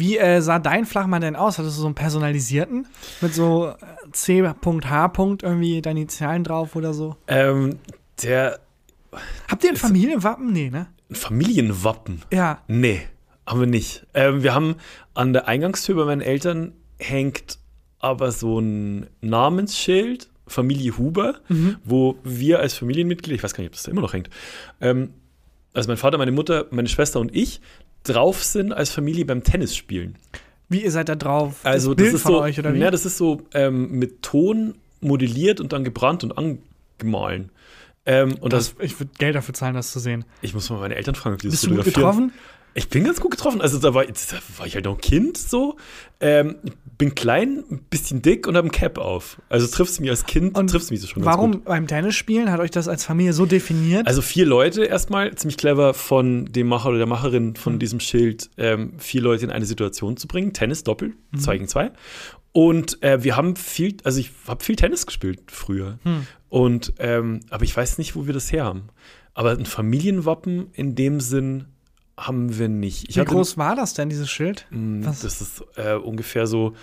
Wie 0.00 0.18
äh, 0.18 0.40
sah 0.40 0.58
dein 0.58 0.86
Flachmann 0.86 1.20
denn 1.20 1.36
aus? 1.36 1.58
Hattest 1.58 1.76
du 1.76 1.82
so 1.82 1.86
einen 1.86 1.94
personalisierten? 1.94 2.86
Mit 3.20 3.34
so 3.34 3.68
äh, 3.68 3.74
C.H. 4.12 5.12
irgendwie 5.42 5.82
deine 5.82 6.00
Initialen 6.00 6.42
drauf 6.42 6.74
oder 6.74 6.92
so? 6.94 7.16
Ähm, 7.28 7.78
der 8.22 8.58
Habt 9.48 9.64
ihr 9.64 9.70
ein 9.70 9.76
Familienwappen? 9.76 10.52
Nee, 10.52 10.70
ne? 10.70 10.86
Familienwappen. 11.10 12.22
Ja. 12.32 12.62
Nee, 12.68 13.02
haben 13.46 13.60
wir 13.60 13.66
nicht. 13.66 14.06
Ähm, 14.14 14.42
wir 14.42 14.54
haben 14.54 14.76
an 15.14 15.32
der 15.32 15.48
Eingangstür 15.48 15.96
bei 15.96 16.04
meinen 16.04 16.20
Eltern 16.20 16.72
hängt 16.98 17.58
aber 17.98 18.32
so 18.32 18.58
ein 18.58 19.08
Namensschild, 19.20 20.30
Familie 20.46 20.96
Huber, 20.96 21.40
wo 21.84 22.16
wir 22.24 22.60
als 22.60 22.74
Familienmitglied, 22.74 23.36
ich 23.36 23.42
weiß 23.42 23.54
gar 23.54 23.62
nicht, 23.62 23.70
ob 23.70 23.74
das 23.74 23.82
da 23.82 23.90
immer 23.90 24.00
noch 24.00 24.14
hängt, 24.14 24.30
ähm, 24.80 25.10
also 25.72 25.88
mein 25.88 25.96
Vater, 25.96 26.18
meine 26.18 26.32
Mutter, 26.32 26.66
meine 26.70 26.88
Schwester 26.88 27.20
und 27.20 27.34
ich 27.34 27.60
drauf 28.02 28.42
sind 28.42 28.72
als 28.72 28.90
Familie 28.90 29.24
beim 29.24 29.42
Tennisspielen. 29.42 30.16
Wie 30.68 30.84
ihr 30.84 30.90
seid 30.90 31.08
da 31.08 31.16
drauf? 31.16 31.56
Also 31.64 31.94
das 31.94 31.96
Bild 31.96 32.08
das 32.08 32.14
ist 32.14 32.22
von 32.22 32.32
so, 32.32 32.40
euch 32.40 32.58
oder 32.58 32.72
wie? 32.74 32.78
Ja, 32.78 32.90
das 32.90 33.04
ist 33.04 33.16
so 33.16 33.42
ähm, 33.54 33.90
mit 33.90 34.22
Ton 34.22 34.74
modelliert 35.00 35.60
und 35.60 35.72
dann 35.72 35.84
gebrannt 35.84 36.22
und 36.24 36.32
angemahlen. 36.38 37.50
Ähm, 38.06 38.36
und 38.40 38.52
das, 38.52 38.74
das, 38.74 38.84
ich 38.84 38.98
würde 38.98 39.12
Geld 39.18 39.34
dafür 39.34 39.54
zahlen, 39.54 39.74
das 39.74 39.90
zu 39.92 39.98
sehen. 39.98 40.24
ich 40.42 40.54
muss 40.54 40.70
mal 40.70 40.78
meine 40.80 40.94
Eltern 40.94 41.14
fragen, 41.14 41.34
ob 41.34 41.40
die 41.40 41.48
das 41.48 41.60
Bist 41.60 41.64
du 41.64 41.76
gut 41.76 41.84
fotografieren. 41.84 42.28
getroffen? 42.28 42.40
Ich 42.74 42.88
bin 42.88 43.04
ganz 43.04 43.20
gut 43.20 43.32
getroffen. 43.32 43.60
Also 43.60 43.78
da 43.78 43.94
war, 43.94 44.04
da 44.04 44.12
war 44.58 44.66
ich 44.66 44.74
halt 44.74 44.84
noch 44.84 44.94
ein 44.96 45.00
Kind 45.00 45.36
so. 45.36 45.76
Ähm, 46.20 46.56
bin 46.98 47.14
klein, 47.14 47.64
ein 47.70 47.78
bisschen 47.90 48.20
dick 48.22 48.46
und 48.46 48.56
habe 48.56 48.68
ein 48.68 48.70
Cap 48.70 48.98
auf. 48.98 49.40
Also 49.48 49.66
triffst 49.66 49.98
du 49.98 50.02
mich 50.02 50.10
als 50.10 50.26
Kind, 50.26 50.56
Und 50.56 50.70
triffst 50.70 50.90
du 50.90 50.94
mich 50.94 51.00
so 51.00 51.06
schon 51.08 51.22
ganz 51.22 51.34
Warum 51.34 51.52
gut. 51.52 51.64
beim 51.64 51.86
Tennisspielen 51.86 52.50
hat 52.50 52.60
euch 52.60 52.70
das 52.70 52.88
als 52.88 53.04
Familie 53.04 53.32
so 53.32 53.46
definiert? 53.46 54.06
Also 54.06 54.20
vier 54.22 54.44
Leute 54.46 54.84
erstmal, 54.84 55.34
ziemlich 55.34 55.56
clever 55.56 55.94
von 55.94 56.44
dem 56.46 56.68
Macher 56.68 56.90
oder 56.90 56.98
der 56.98 57.06
Macherin 57.06 57.56
von 57.56 57.74
Mhm. 57.74 57.78
diesem 57.78 58.00
Schild, 58.00 58.50
ähm, 58.58 58.92
vier 58.98 59.22
Leute 59.22 59.44
in 59.44 59.50
eine 59.50 59.64
Situation 59.64 60.16
zu 60.18 60.28
bringen. 60.28 60.52
Tennis, 60.52 60.84
Doppel, 60.84 61.14
Mhm. 61.32 61.38
zwei 61.40 61.54
gegen 61.56 61.68
zwei. 61.68 61.90
Und 62.52 63.02
äh, 63.02 63.22
wir 63.24 63.36
haben 63.36 63.56
viel, 63.56 63.96
also 64.04 64.20
ich 64.20 64.30
habe 64.46 64.62
viel 64.62 64.76
Tennis 64.76 65.06
gespielt 65.06 65.40
früher. 65.50 65.98
Hm. 66.02 66.26
Und, 66.48 66.92
ähm, 66.98 67.40
aber 67.48 67.62
ich 67.64 67.76
weiß 67.76 67.96
nicht, 67.98 68.14
wo 68.16 68.26
wir 68.26 68.34
das 68.34 68.50
her 68.52 68.64
haben. 68.64 68.88
Aber 69.34 69.52
ein 69.52 69.66
Familienwappen 69.66 70.66
in 70.72 70.96
dem 70.96 71.20
Sinn 71.20 71.66
haben 72.26 72.58
wir 72.58 72.68
nicht. 72.68 73.08
Ich 73.08 73.16
Wie 73.16 73.24
groß 73.24 73.56
war 73.58 73.74
das 73.76 73.94
denn, 73.94 74.08
dieses 74.08 74.30
Schild? 74.30 74.66
Mm, 74.70 75.04
Was? 75.04 75.20
Das 75.20 75.40
ist 75.40 75.64
äh, 75.76 75.94
ungefähr 75.94 76.46
so 76.46 76.74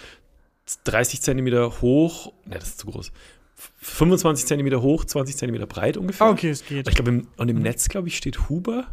30 0.84 1.22
Zentimeter 1.22 1.82
hoch. 1.82 2.34
Ne, 2.46 2.56
das 2.60 2.70
ist 2.70 2.80
zu 2.80 2.88
groß. 2.88 3.12
F- 3.58 3.72
25 3.80 4.46
Zentimeter 4.48 4.82
hoch, 4.82 5.06
20 5.06 5.38
Zentimeter 5.38 5.66
breit 5.66 5.98
ungefähr. 5.98 6.28
Ah, 6.28 6.32
okay, 6.32 6.50
es 6.50 6.66
geht. 6.66 6.88
Ich 6.88 6.96
glaube, 6.96 7.24
und 7.38 7.50
im 7.50 7.62
Netz, 7.62 7.88
glaube 7.90 8.08
ich, 8.08 8.18
steht 8.18 8.50
Huber. 8.50 8.88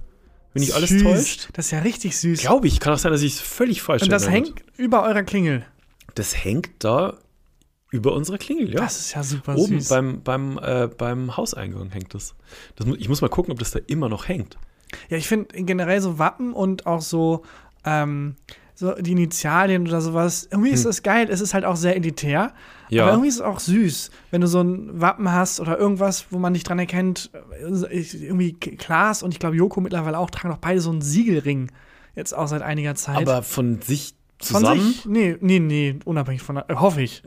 Wenn 0.53 0.61
nicht 0.61 0.75
alles 0.75 0.91
täuscht. 1.03 1.49
Das 1.55 1.67
ist 1.67 1.71
ja 1.73 1.81
richtig 1.81 2.17
süß. 2.17 2.41
Glaube 2.41 2.69
ich. 2.69 2.79
Kann 2.79 2.93
auch 2.95 2.99
sein, 2.99 3.11
dass 3.11 3.23
ich 3.23 3.35
es 3.35 3.41
völlig 3.41 3.83
falsch 3.83 4.03
Und 4.03 4.13
das 4.13 4.31
hängt 4.31 4.55
über 4.77 5.03
eurer 5.03 5.25
Klingel. 5.25 5.67
Das 6.15 6.45
hängt 6.45 6.71
da 6.79 7.19
über 7.91 8.13
unserer 8.13 8.39
Klingel, 8.39 8.73
ja. 8.73 8.81
Das 8.81 9.01
ist 9.01 9.15
ja 9.15 9.23
super 9.25 9.57
Oben 9.57 9.81
süß. 9.81 9.89
beim, 9.89 10.23
beim, 10.23 10.59
äh, 10.63 10.87
beim 10.89 11.37
Hauseingang 11.37 11.91
hängt 11.91 12.15
das. 12.15 12.35
das 12.77 12.87
ich 12.99 13.09
muss 13.09 13.21
mal 13.21 13.29
gucken, 13.29 13.53
ob 13.53 13.59
das 13.59 13.73
da 13.73 13.81
immer 13.87 14.09
noch 14.09 14.29
hängt. 14.29 14.57
Ja, 15.09 15.17
ich 15.17 15.29
finde 15.29 15.63
generell 15.63 16.01
so 16.01 16.19
Wappen 16.19 16.53
und 16.53 16.87
auch 16.87 17.03
so, 17.03 17.43
ähm, 17.85 18.37
so 18.75 18.93
die 18.95 19.13
Initialien 19.13 19.87
oder 19.87 20.01
sowas, 20.01 20.49
irgendwie 20.51 20.71
ist 20.71 20.85
das 20.85 21.03
geil. 21.03 21.29
Es 21.31 21.41
ist 21.41 21.55
halt 21.55 21.65
auch 21.65 21.77
sehr 21.77 21.97
elitär. 21.97 22.45
Hm. 22.45 22.51
Ja. 22.89 23.03
Aber 23.05 23.13
irgendwie 23.13 23.29
ist 23.29 23.37
es 23.37 23.41
auch 23.41 23.61
süß, 23.61 24.11
wenn 24.31 24.41
du 24.41 24.47
so 24.47 24.61
ein 24.61 25.01
Wappen 25.01 25.33
hast 25.33 25.61
oder 25.61 25.79
irgendwas, 25.79 26.27
wo 26.31 26.39
man 26.39 26.55
dich 26.55 26.65
dran 26.65 26.79
erkennt. 26.79 27.31
Ich, 27.91 28.21
irgendwie 28.21 28.53
Klaas 28.53 29.23
und 29.23 29.33
ich 29.33 29.39
glaube 29.39 29.57
Joko 29.57 29.81
mittlerweile 29.81 30.19
auch 30.19 30.31
tragen 30.31 30.51
doch 30.51 30.61
beide 30.61 30.81
so 30.81 30.91
einen 30.91 31.01
Siegelring. 31.01 31.71
Jetzt 32.15 32.33
auch 32.33 32.47
seit 32.47 32.63
einiger 32.63 32.95
Zeit. 32.95 33.29
Aber 33.29 33.43
von 33.43 33.81
sich 33.81 34.15
von 34.41 34.61
zusammen, 34.61 34.81
sich? 34.81 35.07
Nee, 35.07 35.37
nee, 35.41 35.59
nee, 35.59 35.97
unabhängig 36.05 36.43
von, 36.43 36.59
äh, 36.59 36.63
hoffe 36.75 37.03
ich. 37.03 37.23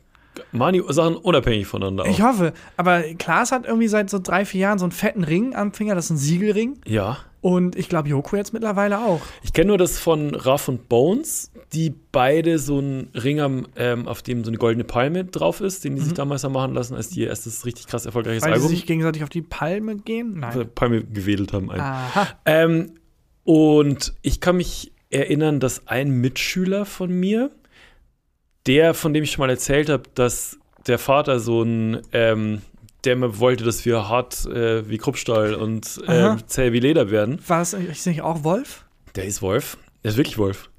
Mani 0.51 0.81
Sachen 0.89 1.15
unabhängig 1.15 1.65
voneinander. 1.67 2.05
Ich 2.05 2.21
Auch. 2.21 2.27
hoffe. 2.27 2.53
Aber 2.77 3.01
Klaas 3.17 3.51
hat 3.51 3.65
irgendwie 3.65 3.87
seit 3.87 4.09
so 4.09 4.19
drei, 4.19 4.45
vier 4.45 4.61
Jahren 4.61 4.79
so 4.79 4.85
einen 4.85 4.91
fetten 4.91 5.23
Ring 5.23 5.55
am 5.55 5.73
Finger, 5.73 5.95
das 5.95 6.05
ist 6.05 6.11
ein 6.11 6.17
Siegelring. 6.17 6.79
Ja. 6.85 7.17
Und 7.47 7.77
ich 7.77 7.87
glaube 7.87 8.09
Joko 8.09 8.35
jetzt 8.35 8.51
mittlerweile 8.51 8.99
auch. 8.99 9.21
Ich 9.41 9.53
kenne 9.53 9.69
nur 9.69 9.77
das 9.77 9.97
von 9.97 10.35
Raff 10.35 10.67
und 10.67 10.89
Bones, 10.89 11.53
die 11.71 11.93
beide 12.11 12.59
so 12.59 12.79
einen 12.79 13.07
Ring 13.13 13.39
haben, 13.39 13.67
ähm, 13.77 14.05
auf 14.05 14.21
dem 14.21 14.43
so 14.43 14.49
eine 14.49 14.57
goldene 14.57 14.83
Palme 14.83 15.23
drauf 15.23 15.61
ist, 15.61 15.85
den 15.85 15.95
die 15.95 16.01
sich 16.01 16.13
damals 16.13 16.43
haben 16.43 16.51
machen 16.51 16.73
lassen, 16.73 16.93
als 16.93 17.07
die 17.07 17.21
ihr 17.21 17.27
erstes 17.29 17.65
richtig 17.65 17.87
krass 17.87 18.05
erfolgreiches 18.05 18.43
Mhm. 18.43 18.47
Weil 18.47 18.55
sie 18.55 18.63
Album 18.63 18.75
sich 18.75 18.85
gegenseitig 18.85 19.23
auf 19.23 19.29
die 19.29 19.43
Palme 19.43 19.95
gehen? 19.95 20.43
auf 20.43 20.55
Nein. 20.57 20.69
Palme 20.75 21.05
gewedelt 21.05 21.53
haben. 21.53 21.71
Ähm, 22.43 22.95
und 23.45 24.13
ich 24.23 24.41
kann 24.41 24.57
mich 24.57 24.91
erinnern, 25.09 25.61
dass 25.61 25.87
ein 25.87 26.09
Mitschüler 26.09 26.83
von 26.83 27.17
mir, 27.17 27.51
der, 28.65 28.93
von 28.93 29.13
dem 29.13 29.23
ich 29.23 29.31
schon 29.31 29.43
mal 29.43 29.49
erzählt 29.49 29.87
habe, 29.87 30.03
dass 30.15 30.59
der 30.85 30.99
Vater 30.99 31.39
so 31.39 31.63
ein, 31.63 32.01
ähm, 32.11 32.61
der 33.07 33.13
immer 33.13 33.39
wollte, 33.39 33.63
dass 33.63 33.85
wir 33.85 34.09
hart 34.09 34.45
äh, 34.45 34.87
wie 34.89 34.97
Kruppstahl 34.97 35.55
und 35.55 36.01
äh, 36.07 36.35
zäh 36.45 36.73
wie 36.73 36.79
Leder 36.79 37.09
werden. 37.09 37.39
War 37.47 37.61
es 37.61 37.73
ich 37.73 38.05
nicht 38.05 38.21
auch 38.21 38.43
Wolf? 38.43 38.85
Der 39.15 39.25
ist 39.25 39.41
Wolf. 39.41 39.77
Der 40.03 40.11
ist 40.11 40.17
wirklich 40.17 40.37
Wolf. 40.37 40.69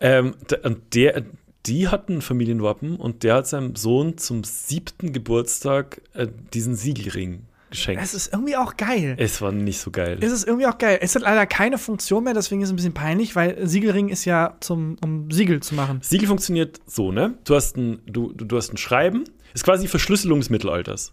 Ähm, 0.00 0.34
der, 0.50 0.64
und 0.64 0.94
der, 0.94 1.22
die 1.66 1.88
hatten 1.88 2.22
Familienwappen 2.22 2.96
und 2.96 3.22
der 3.22 3.34
hat 3.34 3.46
seinem 3.46 3.76
Sohn 3.76 4.16
zum 4.16 4.44
siebten 4.44 5.12
Geburtstag 5.12 6.00
äh, 6.14 6.26
diesen 6.54 6.74
Siegelring 6.74 7.42
geschenkt. 7.70 8.02
Es 8.02 8.14
ist 8.14 8.32
irgendwie 8.32 8.56
auch 8.56 8.76
geil. 8.76 9.16
es 9.18 9.42
war 9.42 9.52
nicht 9.52 9.78
so 9.78 9.90
geil. 9.90 10.18
Es 10.22 10.32
ist 10.32 10.46
irgendwie 10.46 10.66
auch 10.66 10.78
geil. 10.78 10.98
Es 11.02 11.14
hat 11.14 11.22
leider 11.22 11.46
keine 11.46 11.76
Funktion 11.76 12.24
mehr, 12.24 12.34
deswegen 12.34 12.62
ist 12.62 12.68
es 12.68 12.72
ein 12.72 12.76
bisschen 12.76 12.94
peinlich, 12.94 13.36
weil 13.36 13.66
Siegelring 13.66 14.08
ist 14.08 14.24
ja 14.24 14.56
zum, 14.60 14.96
um 15.04 15.30
Siegel 15.30 15.60
zu 15.60 15.74
machen. 15.74 16.00
Siegel 16.02 16.28
funktioniert 16.28 16.80
so, 16.86 17.12
ne? 17.12 17.34
Du 17.44 17.54
hast 17.54 17.76
ein, 17.76 18.00
du, 18.06 18.32
du 18.32 18.56
hast 18.56 18.72
ein 18.72 18.78
Schreiben, 18.78 19.24
ist 19.52 19.64
quasi 19.64 19.86
Verschlüsselung 19.86 20.40
des 20.40 20.48
Mittelalters. 20.50 21.12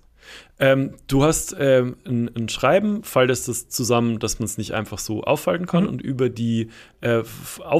Ähm, 0.59 0.93
du 1.07 1.23
hast 1.23 1.55
ähm, 1.59 1.97
ein, 2.05 2.29
ein 2.35 2.49
Schreiben, 2.49 3.03
faltest 3.03 3.47
das 3.47 3.67
zusammen, 3.69 4.19
dass 4.19 4.39
man 4.39 4.45
es 4.45 4.57
nicht 4.57 4.73
einfach 4.73 4.99
so 4.99 5.23
auffalten 5.23 5.65
kann 5.65 5.83
Mhm. 5.83 5.89
und 5.89 6.01
über 6.01 6.29
die 6.29 6.69
äh, 7.01 7.23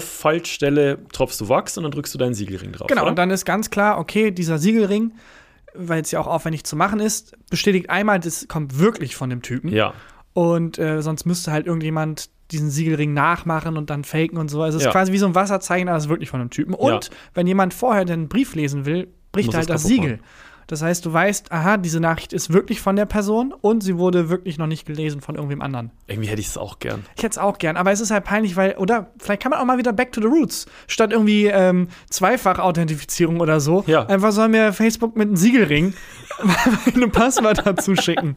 Auffaltstelle 0.05 0.97
tropfst 1.13 1.39
du 1.41 1.49
Wachs 1.49 1.77
und 1.77 1.83
dann 1.83 1.91
drückst 1.91 2.13
du 2.13 2.17
deinen 2.17 2.33
Siegelring 2.33 2.71
drauf. 2.71 2.87
Genau, 2.87 3.01
oder? 3.03 3.09
und 3.11 3.17
dann 3.17 3.29
ist 3.29 3.45
ganz 3.45 3.69
klar, 3.69 3.99
okay, 3.99 4.31
dieser 4.31 4.57
Siegelring, 4.57 5.13
weil 5.73 6.01
es 6.01 6.11
ja 6.11 6.19
auch 6.19 6.27
aufwendig 6.27 6.63
zu 6.63 6.75
machen 6.75 6.99
ist, 6.99 7.37
bestätigt 7.49 7.89
einmal, 7.89 8.19
das 8.19 8.47
kommt 8.47 8.79
wirklich 8.79 9.15
von 9.15 9.29
dem 9.29 9.41
Typen. 9.41 9.69
ja. 9.69 9.93
Und 10.33 10.79
äh, 10.79 11.01
sonst 11.01 11.25
müsste 11.25 11.51
halt 11.51 11.67
irgendjemand 11.67 12.29
diesen 12.51 12.69
Siegelring 12.69 13.13
nachmachen 13.13 13.75
und 13.75 13.89
dann 13.89 14.05
faken 14.05 14.37
und 14.37 14.47
so. 14.49 14.61
Also 14.61 14.77
es 14.77 14.83
ist 14.83 14.85
Ja. 14.85 14.91
quasi 14.93 15.11
wie 15.11 15.17
so 15.17 15.25
ein 15.25 15.35
Wasserzeichen, 15.35 15.89
aber 15.89 15.97
es 15.97 16.05
ist 16.05 16.09
wirklich 16.09 16.29
von 16.29 16.39
einem 16.39 16.49
Typen. 16.49 16.73
Und 16.73 16.89
Ja. 17.05 17.11
wenn 17.33 17.47
jemand 17.47 17.73
vorher 17.73 18.05
den 18.05 18.29
Brief 18.29 18.55
lesen 18.55 18.85
will, 18.85 19.09
bricht 19.33 19.47
Muss 19.47 19.55
halt 19.57 19.69
das 19.69 19.83
Siegel. 19.83 20.19
Das 20.67 20.81
heißt, 20.81 21.05
du 21.05 21.13
weißt, 21.13 21.51
aha, 21.51 21.77
diese 21.77 21.99
Nachricht 21.99 22.33
ist 22.33 22.53
wirklich 22.53 22.81
von 22.81 22.95
der 22.95 23.05
Person 23.05 23.53
und 23.53 23.81
sie 23.81 23.97
wurde 23.97 24.29
wirklich 24.29 24.57
noch 24.57 24.67
nicht 24.67 24.85
gelesen 24.85 25.21
von 25.21 25.35
irgendwem 25.35 25.61
anderen. 25.61 25.91
Irgendwie 26.07 26.29
hätte 26.29 26.41
ich 26.41 26.47
es 26.47 26.57
auch 26.57 26.79
gern. 26.79 27.05
Ich 27.15 27.23
hätte 27.23 27.33
es 27.33 27.37
auch 27.37 27.57
gern, 27.57 27.77
aber 27.77 27.91
es 27.91 28.01
ist 28.01 28.11
halt 28.11 28.23
peinlich, 28.23 28.55
weil, 28.55 28.75
oder 28.77 29.11
vielleicht 29.19 29.41
kann 29.41 29.49
man 29.49 29.59
auch 29.59 29.65
mal 29.65 29.77
wieder 29.77 29.93
back 29.93 30.11
to 30.11 30.21
the 30.21 30.27
roots. 30.27 30.65
Statt 30.87 31.11
irgendwie 31.11 31.47
ähm, 31.47 31.87
Zweifach-Authentifizierung 32.09 33.39
oder 33.39 33.59
so. 33.59 33.83
Ja. 33.87 34.05
Einfach 34.05 34.31
soll 34.31 34.49
mir 34.49 34.73
Facebook 34.73 35.15
mit 35.15 35.27
einem 35.27 35.37
Siegelring 35.37 35.93
eine 36.95 37.07
Passwort 37.07 37.65
dazu 37.65 37.95
schicken. 37.95 38.35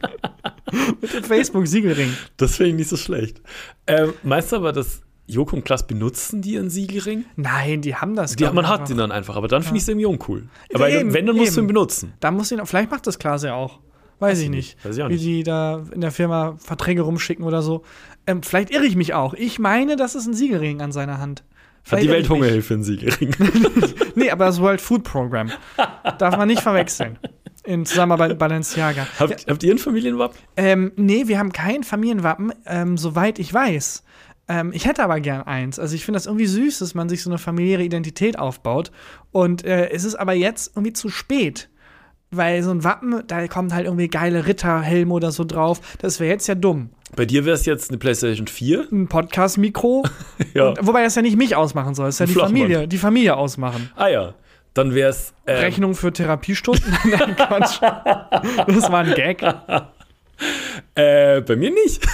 mit 1.01 1.13
dem 1.13 1.23
Facebook-Siegelring. 1.23 2.13
Das 2.37 2.55
finde 2.55 2.71
ich 2.71 2.75
nicht 2.75 2.89
so 2.89 2.97
schlecht. 2.97 3.41
Ähm, 3.87 4.13
meinst 4.23 4.51
du 4.51 4.57
aber, 4.57 4.73
dass 4.73 5.01
Joko 5.27 5.55
und 5.55 5.65
Klaas 5.65 5.87
benutzen 5.87 6.41
die 6.41 6.57
einen 6.57 6.69
Siegelring? 6.69 7.25
Nein, 7.35 7.81
die 7.81 7.95
haben 7.95 8.15
das. 8.15 8.35
Die, 8.35 8.43
man 8.45 8.67
hat 8.67 8.89
den 8.89 8.97
dann 8.97 9.11
einfach, 9.11 9.35
aber 9.35 9.47
dann 9.47 9.63
finde 9.63 9.77
ich 9.77 9.83
es 9.83 9.89
irgendwie 9.89 10.05
uncool. 10.05 10.43
Ja, 10.69 10.75
Aber 10.75 10.89
eben, 10.89 11.13
wenn, 11.13 11.25
dann 11.25 11.35
musst 11.35 11.55
du 11.55 11.61
eben. 11.61 11.65
ihn 11.65 11.73
benutzen. 11.73 12.13
Da 12.19 12.29
muss 12.31 12.51
ihn, 12.51 12.61
vielleicht 12.65 12.91
macht 12.91 13.07
das 13.07 13.17
Klaas 13.17 13.43
ja 13.43 13.55
auch. 13.55 13.79
Weiß 14.19 14.37
ich 14.39 14.45
ich 14.45 14.49
nicht. 14.51 14.85
Weiß 14.85 14.95
ich 14.95 15.03
auch 15.03 15.09
Wie 15.09 15.13
nicht. 15.13 15.25
die 15.25 15.43
da 15.43 15.83
in 15.91 15.99
der 16.01 16.11
Firma 16.11 16.55
Verträge 16.57 17.01
rumschicken 17.01 17.43
oder 17.43 17.61
so. 17.61 17.83
Ähm, 18.27 18.43
vielleicht 18.43 18.69
irre 18.71 18.85
ich 18.85 18.95
mich 18.95 19.13
auch. 19.13 19.33
Ich 19.33 19.59
meine, 19.59 19.95
das 19.97 20.15
ist 20.15 20.25
ein 20.27 20.33
Siegelring 20.33 20.81
an 20.81 20.91
seiner 20.91 21.17
Hand. 21.17 21.41
Hat 21.41 21.99
Vielleicht 21.99 22.03
die 22.03 22.05
ich 22.05 22.11
mich. 22.11 22.19
Welthungerhilfe 22.29 22.73
einen 22.75 22.83
Siegelring? 22.83 23.35
Nee, 24.15 24.29
aber 24.31 24.45
das 24.45 24.61
World 24.61 24.79
Food 24.79 25.03
Program. 25.03 25.51
Darf 26.19 26.37
man 26.37 26.47
nicht 26.47 26.61
verwechseln. 26.61 27.19
In 27.65 27.85
Zusammenarbeit 27.85 28.29
mit 28.29 28.39
Balenciaga. 28.39 29.05
habt, 29.19 29.45
habt 29.49 29.63
ihr 29.63 29.73
ein 29.73 29.77
Familienwappen? 29.77 30.37
Ähm, 30.55 30.93
nee, 30.95 31.27
wir 31.27 31.37
haben 31.37 31.51
kein 31.51 31.83
Familienwappen, 31.83 32.53
ähm, 32.65 32.95
soweit 32.97 33.39
ich 33.39 33.53
weiß. 33.53 34.03
Ähm, 34.47 34.71
ich 34.73 34.85
hätte 34.85 35.03
aber 35.03 35.19
gern 35.19 35.41
eins. 35.43 35.79
Also 35.79 35.95
ich 35.95 36.05
finde 36.05 36.17
das 36.17 36.25
irgendwie 36.27 36.45
süß, 36.45 36.79
dass 36.79 36.93
man 36.93 37.09
sich 37.09 37.23
so 37.23 37.29
eine 37.29 37.37
familiäre 37.39 37.83
Identität 37.83 38.37
aufbaut. 38.37 38.91
Und 39.31 39.65
äh, 39.65 39.89
es 39.89 40.03
ist 40.03 40.15
aber 40.15 40.33
jetzt 40.33 40.71
irgendwie 40.75 40.93
zu 40.93 41.09
spät. 41.09 41.69
Weil 42.31 42.63
so 42.63 42.71
ein 42.71 42.83
Wappen, 42.83 43.23
da 43.27 43.47
kommt 43.47 43.73
halt 43.73 43.85
irgendwie 43.85 44.07
geile 44.07 44.45
Ritterhelm 44.47 45.11
oder 45.11 45.31
so 45.31 45.45
drauf. 45.45 45.79
Das 45.99 46.19
wäre 46.19 46.31
jetzt 46.31 46.47
ja 46.47 46.55
dumm. 46.55 46.89
Bei 47.15 47.25
dir 47.25 47.45
wäre 47.45 47.55
es 47.55 47.65
jetzt 47.65 47.89
eine 47.91 47.97
PlayStation 47.97 48.47
4. 48.47 48.87
Ein 48.91 49.07
Podcast-Mikro. 49.07 50.03
Ja. 50.53 50.69
Und- 50.69 50.85
Wobei 50.87 51.03
das 51.03 51.15
ja 51.15 51.21
nicht 51.21 51.37
mich 51.37 51.55
ausmachen 51.55 51.95
soll, 51.95 52.09
es 52.09 52.15
ist 52.15 52.19
ja 52.19 52.25
die 52.25 52.33
Flachmann. 52.33 52.61
Familie, 52.61 52.87
die 52.87 52.97
Familie 52.97 53.35
ausmachen. 53.37 53.89
Ah 53.95 54.07
ja. 54.07 54.33
Dann 54.73 54.93
wäre 54.93 55.09
es. 55.11 55.33
Ähm, 55.47 55.57
Rechnung 55.59 55.95
für 55.95 56.11
Therapiestunden? 56.11 56.93
Nein, 57.05 57.35
Quatsch. 57.35 57.79
Das 58.67 58.91
war 58.91 58.99
ein 59.03 59.13
Gag. 59.13 59.41
Äh, 60.95 61.41
bei 61.41 61.55
mir 61.55 61.71
nicht. 61.71 62.05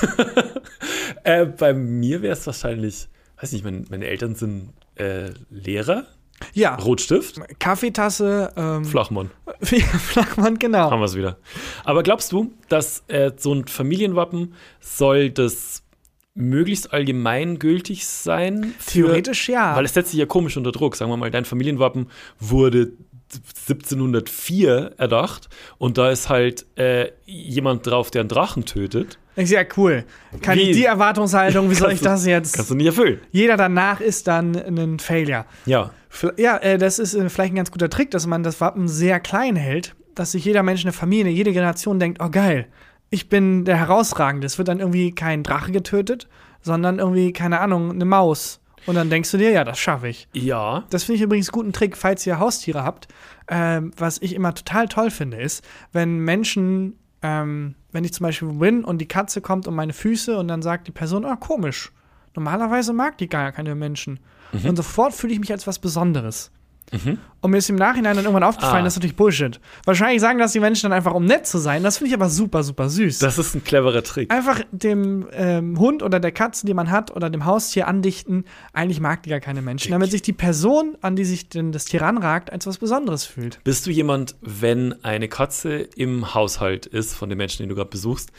äh, 1.24 1.46
bei 1.46 1.74
mir 1.74 2.22
wäre 2.22 2.34
es 2.34 2.46
wahrscheinlich, 2.46 3.08
weiß 3.42 3.52
nicht, 3.54 3.64
mein, 3.64 3.86
meine 3.90 4.06
Eltern 4.08 4.36
sind 4.36 4.74
äh, 4.96 5.30
Lehrer, 5.50 6.06
Ja, 6.54 6.76
Rotstift, 6.76 7.40
Kaffeetasse, 7.60 8.52
ähm, 8.56 8.86
Flachmann, 8.86 9.30
Flachmann, 9.62 10.58
genau. 10.60 10.92
haben 10.92 11.00
wir 11.00 11.06
es 11.06 11.16
wieder. 11.16 11.38
Aber 11.84 12.04
glaubst 12.04 12.32
du, 12.32 12.52
dass 12.70 13.04
äh, 13.08 13.32
so 13.38 13.54
ein 13.54 13.68
Familienwappen 13.68 14.54
soll 14.80 15.30
das 15.30 15.84
möglichst 16.34 16.94
allgemeingültig 16.94 18.06
sein? 18.08 18.74
für- 18.80 18.92
Theoretisch 18.92 19.50
ja. 19.50 19.76
Weil 19.76 19.86
es 19.86 19.94
setzt 19.94 20.12
sich 20.12 20.20
ja 20.20 20.26
komisch 20.26 20.58
unter 20.58 20.72
Druck. 20.72 20.96
Sagen 20.96 21.12
wir 21.12 21.18
mal, 21.18 21.30
dein 21.32 21.46
Familienwappen 21.46 22.10
wurde 22.40 22.94
1704 23.34 24.94
erdacht 24.98 25.50
und 25.78 25.98
da 25.98 26.10
ist 26.10 26.30
halt 26.30 26.66
äh, 26.78 27.12
jemand 27.26 27.88
drauf, 27.88 28.12
der 28.12 28.22
einen 28.22 28.30
Drachen 28.30 28.66
tötet. 28.66 29.20
Ja, 29.38 29.62
cool. 29.78 30.04
Kann 30.42 30.58
Wie? 30.58 30.72
ich 30.72 30.78
die 30.78 30.86
Erwartungshaltung, 30.86 31.70
wie 31.70 31.76
soll 31.76 31.94
ich 31.94 32.02
das 32.02 32.26
jetzt? 32.26 32.56
Kannst 32.56 32.70
du 32.70 32.76
nicht 32.76 32.88
erfüllen. 32.88 33.22
Jeder 33.32 33.56
danach 33.56 34.02
ist 34.02 34.28
dann 34.28 34.56
ein 34.56 35.00
Failure. 35.00 35.46
Ja. 35.66 35.92
Ja, 36.38 36.58
äh, 36.58 36.78
das 36.78 37.00
ist 37.00 37.14
äh, 37.14 37.30
vielleicht 37.30 37.54
ein 37.54 37.56
ganz 37.56 37.72
guter 37.72 37.90
Trick, 37.90 38.12
dass 38.12 38.28
man 38.28 38.44
das 38.44 38.60
Wappen 38.60 38.90
sehr 38.90 39.22
klein 39.22 39.56
hält, 39.56 39.96
dass 40.16 40.34
sich 40.34 40.44
jeder 40.44 40.64
Mensch, 40.64 40.84
eine 40.84 40.92
Familie, 40.92 41.32
jede 41.32 41.54
Generation 41.54 42.00
denkt, 42.00 42.22
oh 42.22 42.30
geil, 42.30 42.68
ich 43.10 43.30
bin 43.30 43.66
der 43.66 43.78
Herausragende. 43.78 44.48
Es 44.48 44.58
wird 44.58 44.68
dann 44.68 44.80
irgendwie 44.80 45.14
kein 45.14 45.44
Drache 45.44 45.72
getötet, 45.72 46.28
sondern 46.62 47.00
irgendwie, 47.00 47.34
keine 47.34 47.60
Ahnung, 47.60 47.92
eine 47.92 48.06
Maus. 48.06 48.61
Und 48.86 48.96
dann 48.96 49.10
denkst 49.10 49.32
du 49.32 49.38
dir, 49.38 49.52
ja, 49.52 49.64
das 49.64 49.80
schaffe 49.80 50.08
ich. 50.08 50.28
Ja. 50.34 50.84
Das 50.90 51.04
finde 51.04 51.18
ich 51.18 51.22
übrigens 51.22 51.52
guten 51.52 51.74
Trick, 51.74 51.98
falls 51.98 52.26
ihr 52.26 52.40
Haustiere 52.40 52.84
habt. 52.84 53.08
Ähm, 53.48 53.92
was 53.98 54.18
ich 54.22 54.34
immer 54.34 54.54
total 54.54 54.88
toll 54.88 55.12
finde, 55.12 55.38
ist, 55.38 55.64
wenn 55.92 56.20
Menschen, 56.20 56.98
ähm, 57.22 57.76
wenn 57.92 58.04
ich 58.04 58.14
zum 58.14 58.26
Beispiel 58.26 58.50
bin 58.50 58.84
und 58.84 59.00
die 59.00 59.08
Katze 59.08 59.42
kommt 59.42 59.68
um 59.68 59.76
meine 59.76 59.94
Füße 59.94 60.38
und 60.38 60.48
dann 60.48 60.62
sagt 60.62 60.88
die 60.88 60.92
Person, 60.92 61.26
ah, 61.26 61.36
komisch. 61.36 61.92
Normalerweise 62.36 62.94
mag 62.94 63.18
die 63.18 63.28
gar 63.28 63.52
keine 63.52 63.76
Menschen. 63.76 64.20
Und 64.64 64.76
sofort 64.76 65.14
fühle 65.14 65.34
ich 65.34 65.40
mich 65.40 65.52
als 65.52 65.68
was 65.68 65.80
Besonderes. 65.80 66.52
Und 67.42 67.52
mir 67.52 67.58
ist 67.58 67.70
im 67.70 67.76
Nachhinein 67.78 68.16
dann 68.16 68.26
irgendwann 68.26 68.44
aufgefallen, 68.44 68.82
Ah. 68.82 68.84
das 68.84 68.94
ist 68.94 68.98
natürlich 68.98 69.16
Bullshit. 69.16 69.60
Wahrscheinlich 69.86 70.22
sagen 70.22 70.38
das 70.40 70.52
die 70.52 70.60
Menschen 70.60 70.84
dann 70.90 70.94
einfach, 70.94 71.14
um 71.14 71.26
nett 71.26 71.48
zu 71.48 71.58
sein. 71.58 71.82
Das 71.84 71.98
finde 71.98 72.10
ich 72.10 72.14
aber 72.14 72.30
super, 72.30 72.62
super 72.64 72.90
süß. 72.90 73.20
Das 73.20 73.38
ist 73.38 73.56
ein 73.56 73.64
cleverer 73.64 74.04
Trick. 74.04 74.32
einfach 74.32 74.62
dem 74.72 75.28
ähm, 75.32 75.80
Hund 75.80 76.04
oder 76.04 76.20
der 76.20 76.32
Katze, 76.32 76.66
die 76.68 76.74
man 76.74 76.92
hat, 76.92 77.16
oder 77.16 77.30
dem 77.30 77.46
Haustier 77.46 77.88
andichten, 77.88 78.44
eigentlich 78.74 79.00
mag 79.00 79.24
die 79.24 79.30
gar 79.30 79.40
keine 79.40 79.62
Menschen. 79.62 79.92
Damit 79.92 80.12
sich 80.12 80.22
die 80.22 80.34
Person, 80.34 80.98
an 81.02 81.16
die 81.16 81.26
sich 81.26 81.50
denn 81.50 81.72
das 81.72 81.86
Tier 81.86 82.02
ranragt, 82.02 82.52
als 82.52 82.68
was 82.68 82.78
Besonderes 82.78 83.26
fühlt. 83.26 83.60
Bist 83.64 83.88
du 83.88 83.92
jemand, 83.92 84.36
wenn 84.42 84.94
eine 85.04 85.28
Katze 85.30 85.78
im 85.96 86.34
Haushalt 86.36 86.86
ist, 86.86 87.16
von 87.16 87.30
den 87.30 87.38
Menschen, 87.38 87.64
den 87.64 87.70
du 87.70 87.76
gerade 87.76 87.90
besuchst, 87.90 88.32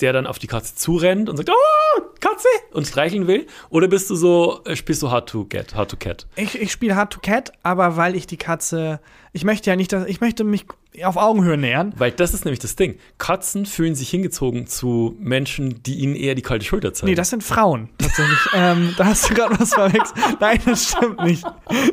der 0.00 0.12
dann 0.12 0.26
auf 0.26 0.38
die 0.38 0.46
Katze 0.46 0.74
zurennt 0.74 1.28
und 1.28 1.36
sagt, 1.36 1.50
oh, 1.50 2.02
Katze, 2.20 2.48
und 2.72 2.86
streicheln 2.86 3.26
will? 3.26 3.46
Oder 3.70 3.88
bist 3.88 4.10
du 4.10 4.14
so, 4.14 4.62
äh, 4.64 4.76
spielst 4.76 5.02
du 5.02 5.10
Hard 5.10 5.28
to 5.28 5.44
Get, 5.44 5.74
Hard 5.74 5.90
to 5.90 5.96
Cat? 5.96 6.26
Ich, 6.36 6.60
ich 6.60 6.72
spiele 6.72 6.96
Hard 6.96 7.12
to 7.12 7.20
Cat, 7.20 7.52
aber 7.62 7.96
weil 7.96 8.14
ich 8.14 8.26
die 8.26 8.36
Katze, 8.36 9.00
ich 9.32 9.44
möchte 9.44 9.70
ja 9.70 9.76
nicht, 9.76 9.92
dass, 9.92 10.06
ich 10.06 10.20
möchte 10.20 10.44
mich 10.44 10.66
auf 11.02 11.16
Augenhöhe 11.16 11.56
nähern. 11.56 11.92
Weil 11.96 12.12
das 12.12 12.34
ist 12.34 12.44
nämlich 12.44 12.58
das 12.58 12.76
Ding. 12.76 12.98
Katzen 13.18 13.66
fühlen 13.66 13.94
sich 13.94 14.08
hingezogen 14.10 14.66
zu 14.66 15.16
Menschen, 15.20 15.82
die 15.82 15.96
ihnen 15.96 16.16
eher 16.16 16.34
die 16.34 16.42
kalte 16.42 16.64
Schulter 16.64 16.92
zeigen. 16.92 17.10
Nee, 17.10 17.14
das 17.14 17.30
sind 17.30 17.42
Frauen, 17.42 17.88
tatsächlich. 17.98 18.38
ähm, 18.54 18.94
da 18.96 19.06
hast 19.06 19.30
du 19.30 19.34
gerade 19.34 19.58
was 19.58 19.74
verwechselt. 19.74 20.14
Nein, 20.40 20.60
das 20.64 20.90
stimmt 20.90 21.22
nicht. 21.24 21.44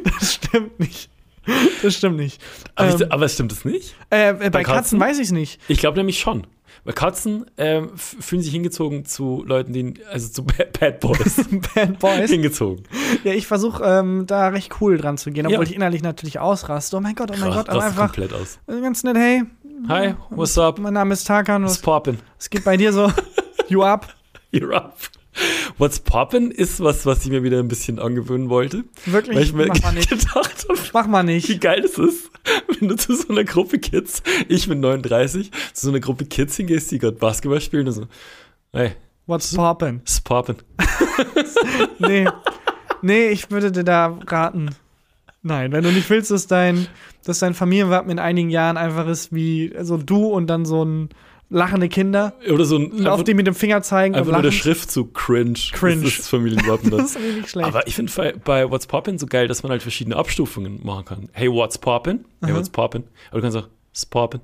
Das 0.03 0.33
stimmt 0.33 0.79
nicht. 0.79 1.09
Das 1.83 1.95
stimmt 1.95 2.17
nicht. 2.17 2.41
aber, 2.75 2.89
ähm, 2.89 2.95
ich, 2.95 3.11
aber 3.11 3.29
stimmt 3.29 3.51
es 3.51 3.65
nicht? 3.65 3.95
Äh, 4.09 4.33
bei, 4.33 4.49
bei 4.49 4.63
Katzen, 4.63 4.75
Katzen? 4.75 4.99
weiß 4.99 5.17
ich 5.19 5.25
es 5.25 5.31
nicht. 5.31 5.59
Ich 5.67 5.77
glaube 5.79 5.97
nämlich 5.97 6.19
schon. 6.19 6.47
Weil 6.85 6.93
Katzen 6.93 7.45
ähm, 7.57 7.89
fühlen 7.97 8.41
sich 8.43 8.51
hingezogen 8.53 9.03
zu 9.05 9.43
Leuten, 9.45 9.73
die, 9.73 9.95
also 10.09 10.29
zu 10.29 10.45
Bad, 10.45 10.71
Bad 10.79 10.99
Boys. 11.01 11.35
Bad 11.75 11.99
Boys. 11.99 12.29
hingezogen. 12.29 12.83
Ja, 13.23 13.33
ich 13.33 13.47
versuche 13.47 13.83
ähm, 13.83 14.25
da 14.27 14.47
recht 14.49 14.71
cool 14.79 14.97
dran 14.97 15.17
zu 15.17 15.31
gehen, 15.31 15.47
obwohl 15.47 15.63
Ja. 15.65 15.69
ich 15.69 15.75
innerlich 15.75 16.03
natürlich 16.03 16.39
ausraste. 16.39 16.95
Oh 16.95 16.99
mein 17.01 17.15
Gott, 17.15 17.31
oh 17.31 17.37
mein 17.39 17.49
Ra- 17.49 17.55
Gott, 17.57 17.69
aber 17.69 17.83
einfach 17.83 18.13
komplett 18.13 18.33
aus. 18.33 18.59
äh, 18.67 18.79
ganz 18.81 19.03
nett, 19.03 19.17
hey, 19.17 19.43
Hi, 19.89 20.13
what's 20.29 20.57
up? 20.57 20.79
mein 20.79 20.93
Name 20.93 21.13
ist 21.13 21.25
Tarkan, 21.25 21.63
What's 21.63 21.73
was, 21.77 21.81
poppin'? 21.81 22.17
was 22.37 22.49
geht 22.49 22.63
bei 22.63 22.77
dir 22.77 22.93
so? 22.93 23.11
You 23.67 23.81
up? 23.83 24.07
You're 24.53 24.73
up. 24.75 24.95
What's 25.77 25.99
poppin' 25.99 26.51
ist 26.51 26.79
was, 26.81 27.05
was 27.05 27.25
ich 27.25 27.31
mir 27.31 27.43
wieder 27.43 27.59
ein 27.59 27.67
bisschen 27.67 27.99
angewöhnen 27.99 28.49
wollte. 28.49 28.83
Weil 29.05 29.13
Wirklich? 29.13 29.39
ich 29.39 29.53
mir 29.53 29.67
Mach 29.67 29.81
mal 29.81 29.93
nicht. 29.93 30.09
gedacht 30.09 30.65
habe, 30.69 30.79
Mach 30.93 31.07
mal 31.07 31.23
wie 31.23 31.33
nicht. 31.33 31.61
geil 31.61 31.81
das 31.81 31.97
ist, 31.97 32.31
wenn 32.79 32.87
du 32.89 32.95
zu 32.95 33.15
so 33.15 33.29
einer 33.29 33.43
Gruppe 33.43 33.79
Kids, 33.79 34.23
ich 34.47 34.67
mit 34.67 34.79
39, 34.79 35.51
zu 35.73 35.85
so 35.85 35.89
einer 35.91 35.99
Gruppe 35.99 36.25
Kids 36.25 36.55
hingehst, 36.57 36.91
die 36.91 36.99
gerade 36.99 37.17
Basketball 37.17 37.59
spielen 37.61 37.87
und 37.87 37.93
so, 37.93 38.07
hey, 38.73 38.91
What's 39.27 39.55
poppin'? 39.57 39.99
what's 40.01 40.21
poppin'? 40.21 40.57
Nee. 41.99 42.27
Nee, 43.01 43.27
ich 43.29 43.49
würde 43.51 43.71
dir 43.71 43.83
da 43.83 44.17
raten. 44.27 44.69
Nein, 45.41 45.71
wenn 45.71 45.83
du 45.83 45.91
nicht 45.91 46.09
willst, 46.09 46.31
dass 46.31 46.47
dein, 46.47 46.87
dass 47.23 47.39
dein 47.39 47.53
Familienwappen 47.53 48.09
in 48.11 48.19
einigen 48.19 48.49
Jahren 48.49 48.77
einfach 48.77 49.07
ist 49.07 49.33
wie 49.33 49.73
so 49.81 49.97
du 49.97 50.25
und 50.27 50.47
dann 50.47 50.65
so 50.65 50.83
ein 50.83 51.09
lachende 51.49 51.89
Kinder, 51.89 52.33
Oder 52.51 52.65
so 52.65 52.77
ein, 52.77 53.07
auf 53.07 53.23
die 53.23 53.33
mit 53.33 53.47
dem 53.47 53.55
Finger 53.55 53.81
zeigen 53.81 54.15
einfach 54.15 54.31
nur 54.31 54.41
der. 54.41 54.51
Schriftzug 54.51 55.13
cringe. 55.13 55.59
Cringe. 55.71 56.03
Das 56.03 56.19
ist 56.19 56.29
Familienwappen. 56.29 56.89
Das 56.95 57.11
ist 57.11 57.15
irgendwie 57.15 57.39
nicht 57.39 57.49
schlecht. 57.49 57.67
Aber 57.67 57.87
ich 57.87 57.95
finde 57.95 58.33
bei 58.43 58.69
What's 58.69 58.87
Poppin' 58.87 59.17
so 59.17 59.25
geil, 59.25 59.47
dass 59.47 59.63
man 59.63 59.71
halt 59.71 59.81
verschiedene 59.81 60.15
Abstufungen 60.15 60.79
machen 60.83 61.05
kann. 61.05 61.29
Hey, 61.33 61.51
what's 61.51 61.79
poppin'? 61.79 62.19
Hey, 62.43 62.53
what's 62.53 62.69
poppin'? 62.69 63.03
Aber 63.29 63.41
du 63.41 63.41
kannst 63.41 63.57
auch, 63.57 63.67
poppin'? 64.09 64.41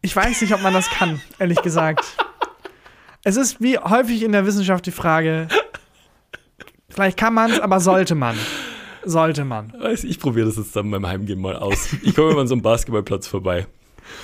Ich 0.00 0.14
weiß 0.16 0.40
nicht, 0.40 0.52
ob 0.52 0.62
man 0.62 0.72
das 0.72 0.88
kann, 0.90 1.20
ehrlich 1.38 1.62
gesagt. 1.62 2.04
Es 3.24 3.36
ist 3.36 3.60
wie 3.60 3.78
häufig 3.78 4.22
in 4.22 4.32
der 4.32 4.44
Wissenschaft 4.46 4.84
die 4.86 4.90
Frage, 4.90 5.46
vielleicht 6.88 7.16
kann 7.16 7.34
man 7.34 7.52
es, 7.52 7.60
aber 7.60 7.78
sollte 7.78 8.16
man. 8.16 8.36
Sollte 9.04 9.44
man. 9.44 9.72
Ich 10.02 10.18
probiere 10.18 10.46
das 10.46 10.56
jetzt 10.56 10.74
dann 10.74 10.90
beim 10.90 11.06
Heimgehen 11.06 11.40
mal 11.40 11.56
aus. 11.56 11.88
Ich 12.02 12.14
komme 12.16 12.32
immer 12.32 12.40
an 12.40 12.48
so 12.48 12.54
einem 12.54 12.62
Basketballplatz 12.62 13.28
vorbei. 13.28 13.66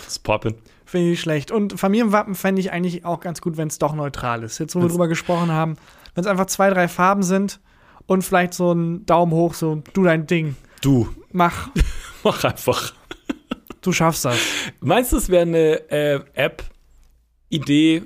What's 0.03 0.19
poppin'? 0.19 0.55
Finde 0.89 1.07
ich 1.07 1.11
nicht 1.11 1.21
schlecht. 1.21 1.51
Und 1.51 1.79
Familienwappen 1.79 2.35
fände 2.35 2.61
ich 2.61 2.73
eigentlich 2.73 3.05
auch 3.05 3.21
ganz 3.21 3.43
gut, 3.43 3.59
wenn 3.59 3.69
es 3.69 3.79
doch 3.79 3.95
neutral 3.95 4.43
ist. 4.43 4.59
Jetzt, 4.59 4.75
wo 4.75 4.81
wir 4.81 4.89
drüber 4.89 5.07
gesprochen 5.07 5.53
haben, 5.53 5.77
wenn 6.15 6.25
es 6.25 6.27
einfach 6.27 6.47
zwei, 6.47 6.71
drei 6.71 6.89
Farben 6.89 7.23
sind 7.23 7.61
und 8.07 8.23
vielleicht 8.23 8.55
so 8.55 8.73
ein 8.73 9.05
Daumen 9.05 9.33
hoch, 9.33 9.53
so 9.53 9.83
du 9.93 10.05
dein 10.05 10.27
Ding. 10.27 10.57
Du, 10.81 11.09
Mach, 11.33 11.71
mach 12.25 12.43
einfach. 12.45 12.95
du 13.83 13.93
schaffst 13.93 14.25
das. 14.25 14.39
Meinst 14.81 15.13
du, 15.13 15.19
es 15.19 15.29
wäre 15.29 15.43
eine 15.43 15.91
äh, 15.91 16.21
App-Idee, 16.35 18.03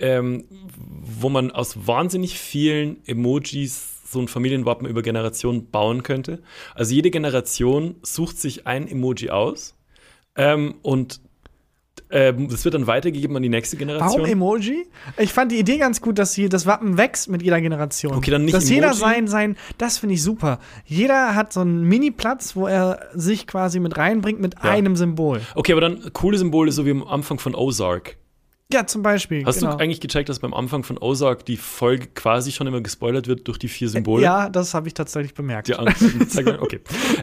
ähm, 0.00 0.44
wo 0.76 1.28
man 1.28 1.50
aus 1.50 1.86
wahnsinnig 1.86 2.38
vielen 2.38 3.06
Emojis 3.06 4.02
so 4.10 4.20
ein 4.20 4.28
Familienwappen 4.28 4.88
über 4.88 5.02
Generationen 5.02 5.70
bauen 5.70 6.02
könnte? 6.02 6.42
Also 6.74 6.94
jede 6.94 7.10
Generation 7.10 7.96
sucht 8.02 8.38
sich 8.38 8.66
ein 8.66 8.88
Emoji 8.88 9.30
aus 9.30 9.76
ähm, 10.34 10.76
und 10.82 11.20
ähm, 12.10 12.48
das 12.48 12.64
wird 12.64 12.74
dann 12.74 12.86
weitergegeben 12.86 13.36
an 13.36 13.42
die 13.42 13.48
nächste 13.48 13.76
Generation. 13.76 14.20
Warum 14.20 14.30
Emoji? 14.32 14.86
Ich 15.18 15.32
fand 15.32 15.52
die 15.52 15.58
Idee 15.58 15.78
ganz 15.78 16.00
gut, 16.00 16.18
dass 16.18 16.34
hier 16.34 16.48
das 16.48 16.66
Wappen 16.66 16.96
wächst 16.98 17.28
mit 17.28 17.42
jeder 17.42 17.60
Generation. 17.60 18.14
Okay, 18.14 18.30
dann 18.30 18.44
nicht 18.44 18.54
Dass 18.54 18.68
jeder 18.68 18.88
Emoji? 18.88 19.00
sein, 19.00 19.28
sein, 19.28 19.56
das 19.78 19.98
finde 19.98 20.14
ich 20.14 20.22
super. 20.22 20.58
Jeder 20.84 21.34
hat 21.34 21.52
so 21.52 21.60
einen 21.60 21.84
Mini-Platz, 21.84 22.56
wo 22.56 22.66
er 22.66 23.00
sich 23.14 23.46
quasi 23.46 23.80
mit 23.80 23.96
reinbringt 23.96 24.40
mit 24.40 24.54
Ja. 24.62 24.70
einem 24.70 24.96
Symbol. 24.96 25.40
Okay, 25.54 25.72
aber 25.72 25.80
dann 25.80 26.12
coole 26.12 26.38
Symbole, 26.38 26.72
so 26.72 26.84
wie 26.86 26.90
am 26.90 27.04
Anfang 27.06 27.38
von 27.38 27.54
Ozark. 27.54 28.16
Ja, 28.70 28.86
zum 28.86 29.02
Beispiel. 29.02 29.46
Hast 29.46 29.60
genau. 29.60 29.72
du 29.72 29.78
eigentlich 29.78 30.00
gecheckt, 30.00 30.28
dass 30.28 30.40
beim 30.40 30.52
Anfang 30.52 30.82
von 30.82 30.98
Ozark 30.98 31.46
die 31.46 31.56
Folge 31.56 32.08
quasi 32.08 32.52
schon 32.52 32.66
immer 32.66 32.82
gespoilert 32.82 33.26
wird 33.26 33.48
durch 33.48 33.58
die 33.58 33.68
vier 33.68 33.88
Symbole? 33.88 34.22
Ja, 34.22 34.50
das 34.50 34.74
habe 34.74 34.88
ich 34.88 34.94
tatsächlich 34.94 35.32
bemerkt. 35.32 35.68
Die 35.68 35.74
Angst- 35.74 36.02
okay. 36.60 36.80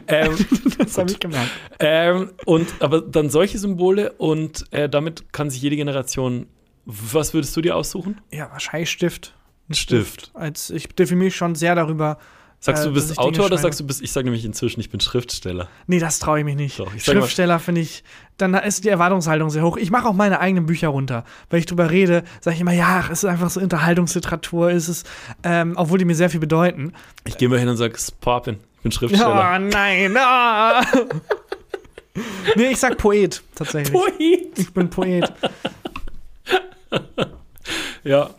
ähm, 0.08 0.34
das 0.78 0.98
habe 0.98 1.08
ich 1.10 1.20
gemerkt. 1.20 1.50
ähm, 1.78 2.30
und 2.46 2.66
aber 2.80 3.00
dann 3.00 3.30
solche 3.30 3.58
Symbole 3.58 4.12
und 4.14 4.64
äh, 4.72 4.88
damit 4.88 5.32
kann 5.32 5.48
sich 5.48 5.62
jede 5.62 5.76
Generation. 5.76 6.46
Was 6.84 7.32
würdest 7.32 7.56
du 7.56 7.60
dir 7.60 7.76
aussuchen? 7.76 8.20
Ja, 8.32 8.50
wahrscheinlich 8.50 8.90
Stift. 8.90 9.32
Ein 9.68 9.74
Stift. 9.74 10.32
Als 10.34 10.70
ich 10.70 10.88
definiere 10.88 11.26
mich 11.26 11.36
schon 11.36 11.54
sehr 11.54 11.76
darüber. 11.76 12.18
Sagst 12.58 12.84
äh, 12.84 12.88
du, 12.88 12.94
dass 12.94 13.08
bist 13.08 13.18
Autor 13.18 13.46
oder 13.46 13.58
sagst 13.58 13.80
du, 13.80 13.86
bist, 13.86 14.02
ich 14.02 14.12
sage 14.12 14.24
nämlich 14.24 14.44
inzwischen, 14.44 14.80
ich 14.80 14.90
bin 14.90 15.00
Schriftsteller. 15.00 15.68
Nee, 15.86 15.98
das 15.98 16.18
traue 16.18 16.38
ich 16.40 16.44
mich 16.44 16.56
nicht. 16.56 16.78
Doch, 16.78 16.92
ich 16.94 17.04
Schriftsteller 17.04 17.58
finde 17.58 17.82
ich, 17.82 18.02
dann 18.38 18.54
ist 18.54 18.84
die 18.84 18.88
Erwartungshaltung 18.88 19.50
sehr 19.50 19.62
hoch. 19.62 19.76
Ich 19.76 19.90
mache 19.90 20.08
auch 20.08 20.14
meine 20.14 20.40
eigenen 20.40 20.66
Bücher 20.66 20.88
runter. 20.88 21.24
Weil 21.50 21.60
ich 21.60 21.66
drüber 21.66 21.90
rede, 21.90 22.24
sage 22.40 22.54
ich 22.54 22.60
immer, 22.60 22.72
ja, 22.72 23.04
es 23.04 23.22
ist 23.22 23.24
einfach 23.24 23.50
so 23.50 23.60
Unterhaltungsliteratur, 23.60 24.70
ist 24.70 24.88
es, 24.88 25.04
ähm, 25.42 25.74
obwohl 25.76 25.98
die 25.98 26.04
mir 26.04 26.14
sehr 26.14 26.30
viel 26.30 26.40
bedeuten. 26.40 26.92
Ich 27.24 27.36
gehe 27.38 27.48
mal 27.48 27.58
hin 27.58 27.68
und 27.68 27.76
sage, 27.76 27.96
Poppin, 28.20 28.56
ich 28.76 28.82
bin 28.82 28.92
Schriftsteller. 28.92 29.56
Oh 29.56 29.58
nein, 29.58 30.16
ah. 30.18 30.82
Nee, 32.56 32.68
ich 32.70 32.78
sag 32.78 32.96
Poet, 32.96 33.42
tatsächlich. 33.54 33.92
Poet. 33.92 34.58
Ich 34.58 34.72
bin 34.72 34.88
Poet. 34.88 35.30
Ja. 38.06 38.30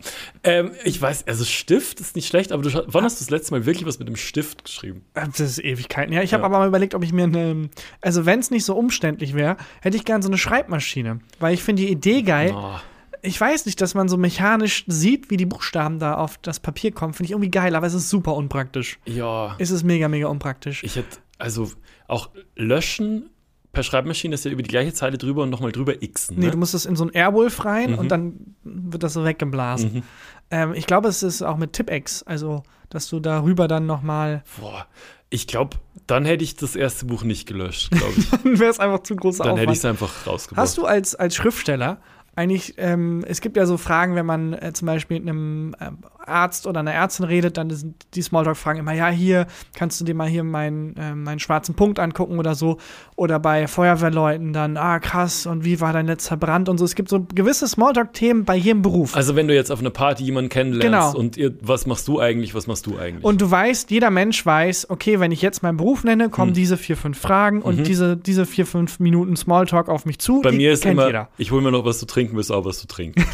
Ähm, 0.44 0.72
ich 0.84 1.00
weiß, 1.00 1.26
also 1.26 1.44
Stift 1.44 2.00
ist 2.00 2.16
nicht 2.16 2.26
schlecht, 2.26 2.52
aber 2.52 2.62
du, 2.62 2.84
wann 2.86 3.04
hast 3.04 3.20
du 3.20 3.24
das 3.24 3.30
letzte 3.30 3.52
Mal 3.52 3.66
wirklich 3.66 3.86
was 3.86 3.98
mit 3.98 4.08
dem 4.08 4.16
Stift 4.16 4.64
geschrieben? 4.64 5.04
Das 5.14 5.38
ist 5.40 5.58
Ewigkeiten. 5.58 6.12
Ja, 6.12 6.22
ich 6.22 6.32
habe 6.32 6.42
Ja. 6.42 6.46
aber 6.46 6.58
mal 6.58 6.68
überlegt, 6.68 6.94
ob 6.94 7.04
ich 7.04 7.12
mir 7.12 7.24
eine, 7.24 7.68
also 8.00 8.26
wenn 8.26 8.40
es 8.40 8.50
nicht 8.50 8.64
so 8.64 8.74
umständlich 8.76 9.34
wäre, 9.34 9.56
hätte 9.82 9.96
ich 9.96 10.04
gern 10.04 10.22
so 10.22 10.28
eine 10.28 10.38
Schreibmaschine. 10.38 11.20
Weil 11.38 11.54
ich 11.54 11.62
finde 11.62 11.82
die 11.82 11.90
Idee 11.90 12.22
geil. 12.22 12.52
Oh, 12.56 12.76
Ich 13.20 13.40
weiß 13.40 13.66
nicht, 13.66 13.80
dass 13.80 13.94
man 13.94 14.08
so 14.08 14.16
mechanisch 14.16 14.84
sieht, 14.86 15.28
wie 15.30 15.36
die 15.36 15.44
Buchstaben 15.46 15.98
da 15.98 16.14
auf 16.14 16.38
das 16.38 16.60
Papier 16.60 16.92
kommen. 16.92 17.14
Finde 17.14 17.26
ich 17.26 17.30
irgendwie 17.32 17.50
geil, 17.50 17.74
aber 17.74 17.86
es 17.86 17.94
ist 17.94 18.08
super 18.10 18.34
unpraktisch. 18.34 18.98
ja. 19.06 19.56
Es 19.58 19.70
ist 19.70 19.82
mega, 19.82 20.06
mega 20.08 20.28
unpraktisch. 20.28 20.84
Ich 20.84 20.94
hätte, 20.96 21.18
also 21.36 21.70
auch 22.06 22.30
löschen 22.56 23.28
per 23.72 23.82
Schreibmaschine 23.82 24.34
ist 24.34 24.44
ja 24.44 24.50
über 24.50 24.62
die 24.62 24.68
gleiche 24.70 24.92
Zeile 24.92 25.18
drüber 25.18 25.42
und 25.42 25.50
nochmal 25.50 25.72
drüber 25.72 25.94
xen. 25.94 26.36
Nee, 26.38 26.46
Ne? 26.46 26.50
du 26.52 26.58
musst 26.58 26.74
es 26.74 26.86
in 26.86 26.96
so 26.96 27.04
ein 27.04 27.10
Airwolf 27.10 27.64
rein 27.64 27.92
Mhm. 27.92 27.98
und 27.98 28.08
dann 28.08 28.54
wird 28.64 29.02
das 29.02 29.12
so 29.12 29.24
weggeblasen. 29.24 29.94
Mhm. 29.94 30.02
Ähm, 30.50 30.74
ich 30.74 30.86
glaube, 30.86 31.08
es 31.08 31.22
ist 31.22 31.42
auch 31.42 31.56
mit 31.56 31.72
Tipex, 31.74 32.22
also 32.22 32.62
dass 32.90 33.08
du 33.08 33.20
darüber 33.20 33.68
dann 33.68 33.84
nochmal, 33.86 34.42
Boah, 34.58 34.86
ich 35.30 35.46
glaube, 35.46 35.76
dann 36.06 36.24
hätte 36.24 36.42
ich 36.42 36.56
das 36.56 36.74
erste 36.74 37.04
Buch 37.04 37.22
nicht 37.22 37.46
gelöscht, 37.46 37.90
glaube 37.90 38.14
ich. 38.16 38.30
dann 38.42 38.58
wäre 38.58 38.70
es 38.70 38.80
einfach 38.80 39.02
zu 39.02 39.14
großer 39.14 39.44
dann 39.44 39.56
hätte 39.58 39.62
Aufwand. 39.70 39.72
ich 39.76 39.78
es 39.80 39.84
einfach 39.84 40.26
rausgebracht. 40.26 40.62
Hast 40.62 40.78
du 40.78 40.86
als, 40.86 41.14
als 41.14 41.36
Schriftsteller 41.36 42.00
eigentlich, 42.38 42.74
ähm, 42.78 43.24
es 43.28 43.40
gibt 43.40 43.56
ja 43.56 43.66
so 43.66 43.76
Fragen, 43.76 44.14
wenn 44.14 44.24
man 44.26 44.52
äh, 44.54 44.72
zum 44.72 44.86
Beispiel 44.86 45.18
mit 45.20 45.28
einem 45.28 45.74
ähm, 45.80 45.98
Arzt 46.24 46.66
oder 46.66 46.80
einer 46.80 46.92
Ärztin 46.92 47.24
redet, 47.24 47.56
dann 47.56 47.70
sind 47.70 48.06
die 48.14 48.22
Smalltalk-Fragen 48.22 48.78
immer, 48.80 48.92
ja, 48.92 49.08
hier 49.08 49.46
kannst 49.74 50.00
du 50.00 50.04
dir 50.04 50.14
mal 50.14 50.28
hier 50.28 50.44
meinen, 50.44 50.94
äh, 50.96 51.14
meinen 51.14 51.38
schwarzen 51.40 51.74
Punkt 51.74 51.98
angucken 51.98 52.38
oder 52.38 52.54
so. 52.54 52.76
Oder 53.16 53.38
bei 53.40 53.66
Feuerwehrleuten 53.66 54.52
dann, 54.52 54.76
ah, 54.76 54.98
krass, 55.00 55.46
und 55.46 55.64
wie 55.64 55.80
war 55.80 55.92
dein 55.92 56.06
letzter 56.06 56.36
Brand 56.36 56.68
und 56.68 56.78
so. 56.78 56.84
Es 56.84 56.94
gibt 56.94 57.08
so 57.08 57.26
gewisse 57.34 57.66
Smalltalk-Themen 57.66 58.44
bei 58.44 58.56
jedem 58.56 58.82
Beruf. 58.82 59.16
Also 59.16 59.34
wenn 59.36 59.48
du 59.48 59.54
jetzt 59.54 59.70
auf 59.72 59.80
einer 59.80 59.90
Party 59.90 60.24
jemanden 60.24 60.50
kennenlernst 60.50 60.84
Genau. 61.14 61.18
und 61.18 61.36
ihr, 61.36 61.54
was 61.62 61.86
machst 61.86 62.06
du 62.08 62.20
eigentlich, 62.20 62.54
was 62.54 62.66
machst 62.66 62.86
du 62.86 62.98
eigentlich? 62.98 63.24
Und 63.24 63.40
du 63.40 63.50
weißt, 63.50 63.90
jeder 63.90 64.10
Mensch 64.10 64.44
weiß, 64.44 64.90
okay, 64.90 65.18
wenn 65.20 65.32
ich 65.32 65.42
jetzt 65.42 65.62
meinen 65.62 65.78
Beruf 65.78 66.04
nenne, 66.04 66.28
kommen 66.28 66.48
Hm. 66.50 66.54
diese 66.54 66.76
vier, 66.76 66.96
fünf 66.96 67.18
Fragen 67.18 67.62
und 67.62 67.78
Mhm. 67.80 67.84
diese, 67.84 68.16
diese 68.16 68.44
vier, 68.46 68.66
fünf 68.66 69.00
Minuten 69.00 69.34
Smalltalk 69.36 69.88
auf 69.88 70.04
mich 70.04 70.18
zu. 70.18 70.42
Bei 70.42 70.52
mir 70.52 70.72
ist 70.72 70.82
kennt 70.82 70.92
immer, 70.92 71.06
jeder. 71.06 71.28
ich 71.38 71.50
hole 71.50 71.62
mir 71.62 71.72
noch 71.72 71.84
was 71.84 71.98
zu 71.98 72.06
trinken, 72.06 72.27
willst 72.36 72.50
du 72.50 72.54
auch 72.54 72.64
was 72.64 72.78
zu 72.78 72.86
trinken. 72.86 73.24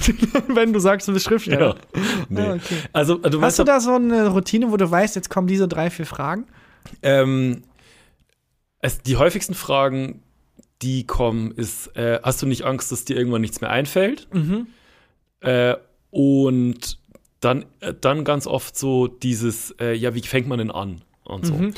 wenn 0.54 0.72
du 0.72 0.78
sagst, 0.80 1.08
du 1.08 1.12
bist 1.12 1.26
Schriftsteller. 1.26 1.76
ja. 1.94 2.00
Nee. 2.28 2.40
Ah, 2.40 2.54
okay. 2.54 2.76
Also 2.92 3.16
du 3.16 3.40
Hast 3.40 3.42
weißt, 3.42 3.58
du 3.60 3.64
da 3.64 3.80
so 3.80 3.94
eine 3.94 4.28
Routine, 4.28 4.70
wo 4.70 4.76
du 4.76 4.90
weißt, 4.90 5.16
jetzt 5.16 5.30
kommen 5.30 5.46
diese 5.46 5.68
drei, 5.68 5.90
vier 5.90 6.06
Fragen? 6.06 6.46
ähm, 7.02 7.62
es, 8.80 9.00
die 9.00 9.16
häufigsten 9.16 9.54
Fragen, 9.54 10.22
die 10.82 11.06
kommen, 11.06 11.52
ist, 11.52 11.96
äh, 11.96 12.20
hast 12.22 12.42
du 12.42 12.46
nicht 12.46 12.64
Angst, 12.64 12.92
dass 12.92 13.04
dir 13.06 13.16
irgendwann 13.16 13.40
nichts 13.40 13.60
mehr 13.62 13.70
einfällt? 13.70 14.28
Mhm. 14.32 14.66
Äh, 15.40 15.76
und 16.10 16.98
dann, 17.40 17.64
äh, 17.80 17.94
dann 17.98 18.24
ganz 18.24 18.46
oft 18.46 18.76
so 18.76 19.06
dieses, 19.06 19.74
äh, 19.80 19.94
ja, 19.94 20.14
wie 20.14 20.20
fängt 20.20 20.48
man 20.48 20.58
denn 20.58 20.70
an? 20.70 21.00
Und 21.24 21.46
so. 21.46 21.54
Mhm. 21.54 21.74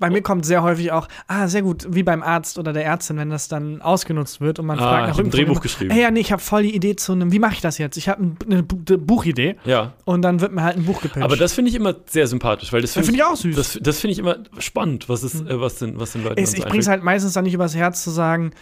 Bei 0.00 0.10
mir 0.10 0.22
kommt 0.22 0.44
sehr 0.44 0.62
häufig 0.64 0.90
auch, 0.90 1.06
ah, 1.28 1.46
sehr 1.46 1.62
gut, 1.62 1.86
wie 1.90 2.02
beim 2.02 2.22
Arzt 2.22 2.58
oder 2.58 2.72
der 2.72 2.84
Ärztin, 2.84 3.16
wenn 3.18 3.30
das 3.30 3.46
dann 3.46 3.80
ausgenutzt 3.82 4.40
wird 4.40 4.58
und 4.58 4.66
man 4.66 4.78
Ah, 4.78 4.82
fragt 4.82 5.02
ich 5.04 5.08
nach 5.10 5.18
hab 5.18 5.24
ein 5.26 5.30
Drehbuch 5.30 5.52
immer, 5.52 5.60
geschrieben. 5.60 5.90
Hey, 5.92 6.02
ja, 6.02 6.10
nee, 6.10 6.20
ich 6.20 6.32
habe 6.32 6.42
voll 6.42 6.62
die 6.64 6.74
Idee 6.74 6.96
zu 6.96 7.12
einem, 7.12 7.30
wie 7.32 7.38
mache 7.38 7.52
ich 7.54 7.60
das 7.60 7.78
jetzt? 7.78 7.96
Ich 7.96 8.08
habe 8.08 8.22
eine 8.48 8.62
Bu 8.62 8.78
eine 8.88 8.98
Buchidee 8.98 9.56
Ja, 9.64 9.92
und 10.06 10.22
dann 10.22 10.40
wird 10.40 10.52
mir 10.52 10.62
halt 10.64 10.76
ein 10.78 10.84
Buch 10.86 11.00
gepitcht. 11.02 11.22
aber 11.22 11.36
das 11.36 11.52
finde 11.52 11.68
ich 11.68 11.74
immer 11.76 11.94
sehr 12.06 12.26
sympathisch, 12.26 12.72
weil 12.72 12.80
das 12.80 12.94
finde 12.94 13.06
finde 13.06 13.18
ich 13.20 13.24
auch 13.24 13.36
süß. 13.36 13.54
Das, 13.54 13.78
das 13.80 14.00
finde 14.00 14.12
ich 14.12 14.18
immer 14.18 14.38
spannend, 14.58 15.08
was, 15.08 15.22
ist, 15.22 15.46
äh, 15.46 15.60
was, 15.60 15.76
den, 15.76 16.00
was 16.00 16.12
den 16.12 16.24
Leuten 16.24 16.42
Es, 16.42 16.52
dann 16.52 16.58
ich 16.60 16.64
bring's 16.66 16.86
einfällt. 16.88 17.00
halt 17.00 17.04
meistens 17.04 17.34
dann 17.34 17.44
nicht 17.44 17.54
übers 17.54 17.76
Herz 17.76 18.02
zu 18.02 18.10
sagen, 18.10 18.52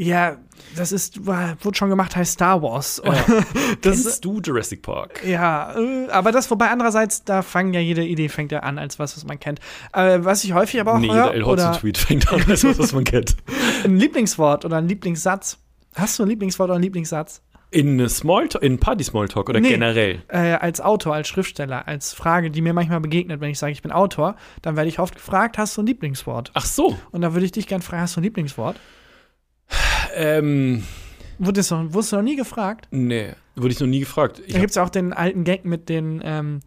ja, 0.00 0.36
das 0.76 0.92
ist, 0.92 1.26
wurde 1.26 1.76
schon 1.76 1.90
gemacht, 1.90 2.14
heißt 2.14 2.34
Star 2.34 2.62
Wars. 2.62 3.02
Ja. 3.04 3.12
das, 3.82 4.04
Kennst 4.04 4.24
du 4.24 4.40
Jurassic 4.40 4.80
Park? 4.82 5.24
Ja, 5.26 5.74
äh, 5.76 6.08
aber 6.10 6.30
das, 6.30 6.48
wobei 6.52 6.70
andererseits, 6.70 7.24
da 7.24 7.42
fangen 7.42 7.74
ja 7.74 7.80
jede 7.80 8.04
Idee 8.04 8.28
fängt 8.28 8.52
ja 8.52 8.60
an 8.60 8.78
als 8.78 9.00
was, 9.00 9.16
was 9.16 9.24
man 9.24 9.40
kennt. 9.40 9.58
Äh, 9.92 10.20
was 10.22 10.44
ich 10.44 10.52
häufig 10.52 10.80
aber 10.80 10.94
auch 10.94 10.98
Nee, 11.00 11.10
höre, 11.12 11.34
jeder 11.34 11.46
Hotzo-Tweet 11.46 11.98
fängt 11.98 12.32
an, 12.32 12.44
als 12.48 12.62
was, 12.62 12.78
was 12.78 12.92
man 12.92 13.02
kennt. 13.02 13.36
ein 13.84 13.96
Lieblingswort 13.96 14.64
oder 14.64 14.76
ein 14.76 14.86
Lieblingssatz. 14.86 15.58
Hast 15.96 16.16
du 16.20 16.22
ein 16.22 16.28
Lieblingswort 16.28 16.68
oder 16.68 16.76
einen 16.76 16.84
Lieblingssatz? 16.84 17.42
In 17.72 18.08
Smalltalk, 18.08 18.62
in 18.62 18.78
Party 18.78 19.02
Smalltalk 19.02 19.48
oder 19.48 19.58
Nee. 19.58 19.70
generell? 19.70 20.22
Äh, 20.28 20.52
als 20.52 20.80
Autor, 20.80 21.14
als 21.14 21.26
Schriftsteller, 21.26 21.88
als 21.88 22.14
Frage, 22.14 22.52
die 22.52 22.62
mir 22.62 22.72
manchmal 22.72 23.00
begegnet, 23.00 23.40
wenn 23.40 23.50
ich 23.50 23.58
sage, 23.58 23.72
ich 23.72 23.82
bin 23.82 23.90
Autor, 23.90 24.36
dann 24.62 24.76
werde 24.76 24.88
ich 24.88 25.00
oft 25.00 25.16
gefragt, 25.16 25.58
hast 25.58 25.76
du 25.76 25.82
ein 25.82 25.86
Lieblingswort? 25.86 26.52
Ach 26.54 26.64
so. 26.64 26.96
Und 27.10 27.22
da 27.22 27.34
würde 27.34 27.44
ich 27.44 27.52
dich 27.52 27.66
gerne 27.66 27.82
fragen, 27.82 28.02
hast 28.02 28.14
du 28.14 28.20
ein 28.20 28.24
Lieblingswort? 28.24 28.76
Ähm, 30.14 30.82
Wurdest 31.38 31.70
du, 31.70 31.92
wurdest 31.94 32.12
du 32.12 32.16
noch 32.16 32.22
nie 32.22 32.36
gefragt? 32.36 32.88
nee, 32.90 33.32
wurde 33.54 33.72
ich 33.72 33.80
noch 33.80 33.86
nie 33.86 34.00
gefragt. 34.00 34.42
Ich 34.46 34.52
Da 34.54 34.58
gibt 34.60 34.70
es 34.72 34.76
auch 34.78 34.88
den 34.88 35.12
alten 35.12 35.44
Gag 35.44 35.64
mit 35.64 35.88
den, 35.88 36.20
ähm, 36.24 36.60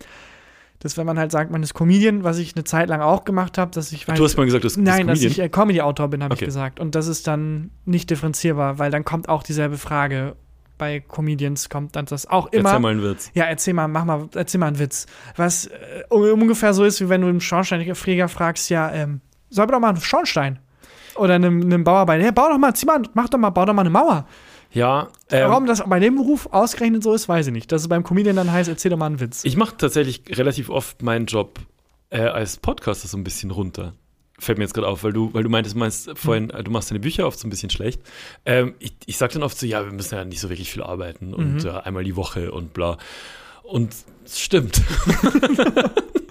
dass 0.79 0.97
wenn 0.97 1.05
man 1.05 1.19
halt 1.19 1.31
sagt, 1.31 1.51
man 1.51 1.61
ist 1.61 1.73
Comedian, 1.73 2.23
was 2.23 2.37
ich 2.37 2.55
eine 2.55 2.63
Zeit 2.63 2.89
lang 2.89 3.01
auch 3.01 3.23
gemacht 3.25 3.57
habe, 3.57 3.71
dass 3.71 3.91
ich 3.91 4.07
hab, 4.07 4.15
du 4.15 4.23
hast 4.23 4.37
mal 4.37 4.45
gesagt, 4.45 4.63
du 4.63 4.67
bist 4.67 4.77
Nein, 4.77 5.07
dass 5.07 5.19
Comedian. 5.19 5.31
ich 5.31 5.39
äh, 5.39 5.49
Comedy-Autor 5.49 6.07
bin, 6.07 6.23
habe 6.23 6.33
Okay. 6.33 6.45
ich 6.45 6.47
gesagt. 6.47 6.79
Und 6.79 6.95
das 6.95 7.07
ist 7.07 7.27
dann 7.27 7.69
nicht 7.85 8.09
differenzierbar, 8.09 8.79
weil 8.79 8.91
dann 8.91 9.03
kommt 9.03 9.27
auch 9.29 9.43
dieselbe 9.43 9.77
Frage. 9.77 10.35
Bei 10.77 10.99
Comedians 11.01 11.69
kommt 11.69 11.95
dann 11.95 12.05
das 12.05 12.25
auch 12.25 12.47
immer. 12.47 12.69
Erzähl 12.69 12.79
mal 12.81 12.91
einen 12.93 13.03
Witz. 13.03 13.29
Ja, 13.35 13.43
erzähl 13.45 13.73
mal, 13.75 13.87
mach 13.87 14.03
mal, 14.05 14.27
erzähl 14.33 14.59
mal 14.59 14.67
einen 14.67 14.79
Witz. 14.79 15.05
Was 15.35 15.67
äh, 15.67 16.03
ungefähr 16.09 16.73
so 16.73 16.83
ist, 16.83 16.99
wie 17.01 17.09
wenn 17.09 17.21
du 17.21 17.27
einen 17.27 17.41
Schornsteinfeger 17.41 18.27
fragst, 18.27 18.69
ja, 18.71 18.91
ähm, 18.91 19.21
soll 19.49 19.67
doch 19.67 19.79
mal 19.79 19.89
einen 19.89 20.01
Schornstein. 20.01 20.57
Oder 21.15 21.35
einem, 21.35 21.61
einem 21.61 21.83
Bauarbeiter, 21.83 22.23
hey, 22.23 22.31
bau 22.31 22.49
doch 22.49 22.57
mal, 22.57 22.73
zieh 22.73 22.85
mal, 22.85 23.01
mach 23.13 23.29
doch 23.29 23.37
mal, 23.37 23.49
bau 23.49 23.65
doch 23.65 23.73
mal 23.73 23.81
eine 23.81 23.89
Mauer. 23.89 24.25
Ja, 24.73 25.09
ähm, 25.29 25.49
Warum 25.49 25.65
das 25.65 25.83
bei 25.85 25.99
dem 25.99 26.15
Beruf 26.15 26.47
ausgerechnet 26.51 27.03
so 27.03 27.13
ist, 27.13 27.27
weiß 27.27 27.47
ich 27.47 27.53
nicht. 27.53 27.71
Dass 27.71 27.81
es 27.81 27.87
beim 27.89 28.03
Comedian 28.03 28.37
dann 28.37 28.51
heißt, 28.51 28.69
erzähl 28.69 28.89
doch 28.91 28.97
mal 28.97 29.07
einen 29.07 29.19
Witz. 29.19 29.43
ich 29.43 29.57
mache 29.57 29.75
tatsächlich 29.77 30.21
relativ 30.37 30.69
oft 30.69 31.01
meinen 31.01 31.25
Job 31.25 31.59
äh, 32.09 32.21
als 32.21 32.55
Podcaster 32.57 33.07
so 33.09 33.17
ein 33.17 33.23
bisschen 33.25 33.51
runter. 33.51 33.93
Fällt 34.39 34.57
mir 34.57 34.63
jetzt 34.63 34.73
gerade 34.73 34.87
auf, 34.87 35.03
weil 35.03 35.11
du, 35.13 35.29
weil 35.33 35.43
du 35.43 35.49
meintest, 35.49 35.75
meinst 35.75 36.09
vorhin, 36.17 36.49
äh, 36.51 36.63
du 36.63 36.71
machst 36.71 36.89
deine 36.89 36.99
Bücher 37.01 37.27
oft 37.27 37.37
so 37.37 37.47
ein 37.47 37.49
bisschen 37.49 37.69
schlecht. 37.69 38.01
Ähm, 38.45 38.73
ich 38.79 38.93
ich 39.05 39.17
sage 39.17 39.33
dann 39.33 39.43
oft 39.43 39.57
so, 39.59 39.65
ja, 39.65 39.83
wir 39.85 39.91
müssen 39.91 40.15
ja 40.15 40.23
nicht 40.23 40.39
so 40.39 40.49
wirklich 40.49 40.71
viel 40.71 40.81
arbeiten 40.83 41.33
und 41.33 41.63
Mhm. 41.63 41.69
äh, 41.69 41.71
einmal 41.81 42.05
die 42.05 42.15
Woche 42.15 42.51
und 42.53 42.71
bla. 42.73 42.97
Und 43.63 43.93
es 44.25 44.39
stimmt. 44.39 44.81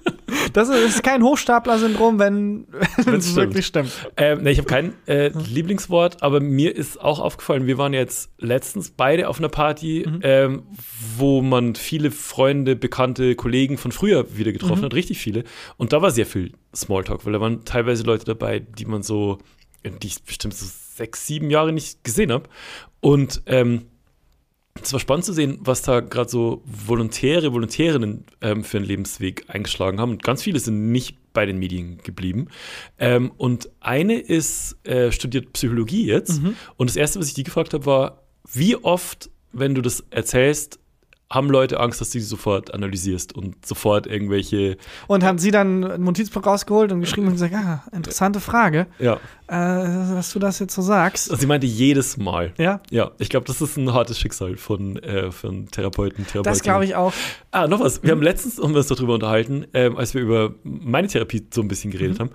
Das 0.53 0.69
ist, 0.69 1.03
kein 1.03 1.23
Hochstapler-Syndrom, 1.23 2.19
wenn 2.19 2.67
es 3.05 3.35
wirklich 3.35 3.65
stimmt. 3.65 3.91
Ähm, 4.17 4.43
nee, 4.43 4.51
ich 4.51 4.57
habe 4.57 4.67
kein 4.67 4.93
äh, 5.07 5.29
Lieblingswort, 5.29 6.21
aber 6.23 6.39
mir 6.39 6.75
ist 6.75 6.99
auch 7.01 7.19
aufgefallen, 7.19 7.67
wir 7.67 7.77
waren 7.77 7.93
jetzt 7.93 8.31
letztens 8.39 8.91
beide 8.91 9.27
auf 9.29 9.39
einer 9.39 9.49
Party, 9.49 10.05
Mhm. 10.07 10.19
ähm, 10.23 10.63
wo 11.17 11.41
man 11.41 11.75
viele 11.75 12.11
Freunde, 12.11 12.75
bekannte 12.75 13.35
Kollegen 13.35 13.77
von 13.77 13.91
früher 13.91 14.37
wieder 14.37 14.51
getroffen 14.51 14.81
Mhm. 14.81 14.85
hat, 14.85 14.93
richtig 14.93 15.19
viele. 15.19 15.43
Und 15.77 15.93
da 15.93 16.01
war 16.01 16.11
sehr 16.11 16.25
viel 16.25 16.53
Smalltalk, 16.75 17.25
weil 17.25 17.33
da 17.33 17.41
waren 17.41 17.65
teilweise 17.65 18.03
Leute 18.03 18.25
dabei, 18.25 18.59
die 18.59 18.85
man 18.85 19.03
so, 19.03 19.39
die 19.83 20.07
ich 20.07 20.23
bestimmt 20.23 20.53
so 20.53 20.65
sechs, 20.95 21.25
sieben 21.27 21.49
Jahre 21.49 21.71
nicht 21.73 22.03
gesehen 22.03 22.31
habe. 22.31 22.49
Und 22.99 23.41
ähm, 23.47 23.87
es 24.85 24.93
war 24.93 24.99
spannend 24.99 25.25
zu 25.25 25.33
sehen, 25.33 25.59
was 25.61 25.81
da 25.81 25.99
gerade 25.99 26.29
so 26.29 26.61
Volontäre, 26.65 27.53
Volontärinnen 27.53 28.25
ähm, 28.41 28.63
für 28.63 28.77
einen 28.77 28.85
Lebensweg 28.85 29.45
eingeschlagen 29.47 29.99
haben. 29.99 30.11
Und 30.11 30.23
ganz 30.23 30.43
viele 30.43 30.59
sind 30.59 30.91
nicht 30.91 31.17
bei 31.33 31.45
den 31.45 31.57
Medien 31.57 31.97
geblieben. 32.03 32.47
Ähm, 32.99 33.31
und 33.37 33.69
eine 33.79 34.19
ist, 34.19 34.77
äh, 34.85 35.11
studiert 35.11 35.53
Psychologie 35.53 36.05
jetzt. 36.05 36.41
Mhm. 36.41 36.55
Und 36.77 36.89
das 36.89 36.95
Erste, 36.95 37.19
was 37.19 37.27
ich 37.27 37.33
die 37.33 37.43
gefragt 37.43 37.73
habe, 37.73 37.85
war, 37.85 38.23
wie 38.51 38.75
oft, 38.75 39.29
wenn 39.51 39.75
du 39.75 39.81
das 39.81 40.03
erzählst, 40.09 40.79
haben 41.31 41.49
Leute 41.49 41.79
Angst, 41.79 42.01
dass 42.01 42.09
du 42.11 42.19
sie 42.19 42.25
sofort 42.25 42.73
analysierst 42.73 43.33
und 43.33 43.65
sofort 43.65 44.05
irgendwelche, 44.05 44.77
Und 45.07 45.23
haben 45.23 45.37
sie 45.39 45.49
dann 45.49 45.83
ein 45.83 46.03
Notizbuch 46.03 46.45
rausgeholt 46.45 46.91
und 46.91 46.99
geschrieben 46.99 47.27
und 47.27 47.33
gesagt, 47.33 47.53
ah, 47.55 47.83
interessante 47.93 48.39
Frage, 48.39 48.87
ja. 48.99 49.13
äh, 49.47 50.13
dass 50.13 50.33
du 50.33 50.39
das 50.39 50.59
jetzt 50.59 50.75
so 50.75 50.81
sagst. 50.81 51.31
Und 51.31 51.39
sie 51.39 51.47
meinte 51.47 51.65
jedes 51.67 52.17
Mal. 52.17 52.53
Ja, 52.57 52.81
Ja, 52.91 53.11
ich 53.17 53.29
glaube, 53.29 53.45
das 53.47 53.61
ist 53.61 53.77
ein 53.77 53.93
hartes 53.93 54.19
Schicksal 54.19 54.57
von, 54.57 54.97
äh, 54.97 55.31
von 55.31 55.67
Therapeuten, 55.71 56.25
Therapeutinnen. 56.27 56.43
das 56.43 56.61
glaube 56.61 56.85
ich 56.85 56.95
auch. 56.95 57.13
Ah, 57.51 57.67
noch 57.67 57.79
was. 57.79 58.03
Wir 58.03 58.11
haben 58.11 58.21
letztens 58.21 58.57
haben 58.61 58.71
wir 58.73 58.79
uns 58.79 58.87
darüber 58.87 59.13
unterhalten, 59.13 59.65
ähm, 59.73 59.97
als 59.97 60.13
wir 60.13 60.21
über 60.21 60.53
meine 60.63 61.07
Therapie 61.07 61.47
so 61.53 61.61
ein 61.61 61.67
bisschen 61.67 61.91
geredet 61.91 62.17
Mhm. 62.17 62.23
haben, 62.23 62.31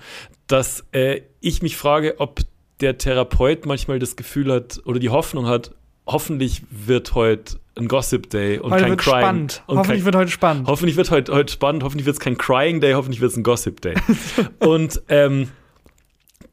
dass 0.46 0.84
äh, 0.92 1.20
ich 1.40 1.60
mich 1.62 1.76
frage, 1.76 2.14
ob 2.18 2.40
der 2.80 2.98
Therapeut 2.98 3.66
manchmal 3.66 3.98
das 3.98 4.16
Gefühl 4.16 4.52
hat 4.52 4.80
oder 4.84 4.98
die 4.98 5.10
Hoffnung 5.10 5.46
hat, 5.46 5.72
hoffentlich 6.06 6.62
wird 6.70 7.14
heute 7.14 7.58
ein 7.78 7.88
Gossip 7.88 8.30
Day 8.30 8.58
und 8.58 8.70
Heute 8.72 8.82
kein 8.82 8.90
wird 8.92 9.00
Crying. 9.00 9.20
spannend. 9.22 9.62
Und 9.66 9.78
Hoffentlich 9.78 9.98
kein, 10.00 10.04
wird 10.06 10.16
heute 10.16 10.30
spannend. 10.30 10.66
hoffentlich 10.68 10.96
wird 10.96 11.10
heute, 11.10 11.34
heute 11.34 11.52
spannend, 11.52 11.82
hoffentlich 11.82 12.06
wird 12.06 12.14
es 12.16 12.20
kein 12.20 12.38
Crying 12.38 12.80
Day, 12.80 12.94
hoffentlich 12.94 13.20
wird 13.20 13.32
es 13.32 13.36
ein 13.36 13.42
Gossip 13.42 13.80
Day. 13.82 13.94
und 14.60 15.02
ähm, 15.08 15.50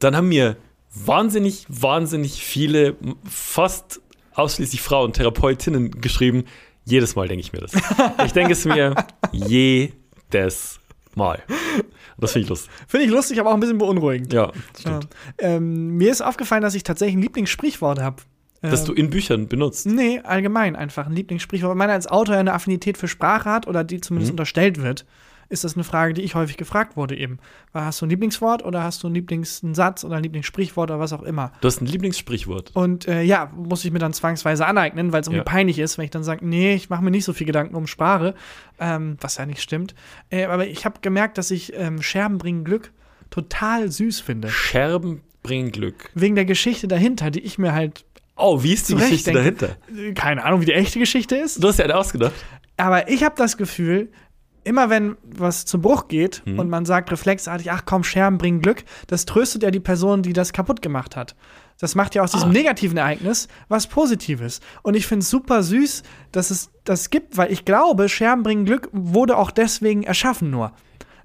dann 0.00 0.16
haben 0.16 0.28
mir 0.28 0.56
wahnsinnig, 0.94 1.64
wahnsinnig 1.68 2.44
viele, 2.44 2.96
fast 3.28 4.00
ausschließlich 4.34 4.82
Frauen, 4.82 5.12
Therapeutinnen 5.12 6.00
geschrieben. 6.00 6.44
Jedes 6.84 7.16
Mal 7.16 7.28
denke 7.28 7.40
ich 7.40 7.52
mir 7.52 7.60
das. 7.60 7.72
Ich 8.26 8.32
denke 8.32 8.52
es 8.52 8.64
mir 8.66 8.94
jedes 9.32 10.80
Mal. 11.14 11.42
Das 12.18 12.32
finde 12.32 12.44
ich 12.44 12.48
lustig. 12.50 12.70
Finde 12.86 13.06
ich 13.06 13.12
lustig, 13.12 13.40
aber 13.40 13.50
auch 13.50 13.54
ein 13.54 13.60
bisschen 13.60 13.78
beunruhigend. 13.78 14.32
Ja, 14.32 14.46
Ja. 14.46 14.52
stimmt. 14.78 15.08
Ähm, 15.38 15.96
mir 15.96 16.10
ist 16.10 16.20
aufgefallen, 16.22 16.62
dass 16.62 16.74
ich 16.74 16.82
tatsächlich 16.82 17.16
ein 17.16 17.22
Lieblingssprichwort 17.22 18.00
habe. 18.00 18.16
Dass 18.70 18.84
du 18.84 18.92
in 18.92 19.10
Büchern 19.10 19.48
benutzt. 19.48 19.86
Nee, 19.86 20.20
allgemein 20.24 20.76
einfach 20.76 21.06
ein 21.06 21.12
Lieblingssprichwort. 21.14 21.70
Wenn 21.70 21.78
man 21.78 21.90
als 21.90 22.06
Autor 22.06 22.36
eine 22.36 22.52
Affinität 22.52 22.96
für 22.98 23.08
Sprache 23.08 23.50
hat 23.50 23.66
oder 23.66 23.84
die 23.84 24.00
zumindest 24.00 24.30
Mhm. 24.32 24.34
unterstellt 24.34 24.82
wird, 24.82 25.04
ist 25.50 25.62
das 25.62 25.74
eine 25.74 25.84
Frage, 25.84 26.14
die 26.14 26.22
ich 26.22 26.34
häufig 26.34 26.56
gefragt 26.56 26.96
wurde 26.96 27.14
eben. 27.16 27.38
Hast 27.74 28.00
du 28.00 28.06
ein 28.06 28.10
Lieblingswort 28.10 28.64
oder 28.64 28.82
hast 28.82 29.02
du 29.02 29.08
ein 29.08 29.14
Lieblingssatz 29.14 30.02
oder 30.02 30.16
ein 30.16 30.22
Lieblingssprichwort 30.22 30.90
oder 30.90 30.98
was 30.98 31.12
auch 31.12 31.22
immer? 31.22 31.52
Du 31.60 31.68
hast 31.68 31.82
ein 31.82 31.86
Lieblingssprichwort. 31.86 32.70
Und 32.74 33.06
äh, 33.06 33.22
ja, 33.22 33.52
muss 33.54 33.84
ich 33.84 33.92
mir 33.92 33.98
dann 33.98 34.14
zwangsweise 34.14 34.64
aneignen, 34.66 35.12
weil 35.12 35.20
es 35.20 35.26
irgendwie 35.26 35.38
Ja. 35.38 35.44
peinlich 35.44 35.78
ist, 35.78 35.98
wenn 35.98 36.06
ich 36.06 36.10
dann 36.10 36.24
sage, 36.24 36.46
nee, 36.46 36.74
ich 36.74 36.88
mache 36.88 37.04
mir 37.04 37.10
nicht 37.10 37.26
so 37.26 37.34
viel 37.34 37.46
Gedanken 37.46 37.74
um 37.74 37.86
Sprache, 37.86 38.34
ähm, 38.80 39.18
was 39.20 39.36
ja 39.36 39.44
nicht 39.44 39.60
stimmt. 39.60 39.94
Äh, 40.30 40.46
aber 40.46 40.66
ich 40.66 40.86
habe 40.86 41.00
gemerkt, 41.02 41.36
dass 41.36 41.50
ich 41.50 41.74
ähm, 41.76 42.00
Scherben 42.00 42.38
bringen 42.38 42.64
Glück 42.64 42.90
total 43.30 43.90
süß 43.90 44.20
finde. 44.20 44.48
Scherben 44.48 45.20
bringen 45.42 45.72
Glück. 45.72 46.10
Wegen 46.14 46.36
der 46.36 46.46
Geschichte 46.46 46.88
dahinter, 46.88 47.30
die 47.30 47.40
ich 47.40 47.58
mir 47.58 47.74
halt, 47.74 48.06
Oh, 48.36 48.62
wie 48.62 48.72
ist 48.72 48.88
die 48.88 48.94
Zurecht 48.94 49.10
Geschichte 49.10 49.32
denke. 49.32 49.66
dahinter? 49.94 50.14
keine 50.20 50.44
Ahnung, 50.44 50.60
wie 50.60 50.66
die 50.66 50.72
echte 50.72 50.98
Geschichte 50.98 51.36
ist. 51.36 51.62
Du 51.62 51.68
hast 51.68 51.78
ja 51.78 51.84
eine 51.84 51.96
ausgedacht. 51.96 52.32
Aber 52.76 53.08
ich 53.08 53.22
habe 53.22 53.34
das 53.36 53.56
Gefühl, 53.56 54.10
immer 54.64 54.90
wenn 54.90 55.16
was 55.24 55.66
zu 55.66 55.80
Bruch 55.80 56.08
geht 56.08 56.42
Mhm. 56.44 56.58
und 56.58 56.68
man 56.70 56.84
sagt 56.86 57.12
reflexartig, 57.12 57.70
ach 57.70 57.82
komm, 57.84 58.02
Scherben 58.02 58.38
bringen 58.38 58.60
Glück, 58.60 58.82
das 59.06 59.24
tröstet 59.26 59.62
ja 59.62 59.70
die 59.70 59.78
Person, 59.80 60.22
die 60.22 60.32
das 60.32 60.52
kaputt 60.52 60.82
gemacht 60.82 61.14
hat. 61.16 61.36
Das 61.78 61.94
macht 61.94 62.14
ja 62.14 62.22
aus 62.22 62.32
diesem 62.32 62.50
Ah. 62.50 62.52
negativen 62.52 62.96
Ereignis 62.96 63.48
was 63.68 63.86
Positives. 63.88 64.60
Und 64.82 64.94
ich 64.94 65.06
finde 65.06 65.22
es 65.22 65.30
super 65.30 65.62
süß, 65.62 66.02
dass 66.32 66.50
es 66.50 66.70
das 66.84 67.10
gibt, 67.10 67.36
weil 67.36 67.52
ich 67.52 67.64
glaube, 67.64 68.08
Scherben 68.08 68.42
bringen 68.42 68.64
Glück 68.64 68.88
wurde 68.92 69.36
auch 69.36 69.50
deswegen 69.50 70.02
erschaffen 70.04 70.50
nur. 70.50 70.72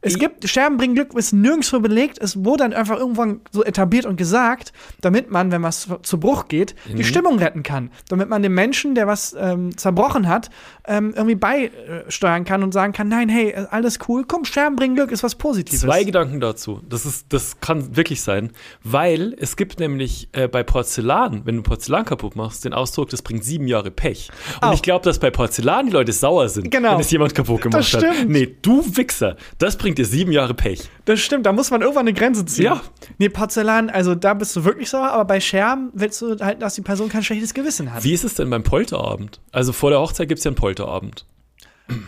Es 0.02 0.14
Ich- 0.14 0.20
gibt, 0.20 0.48
Scherben 0.48 0.78
bringen 0.78 0.96
Glück 0.96 1.14
ist 1.14 1.34
nirgendwo 1.34 1.80
belegt. 1.80 2.18
Es 2.22 2.44
wurde 2.46 2.64
dann 2.64 2.74
einfach 2.74 2.98
irgendwann 2.98 3.42
so 3.52 3.64
etabliert 3.64 4.06
und 4.06 4.16
gesagt, 4.16 4.72
damit 5.02 5.30
man, 5.30 5.52
wenn 5.52 5.62
was 5.64 5.88
zu 6.04 6.20
Bruch 6.20 6.48
geht, 6.48 6.74
Mhm. 6.90 6.96
die 6.98 7.04
Stimmung 7.04 7.38
retten 7.40 7.64
kann. 7.64 7.92
Damit 8.08 8.30
man 8.30 8.42
dem 8.42 8.54
Menschen, 8.54 8.96
der 8.96 9.08
was 9.08 9.36
ähm, 9.38 9.76
zerbrochen 9.78 10.28
hat, 10.28 10.50
ähm, 10.88 11.14
irgendwie 11.16 11.36
beisteuern 11.36 12.46
kann 12.46 12.64
und 12.64 12.74
sagen 12.74 12.94
kann, 12.94 13.08
nein, 13.10 13.30
hey, 13.30 13.54
alles 13.72 14.00
cool, 14.08 14.24
komm, 14.28 14.46
Scherben 14.46 14.76
bringen 14.76 14.96
Glück, 14.96 15.12
ist 15.12 15.24
was 15.24 15.36
Positives. 15.36 15.82
Zwei 15.82 16.04
Gedanken 16.04 16.40
dazu. 16.40 16.82
Das, 16.88 17.06
ist, 17.06 17.26
das 17.30 17.60
kann 17.60 17.96
wirklich 17.96 18.22
sein, 18.22 18.52
weil 18.84 19.36
es 19.40 19.56
gibt 19.56 19.80
nämlich 19.80 20.30
äh, 20.32 20.48
bei 20.48 20.64
Porzellan, 20.64 21.42
wenn 21.46 21.58
du 21.58 21.62
Porzellan 21.64 22.06
kaputt 22.06 22.36
machst, 22.36 22.66
den 22.66 22.74
Ausdruck, 22.74 23.10
das 23.10 23.22
bringt 23.22 23.44
sieben 23.44 23.68
Jahre 23.68 23.92
Pech. 23.92 24.30
Und 24.62 24.70
Au. 24.70 24.74
ich 24.74 24.82
glaube, 24.82 25.04
dass 25.06 25.20
bei 25.20 25.30
Porzellan 25.30 25.88
die 25.88 25.92
Leute 25.92 26.12
sauer 26.14 26.48
sind, 26.50 26.72
Genau. 26.72 26.94
wenn 26.94 27.00
es 27.02 27.12
jemand 27.12 27.36
kaputt 27.36 27.62
gemacht 27.62 27.80
Das 27.80 27.94
hat. 27.94 28.14
stimmt. 28.16 28.30
Nee, 28.30 28.56
du 28.62 28.84
Wichser, 28.96 29.36
das 29.58 29.76
bringt 29.78 29.89
dir 29.98 30.06
sieben 30.06 30.32
Jahre 30.32 30.54
Pech. 30.54 30.90
Das 31.06 31.20
stimmt, 31.20 31.46
da 31.46 31.52
muss 31.52 31.72
man 31.72 31.82
irgendwann 31.82 32.08
eine 32.08 32.14
Grenze 32.14 32.46
ziehen. 32.46 32.66
Ja. 32.66 32.82
Nee, 33.18 33.30
Porzellan, 33.30 33.90
also 33.90 34.16
da 34.16 34.34
bist 34.34 34.56
du 34.56 34.64
wirklich 34.64 34.90
sauer, 34.90 35.12
aber 35.12 35.26
bei 35.26 35.40
Scherben 35.40 35.90
willst 35.94 36.22
du 36.22 36.38
halt, 36.40 36.62
dass 36.62 36.76
die 36.76 36.82
Person 36.82 37.10
kein 37.10 37.24
schlechtes 37.24 37.54
Gewissen 37.54 37.94
hat. 37.94 38.04
Wie 38.04 38.14
ist 38.14 38.24
es 38.24 38.36
denn 38.36 38.50
beim 38.50 38.64
Polterabend? 38.64 39.42
Also 39.52 39.74
vor 39.74 39.90
der 39.90 40.00
Hochzeit 40.00 40.28
gibt 40.28 40.40
es 40.40 40.44
ja 40.44 40.50
einen 40.50 40.56
Polterabend. 40.56 41.26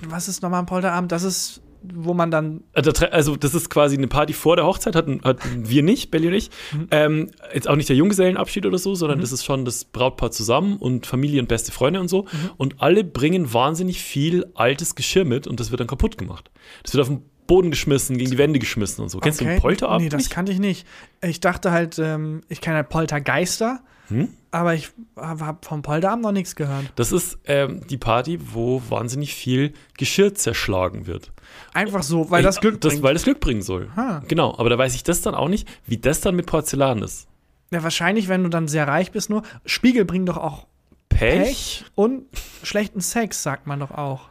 Was 0.07 0.27
ist 0.27 0.41
nochmal 0.43 0.59
ein 0.59 0.65
Polterabend? 0.67 1.11
Das 1.11 1.23
ist, 1.23 1.61
wo 1.82 2.13
man 2.13 2.29
dann. 2.29 2.63
Äh, 2.73 2.84
Also 3.11 3.36
das 3.36 3.55
ist 3.55 3.69
quasi 3.69 3.97
eine 3.97 4.07
Party 4.07 4.34
vor 4.34 4.55
der 4.55 4.65
Hochzeit, 4.65 4.95
hatten, 4.95 5.21
hatten 5.23 5.67
wir 5.67 5.82
nicht, 5.82 6.11
Belly 6.11 6.27
und 6.27 6.34
ich. 6.34 6.51
Mhm. 6.71 6.88
Ähm, 6.91 7.32
jetzt 7.53 7.67
auch 7.67 7.75
nicht 7.75 7.89
der 7.89 7.95
Junggesellenabschied 7.95 8.65
oder 8.67 8.77
so, 8.77 8.93
sondern 8.93 9.19
das 9.21 9.32
ist 9.32 9.43
schon 9.43 9.65
das 9.65 9.86
Brautpaar 9.86 10.29
zusammen 10.29 10.77
und 10.77 11.07
Familie 11.07 11.41
und 11.41 11.47
beste 11.47 11.71
Freunde 11.71 11.99
und 11.99 12.09
so. 12.09 12.23
Mhm. 12.23 12.51
Und 12.57 12.75
alle 12.82 13.03
bringen 13.03 13.51
wahnsinnig 13.53 14.01
viel 14.01 14.45
altes 14.53 14.93
Geschirr 14.93 15.25
mit 15.25 15.47
und 15.47 15.59
das 15.59 15.71
wird 15.71 15.79
dann 15.79 15.88
kaputt 15.88 16.17
gemacht. 16.17 16.51
Das 16.84 16.93
wird 16.93 17.01
auf 17.01 17.07
den 17.07 17.23
Boden 17.51 17.69
geschmissen, 17.71 18.17
gegen 18.17 18.31
die 18.31 18.37
Wände 18.37 18.59
geschmissen 18.59 19.01
und 19.03 19.09
so. 19.09 19.19
Kennst 19.19 19.41
du 19.41 19.45
Okay. 19.45 19.55
den 19.55 19.61
Polterabend 19.61 20.03
Nee, 20.03 20.09
das 20.09 20.19
nicht? 20.23 20.31
kannte 20.31 20.51
ich 20.51 20.59
nicht. 20.59 20.87
Ich 21.21 21.39
dachte 21.41 21.71
halt, 21.71 21.99
ähm, 21.99 22.41
ich 22.47 22.61
kenne 22.61 22.77
halt 22.77 22.89
Poltergeister, 22.89 23.81
Hm? 24.07 24.29
aber 24.51 24.73
ich 24.73 24.89
habe 25.17 25.57
vom 25.61 25.81
Polterabend 25.81 26.23
noch 26.23 26.31
nichts 26.31 26.55
gehört. 26.55 26.91
Das 26.95 27.11
ist 27.11 27.37
ähm, 27.45 27.81
die 27.89 27.97
Party, 27.97 28.39
wo 28.53 28.81
wahnsinnig 28.89 29.33
viel 29.35 29.73
Geschirr 29.97 30.33
zerschlagen 30.33 31.07
wird. 31.07 31.31
Einfach 31.73 32.03
so, 32.03 32.29
weil 32.31 32.43
das 32.43 32.55
Ey, 32.57 32.61
Glück 32.61 32.81
das, 32.81 32.93
bringt. 32.93 33.03
Weil 33.03 33.13
das 33.13 33.23
Glück 33.23 33.39
bringen 33.39 33.61
soll. 33.61 33.89
Ha. 33.95 34.23
Genau, 34.27 34.57
aber 34.57 34.69
da 34.69 34.77
weiß 34.77 34.95
ich 34.95 35.03
das 35.03 35.21
dann 35.21 35.35
auch 35.35 35.47
nicht, 35.49 35.67
wie 35.85 35.97
das 35.97 36.21
dann 36.21 36.35
mit 36.35 36.45
Porzellan 36.45 37.01
ist. 37.03 37.27
ja, 37.71 37.83
wahrscheinlich, 37.83 38.27
wenn 38.29 38.43
du 38.43 38.49
dann 38.49 38.67
sehr 38.67 38.87
reich 38.87 39.11
bist, 39.11 39.29
nur. 39.29 39.43
Spiegel 39.65 40.05
bringen 40.05 40.25
doch 40.25 40.37
auch 40.37 40.67
Pech? 41.09 41.41
Pech 41.43 41.85
und 41.95 42.23
schlechten 42.63 43.01
Sex, 43.01 43.43
sagt 43.43 43.67
man 43.67 43.79
doch 43.81 43.91
auch. 43.91 44.29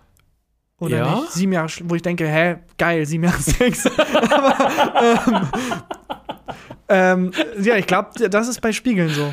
Oder 0.81 0.97
Ja? 0.99 1.14
nicht? 1.20 1.33
Sieben 1.33 1.53
Jahre, 1.53 1.68
wo 1.85 1.95
ich 1.95 2.03
denke, 2.03 2.26
hä, 2.26 2.57
geil, 2.78 3.07
sieben 3.07 3.24
Jahre 3.24 3.39
Sex. 3.43 3.87
Aber, 3.87 5.53
ähm, 6.89 7.31
ähm, 7.33 7.62
ja, 7.62 7.76
ich 7.76 7.87
glaube, 7.87 8.28
das 8.28 8.49
ist 8.49 8.61
bei 8.61 8.72
Spiegeln 8.72 9.11
so. 9.11 9.33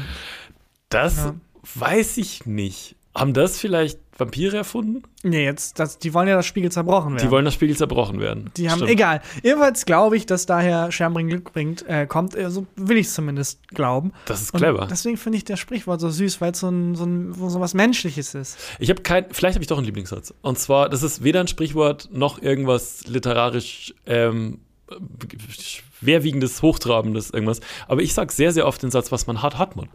Das 0.90 1.18
Ja. 1.18 1.34
weiß 1.76 2.18
ich 2.18 2.46
nicht. 2.46 2.96
Haben 3.20 3.34
das 3.34 3.60
vielleicht 3.60 4.00
Vampire 4.18 4.58
erfunden? 4.58 5.04
Nee, 5.24 5.44
jetzt, 5.46 5.80
das, 5.80 6.00
die 6.00 6.14
wollen 6.14 6.28
ja 6.28 6.36
das 6.36 6.46
Spiegel 6.46 6.72
zerbrochen 6.72 7.14
werden. 7.14 7.26
Die 7.26 7.32
wollen 7.32 7.46
das 7.46 7.54
Spiegel 7.54 7.76
zerbrochen 7.76 8.20
werden. 8.20 8.52
Die 8.58 8.70
haben, 8.70 8.78
Stimmt. 8.78 8.92
egal. 8.92 9.22
Jedenfalls 9.44 9.86
glaube 9.86 10.18
ich, 10.18 10.26
dass 10.26 10.46
daher 10.46 10.92
Schermbring 10.92 11.28
Glück 11.28 11.52
bringt, 11.52 11.88
äh, 11.88 12.06
kommt, 12.08 12.36
so 12.48 12.68
will 12.76 12.98
ich 12.98 13.08
es 13.08 13.14
zumindest 13.14 13.68
glauben. 13.70 14.14
Das 14.26 14.42
ist 14.42 14.54
Und 14.54 14.60
clever. 14.60 14.88
deswegen 14.90 15.18
finde 15.18 15.38
ich 15.38 15.46
das 15.46 15.60
Sprichwort 15.60 16.00
so 16.00 16.10
süß, 16.10 16.42
weil 16.42 16.52
es 16.52 16.60
so, 16.60 16.70
ein, 16.70 16.96
so, 16.96 17.06
ein, 17.06 17.34
so 17.34 17.60
was 17.60 17.74
Menschliches 17.74 18.36
ist. 18.36 18.58
Ich 18.80 18.90
habe 18.90 19.02
kein, 19.02 19.26
vielleicht 19.32 19.56
habe 19.56 19.64
ich 19.64 19.68
doch 19.68 19.78
einen 19.78 19.86
Lieblingssatz. 19.86 20.34
Und 20.42 20.60
zwar, 20.60 20.90
das 20.90 21.04
ist 21.04 21.24
weder 21.24 21.40
ein 21.40 21.48
Sprichwort 21.48 22.10
noch 22.12 22.42
irgendwas 22.42 23.08
literarisch 23.08 23.94
ähm, 24.06 24.60
schwerwiegendes, 26.00 26.62
hochtrabendes, 26.62 27.32
irgendwas. 27.32 27.60
Aber 27.88 28.02
ich 28.02 28.14
sage 28.14 28.32
sehr, 28.32 28.52
sehr 28.52 28.68
oft 28.68 28.82
den 28.82 28.92
Satz, 28.92 29.12
was 29.12 29.28
man 29.28 29.42
hat, 29.42 29.58
hat 29.58 29.76
man. 29.76 29.90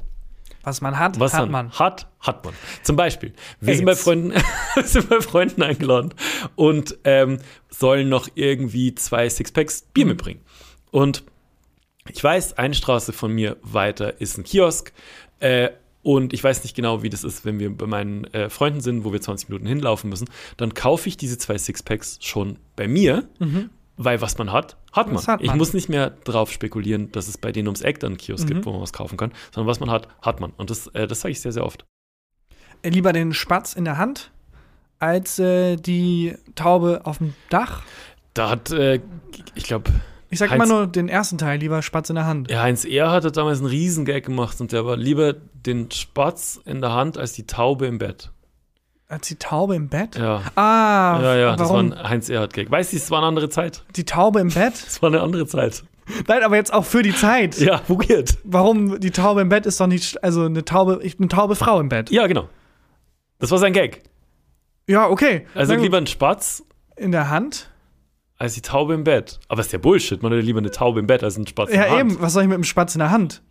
Was 0.65 0.81
man 0.81 0.99
hat, 0.99 1.19
Was 1.19 1.35
hat 1.35 1.51
man. 1.51 1.71
hat, 1.73 2.09
hat 2.21 2.45
man. 2.45 2.55
Zum 2.83 2.97
Beispiel, 2.97 3.33
wir 3.61 3.75
sind 3.75 3.85
bei. 3.85 3.95
Freunden, 3.97 4.33
wir 4.75 4.85
sind 4.85 5.09
bei 5.09 5.21
Freunden 5.21 5.63
eingeladen 5.63 6.15
und 6.57 6.99
ähm, 7.05 7.39
sollen 7.69 8.09
noch 8.09 8.29
irgendwie 8.35 8.95
zwei 8.95 9.29
Sixpacks 9.29 9.83
Bier 9.93 10.05
Mhm. 10.05 10.11
mitbringen. 10.13 10.41
Und 10.91 11.25
ich 12.11 12.23
weiß, 12.23 12.59
eine 12.59 12.75
Straße 12.75 13.13
von 13.13 13.33
mir 13.33 13.57
weiter 13.63 14.21
ist 14.21 14.39
ein 14.39 14.45
Kiosk. 14.45 14.93
Äh, 15.41 15.71
und 16.03 16.33
ich 16.33 16.43
weiß 16.43 16.65
nicht 16.65 16.75
genau, 16.75 17.03
wie 17.05 17.11
das 17.11 17.23
ist, 17.23 17.45
wenn 17.45 17.61
wir 17.61 17.71
bei 17.77 17.87
meinen 17.87 18.25
äh, 18.35 18.51
Freunden 18.51 18.81
sind, 18.81 19.05
wo 19.05 19.13
wir 19.13 19.21
20 19.21 19.49
Minuten 19.49 19.67
hinlaufen 19.67 20.11
müssen. 20.11 20.29
Dann 20.57 20.75
kaufe 20.75 21.09
ich 21.09 21.17
diese 21.17 21.39
zwei 21.39 21.57
Sixpacks 21.59 22.19
schon 22.21 22.59
bei 22.75 22.89
mir, 22.89 23.29
weil 23.97 24.21
was 24.21 24.39
man 24.39 24.51
hat, 24.53 24.77
hat 24.93 25.13
man. 25.13 25.25
Hat 25.27 25.41
Ich 25.43 25.49
man. 25.49 25.59
muss 25.59 25.73
nicht 25.75 25.89
mehr 25.89 26.11
drauf 26.11 26.51
spekulieren, 26.51 27.13
dass 27.13 27.29
es 27.29 27.39
bei 27.39 27.53
denen 27.53 27.69
ums 27.69 27.83
Eck 27.83 28.01
dann 28.01 28.13
einen 28.13 28.17
Kiosk 28.19 28.45
Mhm. 28.45 28.55
gibt, 28.55 28.67
wo 28.67 28.73
man 28.73 28.81
was 28.81 28.93
kaufen 28.93 29.17
kann, 29.17 29.33
sondern 29.53 29.69
was 29.69 29.81
man 29.81 29.91
hat, 29.91 30.09
hat 30.23 30.41
man. 30.41 30.53
Und 30.57 30.71
das, 30.71 30.87
äh, 30.89 31.07
das 31.07 31.21
sage 31.21 31.33
ich 31.33 31.41
sehr, 31.41 31.53
sehr 31.53 31.65
oft. 31.65 31.85
Äh, 32.83 32.89
Lieber 32.91 33.13
den 33.13 33.33
Spatz 33.33 33.75
in 33.75 33.85
der 33.85 33.99
Hand 33.99 34.31
als 34.99 35.39
äh, 35.39 35.77
die 35.77 36.35
Taube 36.55 37.01
auf 37.05 37.19
dem 37.19 37.35
Dach. 37.51 37.83
Da 38.35 38.49
hat, 38.51 38.71
äh, 38.71 39.01
ich 39.55 39.65
glaube, 39.65 39.91
Ich 40.31 40.39
sag 40.39 40.51
Heinz- 40.51 40.65
immer 40.65 40.73
nur 40.79 40.87
den 40.87 41.09
ersten 41.09 41.37
Teil, 41.39 41.59
lieber 41.59 41.83
Spatz 41.83 42.09
in 42.09 42.15
der 42.17 42.25
Hand. 42.27 42.51
ja, 42.51 42.63
Heinz 42.63 42.85
Ehr 42.87 43.11
hat 43.11 43.37
damals 43.37 43.59
einen 43.59 43.67
Riesengag 43.69 44.25
gemacht 44.25 44.61
und 44.61 44.73
der 44.73 44.87
war 44.87 44.97
lieber 44.97 45.35
den 45.35 45.91
Spatz 45.91 46.59
in 46.65 46.81
der 46.81 46.93
Hand 46.93 47.19
als 47.19 47.35
die 47.35 47.47
Taube 47.47 47.87
im 47.87 47.99
Bett. 47.99 48.31
Als 49.13 49.29
die 49.29 49.37
Taube 49.37 49.75
im 49.77 49.89
Bett? 49.89 50.17
Ja, 50.17 50.41
Ah, 50.55 51.21
ja, 51.23 51.37
ja, 51.37 51.51
das 51.57 51.69
war 51.69 51.77
warum? 51.77 51.93
ein 51.93 52.09
Heinz 52.09 52.31
Erhardt-Gag. 52.31 52.71
Weißt 52.71 52.93
du, 52.95 52.97
es 52.97 53.11
war 53.11 53.19
eine 53.19 53.27
andere 53.27 53.51
Zeit. 53.51 53.85
Die 53.95 54.05
Taube 54.05 54.41
im 54.41 54.49
Bett? 54.49 54.73
Es 54.87 55.03
war 55.03 55.09
eine 55.11 55.21
andere 55.21 55.47
Zeit. 55.47 55.85
Nein, 56.29 56.43
aber 56.43 56.57
jetzt 56.57 56.73
auch 56.73 56.85
für 56.87 57.03
die 57.03 57.15
Zeit. 57.15 57.59
Ja, 57.59 57.83
weird. 57.89 58.39
Warum 58.45 58.99
die 59.01 59.11
Taube 59.11 59.43
im 59.43 59.51
Bett 59.51 59.67
ist 59.67 59.79
doch 59.81 59.87
nicht, 59.87 60.25
also 60.25 60.45
eine 60.47 60.65
Taube, 60.65 61.01
ich 61.03 61.19
eine 61.19 61.29
taube 61.29 61.57
Frau 61.57 61.79
im 61.79 61.91
Bett. 61.91 62.11
Ja, 62.11 62.27
genau. 62.27 62.49
Das 63.39 63.51
war 63.51 63.59
sein 63.59 63.73
Gag. 63.75 64.03
Ja, 64.89 65.09
okay. 65.09 65.47
Also 65.55 65.75
lieber 65.75 65.99
ein 65.99 66.07
Spatz 66.07 66.65
in 66.97 67.13
der 67.13 67.29
Hand. 67.29 67.69
als 68.39 68.55
die 68.55 68.63
Taube 68.63 68.95
im 68.95 69.05
Bett. 69.05 69.41
Aber 69.49 69.61
ist 69.61 69.73
ja 69.73 69.79
Bullshit. 69.79 70.23
Man 70.23 70.33
hätte 70.33 70.45
lieber 70.45 70.59
eine 70.59 70.71
Taube 70.71 70.99
im 71.01 71.07
Bett 71.07 71.23
als 71.23 71.37
einen 71.37 71.47
Spatz 71.47 71.69
in 71.71 71.77
Ja, 71.77 71.83
der 71.83 71.91
Hand. 71.99 72.13
eben. 72.13 72.21
Was 72.23 72.33
soll 72.33 72.43
ich 72.45 72.49
mit 72.49 72.57
dem 72.57 72.65
Spatz 72.65 72.95
in 72.95 73.01
der 73.01 73.11
Hand? 73.11 73.43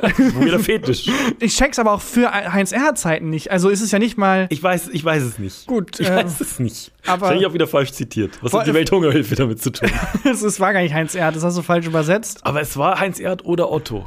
Weirder 0.00 0.58
Fetisch. 0.60 1.10
Ich 1.40 1.56
check's 1.56 1.78
aber 1.78 1.92
auch 1.92 2.00
für 2.00 2.30
Heinz 2.32 2.72
Erhardt 2.72 2.98
Zeiten 2.98 3.30
nicht. 3.30 3.50
Also 3.50 3.68
ist 3.68 3.80
es 3.80 3.90
ja 3.90 3.98
nicht 3.98 4.16
mal. 4.16 4.46
Ich 4.50 4.62
weiß, 4.62 4.88
ich 4.92 5.04
weiß 5.04 5.22
es 5.22 5.38
nicht. 5.38 5.66
Gut, 5.66 5.98
Ich 6.00 6.08
äh, 6.08 6.16
weiß 6.16 6.40
es 6.40 6.58
nicht. 6.58 6.92
aber- 7.06 7.22
Wahrscheinlich 7.22 7.46
auch 7.46 7.52
wieder 7.54 7.66
falsch 7.66 7.92
zitiert. 7.92 8.38
Was 8.42 8.52
hat 8.52 8.66
die 8.66 8.74
Welthungerhilfe 8.74 9.34
damit 9.34 9.60
zu 9.62 9.70
tun? 9.70 9.90
Es 10.24 10.60
war 10.60 10.72
gar 10.72 10.80
nicht 10.82 10.94
Heinz 10.94 11.14
Erhardt, 11.14 11.36
das 11.36 11.44
hast 11.44 11.58
du 11.58 11.62
falsch 11.62 11.86
übersetzt. 11.86 12.40
Aber 12.46 12.60
es 12.60 12.76
war 12.76 13.00
Heinz 13.00 13.18
Erhardt 13.20 13.44
oder 13.44 13.70
Otto. 13.70 14.06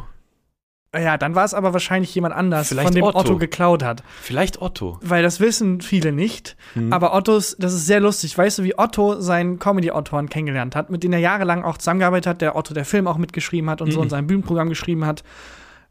Ja, 0.94 1.18
dann 1.18 1.36
war 1.36 1.46
es 1.46 1.54
aber 1.54 1.72
wahrscheinlich 1.72 2.14
jemand 2.14 2.36
anders, 2.36 2.68
Vielleicht 2.68 2.88
von 2.88 2.94
dem 2.96 3.06
Otto. 3.06 3.20
Otto. 3.20 3.38
geklaut 3.38 3.82
hat. 3.82 4.04
Vielleicht 4.22 4.62
Otto. 4.62 5.00
Weil 5.02 5.24
das 5.24 5.40
wissen 5.40 5.80
viele 5.80 6.12
nicht. 6.12 6.58
Mhm. 6.76 6.92
Aber 6.92 7.14
Ottos, 7.14 7.56
das 7.58 7.72
ist 7.74 7.86
sehr 7.86 8.02
lustig. 8.02 8.38
Weißt 8.38 8.60
du, 8.60 8.64
wie 8.64 8.78
Otto 8.78 9.22
seinen 9.22 9.58
Comedy-Autoren 9.58 10.28
kennengelernt 10.28 10.76
hat, 10.76 10.90
mit 10.90 11.04
denen 11.04 11.14
er 11.14 11.20
jahrelang 11.20 11.64
auch 11.64 11.78
zusammengearbeitet 11.78 12.28
hat, 12.28 12.42
der 12.42 12.58
Otto 12.58 12.74
der 12.74 12.84
Film 12.84 13.08
auch 13.08 13.18
mitgeschrieben 13.18 13.70
hat 13.70 13.82
und 13.82 13.92
so 13.92 14.00
Mhm. 14.00 14.04
und 14.04 14.10
sein 14.10 14.28
Bühnenprogramm 14.28 14.68
geschrieben 14.68 15.06
hat. 15.06 15.24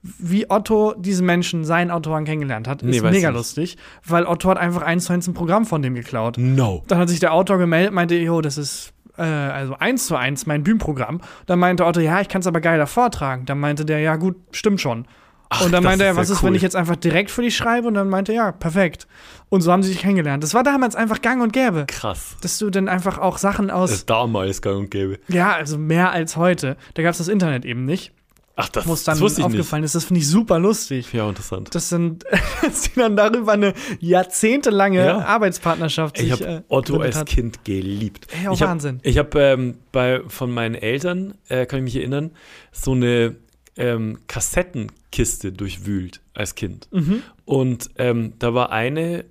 Wie 0.03 0.51
Otto 0.51 0.95
diesen 0.99 1.25
Menschen, 1.25 1.65
seinen 1.65 1.91
Autoren 1.91 2.27
kennengelernt 2.27 2.69
hat, 2.69 2.83
Nee, 2.83 2.99
ist 2.99 3.03
weiß 3.03 3.11
mega 3.13 3.29
ich 3.29 3.35
nicht. 3.35 3.39
lustig, 3.39 3.77
weil 4.05 4.27
Otto 4.27 4.51
hat 4.51 4.59
einfach 4.59 4.83
eins 4.83 5.07
zu 5.07 5.15
eins 5.15 5.27
ein 5.27 5.33
Programm 5.35 5.65
von 5.65 5.81
dem 5.81 5.95
geklaut. 5.95 6.37
No. 6.39 6.85
Dann 6.89 6.99
hat 6.99 7.09
sich 7.09 7.21
der 7.21 7.33
Autor 7.33 7.57
gemeldet, 7.57 7.93
meinte, 7.95 8.17
jo, 8.17 8.43
das 8.43 8.59
ist 8.59 8.93
äh, 9.21 9.25
also 9.25 9.77
eins 9.79 10.07
zu 10.07 10.17
eins 10.17 10.47
mein 10.47 10.63
Bühnenprogramm. 10.65 11.21
Dann 11.47 11.59
meinte 11.59 11.85
Otto, 11.87 12.01
ja, 12.01 12.21
ich 12.21 12.29
kann 12.29 12.41
es 12.41 12.47
aber 12.47 12.61
geiler 12.61 12.87
vortragen. 12.87 13.47
Dann 13.47 13.61
meinte 13.61 13.85
der, 13.85 14.01
ja 14.01 14.17
gut, 14.17 14.37
stimmt 14.53 14.81
schon. 14.81 15.07
Ach, 15.53 15.63
und 15.63 15.73
dann 15.73 15.83
meinte 15.83 16.05
er, 16.05 16.15
was 16.15 16.29
ja 16.29 16.37
ist, 16.37 16.43
wenn 16.45 16.51
cool. 16.51 16.57
ich 16.57 16.63
jetzt 16.63 16.77
einfach 16.77 16.95
direkt 16.95 17.31
für 17.33 17.43
dich 17.43 17.57
schreibe? 17.57 17.89
Und 17.89 17.95
dann 17.95 18.09
meinte 18.09 18.33
er, 18.33 18.37
ja, 18.37 18.53
perfekt. 18.53 19.09
Und 19.49 19.63
so 19.63 19.73
haben 19.73 19.83
sie 19.83 19.91
sich 19.91 20.01
kennengelernt. 20.01 20.45
Das 20.45 20.55
war 20.55 20.63
damals 20.63 20.95
einfach 20.95 21.21
gang 21.23 21.43
und 21.43 21.53
gäbe. 21.53 21.87
Krass. 21.89 22.37
Dass 22.41 22.57
du 22.59 22.71
dann 22.71 22.89
einfach 22.89 23.19
auch 23.19 23.37
Sachen 23.37 23.69
aus, 23.69 23.91
Das 23.91 23.99
ist 24.01 24.11
damals 24.11 24.63
gang 24.63 24.79
und 24.79 24.91
gäbe. 24.93 25.19
ja, 25.27 25.53
also 25.53 25.77
mehr 25.77 26.13
als 26.13 26.37
heute. 26.37 26.77
Da 26.95 27.03
gab 27.03 27.11
es 27.11 27.19
das 27.19 27.27
Internet 27.27 27.65
eben 27.65 27.85
nicht, 27.85 28.13
Ach, 28.57 28.69
das, 28.69 28.87
wo 28.87 28.93
es 28.93 29.05
dann 29.05 29.19
das 29.19 29.41
aufgefallen 29.41 29.85
ist. 29.85 29.95
Das 29.95 30.05
finde 30.05 30.21
ich 30.21 30.29
super 30.29 30.59
lustig. 30.59 31.07
nicht. 31.07 31.15
Ja, 31.15 31.29
interessant. 31.29 31.75
Das 31.75 31.89
sind, 31.89 32.25
dass 32.63 32.83
die 32.83 32.99
dann 32.99 33.17
darüber 33.17 33.53
eine 33.53 33.75
jahrzehntelange 34.01 35.05
Ja. 35.05 35.19
Arbeitspartnerschaft 35.25 36.21
Ich 36.21 36.33
habe 36.33 36.45
äh, 36.45 36.63
Otto 36.69 36.99
als 36.99 37.17
hat. 37.17 37.29
Kind 37.29 37.65
geliebt. 37.65 38.27
Ey, 38.39 38.49
auch 38.49 38.55
ich 38.55 38.63
hab, 38.63 38.69
Wahnsinn. 38.71 39.01
Ich 39.03 39.19
habe 39.19 39.41
ähm, 39.41 39.79
bei 39.93 40.23
von 40.29 40.51
meinen 40.51 40.75
Eltern, 40.75 41.35
äh, 41.49 41.65
kann 41.67 41.79
ich 41.79 41.85
mich 41.85 41.97
erinnern, 41.97 42.33
so 42.73 42.93
eine 42.93 43.37
ähm, 43.77 44.19
Kassettenkiste 44.27 45.53
durchwühlt 45.53 46.21
als 46.35 46.55
Kind. 46.55 46.89
Mhm. 46.91 47.23
Und 47.45 47.91
ähm, 47.97 48.35
da 48.39 48.53
war 48.53 48.73
eine, 48.73 49.25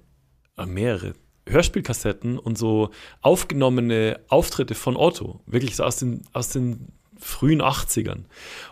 äh, 0.58 0.66
mehrere 0.66 1.14
Hörspielkassetten 1.48 2.38
und 2.38 2.58
so 2.58 2.90
aufgenommene 3.22 4.20
Auftritte 4.30 4.76
von 4.76 4.96
Otto. 4.96 5.42
Wirklich 5.46 5.76
so 5.76 5.84
aus 5.84 5.98
den, 5.98 6.22
aus 6.34 6.50
den 6.50 6.88
frühen 7.20 7.62
80ern. 7.62 8.26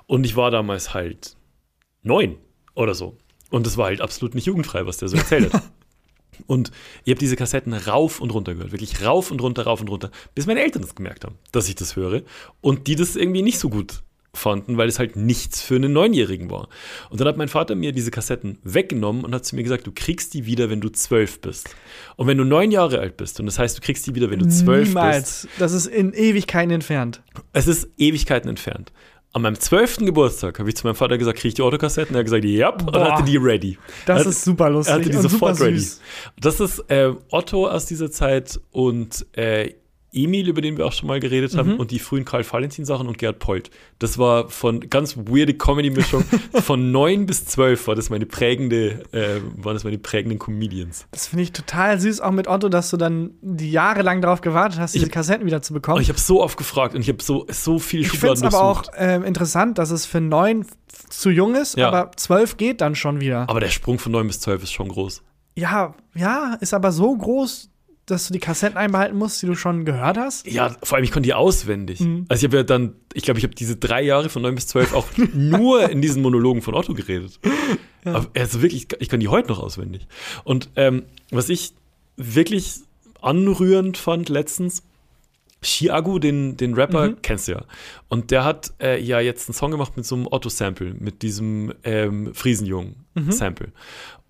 Und 0.05 0.25
ich 0.25 0.35
war 0.35 0.51
damals 0.51 0.93
halt 0.93 1.35
neun 2.03 2.37
oder 2.75 2.95
so. 2.95 3.17
Und 3.49 3.65
das 3.65 3.77
war 3.77 3.85
halt 3.85 4.01
absolut 4.01 4.35
nicht 4.35 4.45
jugendfrei, 4.45 4.85
was 4.85 4.97
der 4.97 5.07
so 5.07 5.17
erzählt 5.17 5.53
hat. 5.53 5.63
Und 6.45 6.71
ich 7.03 7.11
habe 7.11 7.19
diese 7.19 7.35
Kassetten 7.35 7.73
rauf 7.73 8.21
und 8.21 8.31
runter 8.31 8.53
gehört. 8.53 8.71
Wirklich 8.71 9.03
rauf 9.03 9.31
und 9.31 9.41
runter, 9.41 9.63
rauf 9.63 9.81
und 9.81 9.89
runter. 9.89 10.11
Bis 10.35 10.45
meine 10.45 10.61
Eltern 10.61 10.83
das 10.83 10.93
gemerkt 10.93 11.25
haben, 11.25 11.39
dass 11.51 11.67
ich 11.67 11.73
das 11.73 11.95
höre. 11.95 12.21
Und 12.61 12.85
die 12.85 12.95
das 12.95 13.15
irgendwie 13.15 13.41
nicht 13.41 13.57
so 13.57 13.71
gut 13.71 14.03
fanden, 14.37 14.77
weil 14.77 14.87
es 14.87 14.99
halt 14.99 15.15
nichts 15.15 15.61
für 15.61 15.75
einen 15.75 15.91
Neunjährigen 15.93 16.49
war. 16.49 16.69
Und 17.09 17.19
dann 17.19 17.27
hat 17.27 17.37
mein 17.37 17.47
Vater 17.47 17.75
mir 17.75 17.91
diese 17.91 18.11
Kassetten 18.11 18.57
weggenommen 18.63 19.23
und 19.25 19.33
hat 19.35 19.45
zu 19.45 19.55
mir 19.55 19.63
gesagt, 19.63 19.85
du 19.87 19.91
kriegst 19.93 20.33
die 20.33 20.45
wieder, 20.45 20.69
wenn 20.69 20.81
du 20.81 20.89
zwölf 20.89 21.41
bist. 21.41 21.75
Und 22.15 22.27
wenn 22.27 22.37
du 22.37 22.43
neun 22.45 22.71
Jahre 22.71 22.99
alt 22.99 23.17
bist, 23.17 23.39
und 23.39 23.45
das 23.47 23.59
heißt, 23.59 23.77
du 23.77 23.81
kriegst 23.81 24.05
die 24.07 24.15
wieder, 24.15 24.29
wenn 24.29 24.39
du 24.39 24.47
zwölf 24.47 24.85
bist, 24.85 24.95
Niemals. 24.95 25.47
Das 25.59 25.73
ist 25.73 25.87
in 25.87 26.13
Ewigkeiten 26.13 26.71
entfernt. 26.71 27.21
es 27.53 27.67
ist 27.67 27.89
Ewigkeiten 27.97 28.49
entfernt. 28.49 28.91
An 29.33 29.41
meinem 29.41 29.59
zwölften 29.59 30.05
Geburtstag 30.05 30.57
habe 30.57 30.69
ich 30.69 30.75
zu 30.77 30.87
meinem 30.87 30.95
Vater 30.95 31.17
gesagt, 31.17 31.37
kriege 31.37 31.49
ich 31.49 31.53
die 31.53 31.61
Autokassetten? 31.61 32.15
Er 32.15 32.19
hat 32.19 32.25
gesagt, 32.25 32.45
ja, 32.45 32.69
und 32.69 32.95
hatte 32.95 33.23
die 33.23 33.37
ready. 33.37 33.77
Das 34.05 34.21
hat- 34.21 34.27
ist 34.27 34.43
super 34.43 34.69
lustig. 34.69 34.93
Er 34.93 34.99
hatte 34.99 35.09
die 35.09 35.15
und 35.17 35.21
super 35.23 35.53
sofort 35.53 35.61
ready. 35.61 35.85
Das 36.39 36.59
ist 36.59 36.79
äh, 36.89 37.11
Otto 37.29 37.67
aus 37.67 37.85
dieser 37.85 38.09
Zeit 38.09 38.59
und 38.71 39.27
äh, 39.33 39.73
Emil, 40.13 40.47
über 40.47 40.61
den 40.61 40.77
wir 40.77 40.85
auch 40.85 40.93
schon 40.93 41.07
mal 41.07 41.19
geredet 41.19 41.55
haben, 41.57 41.73
Mhm. 41.73 41.79
und 41.79 41.91
die 41.91 41.99
frühen 41.99 42.23
Karl-Valentin-Sachen 42.25 43.07
und 43.07 43.17
Gerd 43.17 43.39
Polt. 43.39 43.69
Das 43.99 44.17
war 44.17 44.49
von 44.49 44.79
ganz 44.89 45.17
weirde 45.17 45.53
Comedy-Mischung. 45.53 46.23
von 46.53 46.91
neun 46.91 47.25
bis 47.25 47.45
zwölf 47.45 47.87
war 47.87 47.95
das 47.95 48.09
meine 48.09 48.25
prägende, 48.25 49.03
äh, 49.11 49.41
waren 49.57 49.73
das 49.75 49.83
meine 49.83 49.97
prägenden 49.97 50.39
Comedians. 50.39 51.05
Das 51.11 51.27
finde 51.27 51.43
ich 51.43 51.51
total 51.51 51.99
süß, 51.99 52.21
auch 52.21 52.31
mit 52.31 52.47
Otto, 52.47 52.69
dass 52.69 52.89
du 52.89 52.97
dann 52.97 53.31
die 53.41 53.69
Jahre 53.71 54.01
lang 54.01 54.21
darauf 54.21 54.41
gewartet 54.41 54.79
hast, 54.79 54.95
diese 54.95 55.05
Ich- 55.07 55.11
Kassetten 55.11 55.45
wieder 55.45 55.61
zu 55.61 55.73
Oh, 55.73 55.75
bekommen. 55.75 56.01
ich 56.01 56.09
habe 56.09 56.19
so 56.19 56.41
oft 56.41 56.57
gefragt 56.57 56.95
und 56.95 57.01
ich 57.01 57.09
habe 57.09 57.21
so, 57.21 57.45
so 57.49 57.77
viel 57.77 58.01
Ich 58.01 58.09
finde 58.09 58.27
es 58.33 58.39
Schubladen 58.39 58.55
aber 58.57 58.63
auch 58.65 58.83
ähm, 58.97 59.23
interessant, 59.23 59.77
dass 59.77 59.91
es 59.91 60.05
für 60.05 60.21
neun 60.21 60.65
zu 61.09 61.29
jung 61.29 61.55
ist, 61.55 61.77
Ja. 61.77 61.89
aber 61.89 62.11
zwölf 62.15 62.57
geht 62.57 62.81
dann 62.81 62.95
schon 62.95 63.19
wieder. 63.19 63.49
Aber 63.49 63.59
der 63.59 63.69
Sprung 63.69 63.99
von 63.99 64.11
neun 64.13 64.27
bis 64.27 64.39
zwölf 64.39 64.63
ist 64.63 64.71
schon 64.71 64.87
groß. 64.87 65.21
Ja, 65.55 65.95
ja, 66.15 66.55
ist 66.61 66.73
aber 66.73 66.91
so 66.91 67.15
groß, 67.15 67.69
dass 68.07 68.25
du 68.27 68.33
die 68.33 68.39
Kassetten 68.39 68.77
einbehalten 68.77 69.15
musst, 69.17 69.41
die 69.41 69.45
du 69.45 69.53
schon 69.55 69.85
gehört 69.85 70.17
hast. 70.17 70.47
Ja, 70.47 70.75
vor 70.81 70.95
allem, 70.95 71.03
ich 71.03 71.11
konnte 71.11 71.27
die 71.27 71.33
auswendig. 71.35 71.99
Mhm. 71.99 72.25
Also 72.29 72.39
ich 72.45 72.49
habe 72.49 72.57
ja 72.57 72.63
dann, 72.63 72.95
ich 73.13 73.23
glaube, 73.23 73.37
ich 73.37 73.43
habe 73.43 73.53
diese 73.53 73.75
drei 73.75 74.01
Jahre 74.01 74.29
von 74.29 74.41
neun 74.41 74.55
bis 74.55 74.65
zwölf 74.67 74.93
auch 74.93 75.07
nur 75.33 75.89
in 75.89 76.01
diesen 76.01 76.21
Monologen 76.21 76.61
von 76.61 76.73
Otto 76.73 76.93
geredet. 76.93 77.39
Aber 78.05 78.25
also 78.35 78.61
wirklich, 78.61 78.87
ich 78.99 79.09
kann 79.09 79.19
die 79.19 79.27
heute 79.27 79.49
noch 79.49 79.59
auswendig. 79.59 80.07
Und 80.45 80.69
ähm, 80.75 81.03
was 81.31 81.49
ich 81.49 81.73
wirklich 82.15 82.75
anrührend 83.21 83.97
fand 83.97 84.29
letztens, 84.29 84.83
Chiago, 85.61 86.19
den, 86.19 86.55
den 86.55 86.75
Rapper, 86.75 87.09
Mhm. 87.09 87.17
kennst 87.21 87.47
du 87.47 87.53
ja. 87.53 87.65
Und 88.07 88.31
der 88.31 88.45
hat 88.45 88.73
äh, 88.81 89.01
ja 89.01 89.19
jetzt 89.19 89.49
einen 89.49 89.55
Song 89.55 89.71
gemacht 89.71 89.97
mit 89.97 90.05
so 90.05 90.15
einem 90.15 90.27
Otto-Sample, 90.29 90.95
mit 90.99 91.23
diesem 91.23 91.73
ähm, 91.83 92.33
Friesenjungen-Sample. 92.33 93.71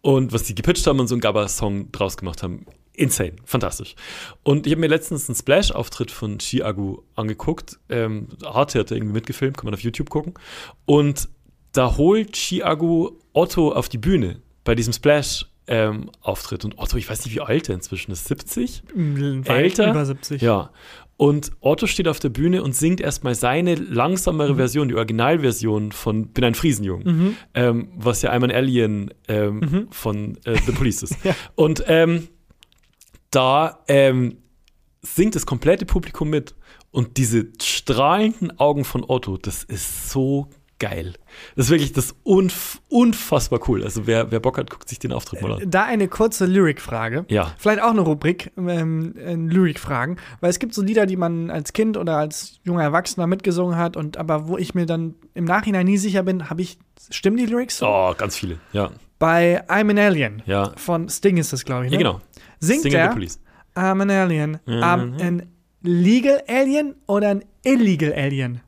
Und 0.02 0.32
was 0.32 0.44
die 0.44 0.56
gepitcht 0.56 0.88
haben 0.88 1.00
und 1.00 1.08
so 1.08 1.16
einen 1.16 1.22
Gabba-Song 1.22 1.92
draus 1.92 2.18
gemacht 2.18 2.44
haben. 2.44 2.66
Insane, 2.98 3.34
fantastisch. 3.46 3.96
Und 4.44 4.66
ich 4.68 4.74
habe 4.74 4.82
mir 4.82 4.88
letztens 4.88 5.30
einen 5.30 5.36
Splash-Auftritt 5.36 6.12
von 6.12 6.40
Chiago 6.40 7.04
angeguckt. 7.16 7.78
Ähm, 7.90 8.28
Arte 8.44 8.80
hat 8.80 8.92
er 8.92 8.98
irgendwie 8.98 9.14
mitgefilmt, 9.14 9.56
kann 9.56 9.66
man 9.66 9.74
auf 9.76 9.82
YouTube 9.82 10.10
gucken. 10.10 10.34
Und 10.86 11.30
da 11.74 11.96
holt 11.96 12.36
Chiago 12.36 13.20
Otto 13.34 13.72
auf 13.72 13.88
die 13.88 14.00
Bühne 14.00 14.42
bei 14.64 14.74
diesem 14.74 14.94
Splash-Auftritt. 14.94 16.66
und 16.66 16.78
Otto, 16.80 16.98
ich 16.98 17.10
weiß 17.10 17.24
nicht, 17.26 17.36
wie 17.36 17.42
alt 17.42 17.70
er 17.70 17.76
inzwischen 17.76 18.12
ist, 18.12 18.26
70? 18.26 18.84
Weit 18.96 19.48
Älter? 19.50 19.92
Über 19.92 20.06
70. 20.06 20.42
Ja. 20.42 20.72
Und 21.18 21.52
Otto 21.62 21.88
steht 21.88 22.08
auf 22.08 22.20
der 22.20 22.30
Bühne 22.30 22.62
und 22.64 22.76
singt 22.76 23.02
erstmal 23.02 23.34
seine 23.36 23.74
langsamere 23.76 24.54
Mhm. 24.54 24.58
Version, 24.58 24.88
die 24.88 24.96
Originalversion 24.96 25.92
von 25.92 26.28
Bin 26.28 26.44
ein 26.44 26.54
Friesenjung, 26.56 27.36
ähm, 27.56 27.90
was 27.96 28.22
ja 28.22 28.30
einmal 28.32 28.52
ein 28.52 28.56
Alien 28.56 29.12
ähm, 29.28 29.60
Mhm. 29.60 29.88
von 29.92 30.38
äh, 30.46 30.56
The 30.66 30.72
Police 30.74 31.04
ist. 31.04 31.16
Und 31.56 31.84
ähm, 31.88 32.28
da 33.32 33.80
ähm, 33.88 34.38
singt 35.02 35.36
das 35.36 35.46
komplette 35.46 35.86
Publikum 35.86 36.30
mit. 36.30 36.56
Und 36.92 37.18
diese 37.18 37.48
strahlenden 37.62 38.58
Augen 38.60 38.84
von 38.86 39.04
Otto, 39.08 39.38
das 39.38 39.64
ist 39.64 40.10
so 40.10 40.48
geil. 40.80 41.14
Das 41.56 41.66
ist 41.66 41.72
wirklich 41.72 41.92
das 41.92 42.16
unf 42.24 42.82
unfassbar 42.88 43.60
cool. 43.68 43.84
Also 43.84 44.08
wer, 44.08 44.32
wer 44.32 44.40
Bock 44.40 44.58
hat, 44.58 44.70
guckt 44.70 44.88
sich 44.88 45.00
den 45.00 45.12
Auftritt 45.12 45.42
mal 45.42 45.54
an. 45.54 45.70
Da 45.70 45.84
eine 45.86 46.08
kurze 46.08 46.46
Lyric-Frage. 46.46 47.26
Ja. 47.30 47.54
Vielleicht 47.58 47.82
auch 47.82 47.90
eine 47.92 48.02
Rubrik, 48.02 48.52
ähm, 48.58 49.16
äh, 49.18 49.34
Lyric-Fragen. 49.34 50.18
Weil 50.40 50.50
es 50.50 50.60
gibt 50.60 50.74
so 50.74 50.82
Lieder, 50.82 51.06
die 51.06 51.18
man 51.18 51.50
als 51.52 51.74
Kind 51.74 51.98
oder 51.98 52.18
als 52.18 52.60
junger 52.64 52.84
Erwachsener 52.84 53.28
mitgesungen 53.28 53.76
hat, 53.76 53.98
und 53.98 54.18
aber 54.18 54.48
wo 54.48 54.58
ich 54.58 54.74
mir 54.76 54.86
dann 54.86 55.16
im 55.34 55.46
Nachhinein 55.46 55.86
nie 55.86 55.98
sicher 55.98 56.24
bin, 56.24 56.50
habe 56.50 56.62
ich, 56.62 56.78
stimmen 57.10 57.38
die 57.38 57.46
Lyrics 57.48 57.80
so? 57.80 57.88
Oh, 57.88 58.14
ganz 58.18 58.38
viele. 58.38 58.60
Ja, 58.72 58.92
Bei 59.20 59.64
I'm 59.68 59.90
an 59.90 59.98
Alien 60.00 60.42
ja. 60.46 60.72
von 60.78 61.10
Sting 61.10 61.38
ist 61.38 61.54
das, 61.54 61.66
glaube 61.66 61.86
ich. 61.88 61.92
Ja, 61.92 61.98
Ne? 61.98 62.04
genau. 62.04 62.22
Singt 62.60 62.84
Sing 62.84 62.94
er, 62.94 63.10
Police. 63.10 63.40
I'm 63.76 64.02
an 64.02 64.10
Alien, 64.10 64.58
Mhm. 64.66 64.74
I'm 64.84 65.22
an 65.22 65.44
legal 65.84 66.42
Alien 66.48 66.96
oder 67.08 67.30
ein 67.30 67.44
illegal 67.64 68.14
Alien? 68.14 68.62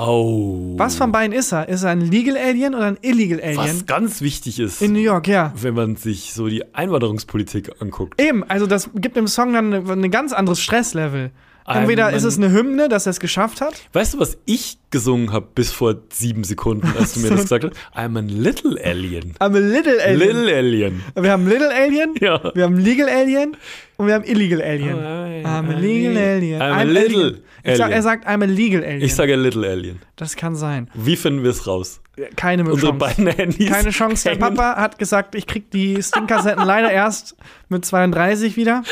Oh. 0.00 0.74
Was 0.76 0.94
von 0.94 1.10
beiden 1.10 1.36
ist 1.36 1.52
er? 1.52 1.68
Ist 1.68 1.82
er 1.82 1.90
ein 1.90 2.00
legal 2.00 2.36
Alien 2.36 2.74
oder 2.76 2.86
ein 2.86 2.98
illegal 3.02 3.40
Alien? 3.40 3.58
Was 3.58 3.86
ganz 3.86 4.20
wichtig 4.20 4.60
ist, 4.60 4.80
In 4.80 4.92
New 4.92 5.00
York, 5.00 5.26
ja. 5.26 5.52
wenn 5.56 5.74
man 5.74 5.96
sich 5.96 6.34
so 6.34 6.46
die 6.46 6.72
Einwanderungspolitik 6.74 7.72
anguckt. 7.82 8.20
Eben, 8.20 8.44
also 8.44 8.66
das 8.68 8.90
gibt 8.94 9.16
dem 9.16 9.26
Song 9.26 9.52
dann 9.54 9.72
ein 9.72 10.10
ganz 10.12 10.32
anderes 10.32 10.60
Stresslevel. 10.60 11.32
Entweder 11.68 12.10
Ähm, 12.10 12.16
ist 12.16 12.24
es 12.24 12.36
eine 12.38 12.50
Hymne, 12.52 12.88
dass 12.88 13.06
er 13.06 13.10
es 13.10 13.20
geschafft 13.20 13.60
hat. 13.60 13.74
Weißt 13.92 14.14
du, 14.14 14.20
was 14.20 14.38
ich 14.46 14.78
gesungen 14.90 15.32
habe 15.32 15.48
bis 15.54 15.70
vor 15.70 15.96
sieben 16.12 16.44
Sekunden, 16.44 16.88
als 16.98 17.14
du 17.14 17.20
mir 17.20 17.28
das 17.30 17.42
gesagt 17.42 17.64
hast? 17.64 17.74
I'm 17.96 18.16
a 18.16 18.20
little 18.22 18.78
alien. 18.84 19.34
I'm 19.40 19.54
a 19.54 19.58
little 19.58 20.00
Alien. 20.02 20.18
Little 20.18 20.54
alien. 20.56 21.02
Wir 21.14 21.30
haben 21.32 21.46
Little 21.46 21.70
Alien, 21.74 22.14
Ja. 22.20 22.50
wir 22.54 22.64
haben 22.64 22.76
Legal 22.78 23.08
Alien 23.08 23.56
und 23.96 24.06
wir 24.06 24.14
haben 24.14 24.24
Illegal 24.24 24.62
Alien. 24.62 24.94
Oh, 24.96 25.48
I'm 25.48 25.70
a 25.70 25.78
legal 25.78 26.16
alien. 26.16 26.60
I'm 26.60 26.78
a 26.78 26.82
little 26.82 27.18
alien. 27.18 27.42
Ich 27.64 27.76
sag, 27.76 27.86
alien. 27.86 27.92
er 27.96 28.02
sagt, 28.02 28.26
I'm 28.26 28.42
a 28.42 28.46
legal 28.46 28.82
alien. 28.82 29.02
Ich 29.02 29.14
sage 29.14 29.36
little 29.36 29.68
alien. 29.68 29.98
das 30.16 30.36
kann 30.36 30.56
sein. 30.56 30.90
Wie 30.94 31.16
finden 31.16 31.42
wir 31.42 31.50
es 31.50 31.66
raus? 31.66 32.00
Keine 32.36 32.64
Unsere 32.64 32.92
Chance. 32.92 32.98
beiden 32.98 33.26
Handys. 33.28 33.70
Keine 33.70 33.90
Chance. 33.90 34.28
Der. 34.30 34.36
Papa 34.36 34.76
hat 34.76 34.98
gesagt, 34.98 35.34
ich 35.36 35.46
krieg 35.46 35.70
die 35.70 36.02
Sting-Kassetten 36.02 36.64
leider 36.64 36.90
erst 36.90 37.36
mit 37.68 37.84
32 37.84 38.56
wieder. 38.56 38.82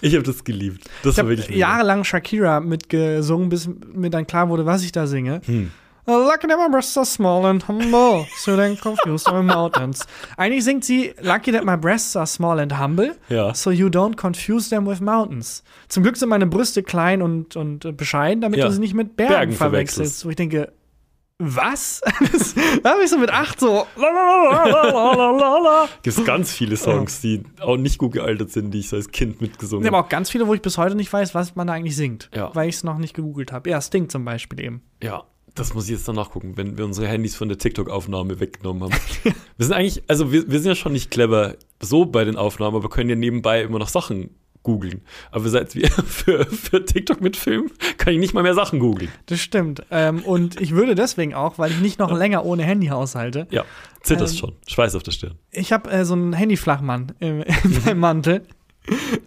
Ich 0.00 0.14
habe 0.14 0.22
das 0.24 0.44
geliebt. 0.44 0.88
Das 1.02 1.14
Ich 1.14 1.18
habe 1.18 1.30
mega. 1.30 1.52
jahrelang 1.54 2.04
Shakira 2.04 2.60
mitgesungen, 2.60 3.48
bis 3.48 3.68
mir 3.92 4.10
dann 4.10 4.26
klar 4.26 4.48
wurde, 4.48 4.66
was 4.66 4.82
ich 4.84 4.92
da 4.92 5.06
singe. 5.06 5.40
Hm. 5.46 5.70
Lucky 6.06 6.46
that 6.48 6.58
my 6.58 6.68
breasts 6.70 6.98
are 6.98 7.06
small 7.06 7.46
and 7.46 7.66
humble, 7.66 8.26
so 8.36 8.56
then 8.56 8.78
confused 8.78 9.26
on 9.26 9.36
the 9.48 9.54
mountains. 9.54 10.00
Eigentlich 10.36 10.62
singt 10.64 10.84
sie 10.84 11.14
Lucky 11.22 11.50
that 11.50 11.64
my 11.64 11.78
breasts 11.78 12.14
are 12.14 12.26
small 12.26 12.60
and 12.60 12.78
humble, 12.78 13.16
Ja. 13.30 13.54
so 13.54 13.70
you 13.70 13.86
don't 13.88 14.14
confuse 14.16 14.68
them 14.68 14.86
with 14.86 15.00
mountains. 15.00 15.62
Zum 15.88 16.02
Glück 16.02 16.18
sind 16.18 16.28
meine 16.28 16.46
Brüste 16.46 16.82
klein 16.82 17.22
und, 17.22 17.56
und 17.56 17.96
bescheiden, 17.96 18.42
damit 18.42 18.58
Ja. 18.58 18.66
du 18.66 18.72
sie 18.72 18.80
nicht 18.80 18.92
mit 18.92 19.16
Bergen, 19.16 19.32
Bergen 19.32 19.52
verwechselst. 19.54 20.26
Wo 20.26 20.30
ich 20.30 20.36
denke, 20.36 20.72
was? 21.38 22.00
Das- 22.32 22.54
da 22.82 22.90
habe 22.92 23.02
ich 23.04 23.10
so 23.10 23.18
mit 23.18 23.30
acht 23.30 23.58
so. 23.60 23.86
Gibt 26.02 26.18
es 26.18 26.24
ganz 26.24 26.52
viele 26.52 26.76
Songs, 26.76 27.20
die 27.20 27.42
auch 27.60 27.76
nicht 27.76 27.98
gut 27.98 28.12
gealtert 28.12 28.50
sind, 28.50 28.70
die 28.72 28.80
ich 28.80 28.88
so 28.88 28.96
als 28.96 29.10
Kind 29.10 29.40
mitgesungen 29.40 29.86
habe 29.86 29.96
habe. 29.96 30.06
auch 30.06 30.08
ganz 30.08 30.30
viele, 30.30 30.46
wo 30.46 30.54
ich 30.54 30.62
bis 30.62 30.78
heute 30.78 30.94
nicht 30.94 31.12
weiß, 31.12 31.34
was 31.34 31.54
man 31.56 31.66
da 31.66 31.72
eigentlich 31.74 31.96
singt, 31.96 32.30
Ja. 32.34 32.54
weil 32.54 32.68
ich 32.68 32.76
es 32.76 32.84
noch 32.84 32.98
nicht 32.98 33.14
gegoogelt 33.14 33.52
habe. 33.52 33.70
Ja, 33.70 33.80
Sting 33.80 34.08
zum 34.08 34.24
Beispiel 34.24 34.60
eben. 34.60 34.82
Ja, 35.02 35.24
das 35.54 35.74
muss 35.74 35.84
ich 35.84 35.90
jetzt 35.92 36.06
dann 36.08 36.16
nachgucken, 36.16 36.56
wenn 36.56 36.76
wir 36.78 36.84
unsere 36.84 37.06
Handys 37.08 37.36
von 37.36 37.48
der 37.48 37.58
TikTok-Aufnahme 37.58 38.40
weggenommen 38.40 38.84
haben. 38.84 38.92
wir 39.24 39.66
sind 39.66 39.72
eigentlich, 39.74 40.02
also 40.08 40.32
wir, 40.32 40.50
wir 40.50 40.58
sind 40.60 40.68
ja 40.68 40.74
schon 40.74 40.92
nicht 40.92 41.10
clever 41.10 41.54
so 41.80 42.04
bei 42.06 42.24
den 42.24 42.36
Aufnahmen, 42.36 42.76
aber 42.76 42.88
können 42.88 43.10
ja 43.10 43.16
nebenbei 43.16 43.62
immer 43.62 43.78
noch 43.78 43.88
Sachen 43.88 44.30
googeln. 44.64 45.02
Aber 45.30 45.48
seit 45.48 45.76
wir 45.76 45.88
für, 46.06 46.44
für 46.46 46.84
TikTok 46.84 47.20
mit 47.20 47.36
Film 47.36 47.70
kann 47.96 48.12
ich 48.12 48.18
nicht 48.18 48.34
mal 48.34 48.42
mehr 48.42 48.54
Sachen 48.54 48.80
googeln. 48.80 49.12
Das 49.26 49.38
stimmt. 49.40 49.84
Ähm, 49.92 50.24
und 50.24 50.60
ich 50.60 50.72
würde 50.72 50.96
deswegen 50.96 51.34
auch, 51.34 51.58
weil 51.58 51.70
ich 51.70 51.78
nicht 51.80 52.00
noch 52.00 52.10
länger 52.10 52.44
ohne 52.44 52.64
Handy 52.64 52.88
haushalte. 52.88 53.46
Ja, 53.50 53.64
zitterst 54.02 54.34
Ähm, 54.34 54.38
schon. 54.40 54.52
Schweiß 54.66 54.96
auf 54.96 55.04
der 55.04 55.12
Stirn. 55.12 55.34
Ich 55.52 55.72
habe 55.72 55.88
äh, 55.90 56.04
so 56.04 56.14
einen 56.14 56.32
Handyflachmann 56.32 57.12
im, 57.20 57.42
in 57.64 57.84
meinem 57.84 58.00
Mantel. 58.00 58.42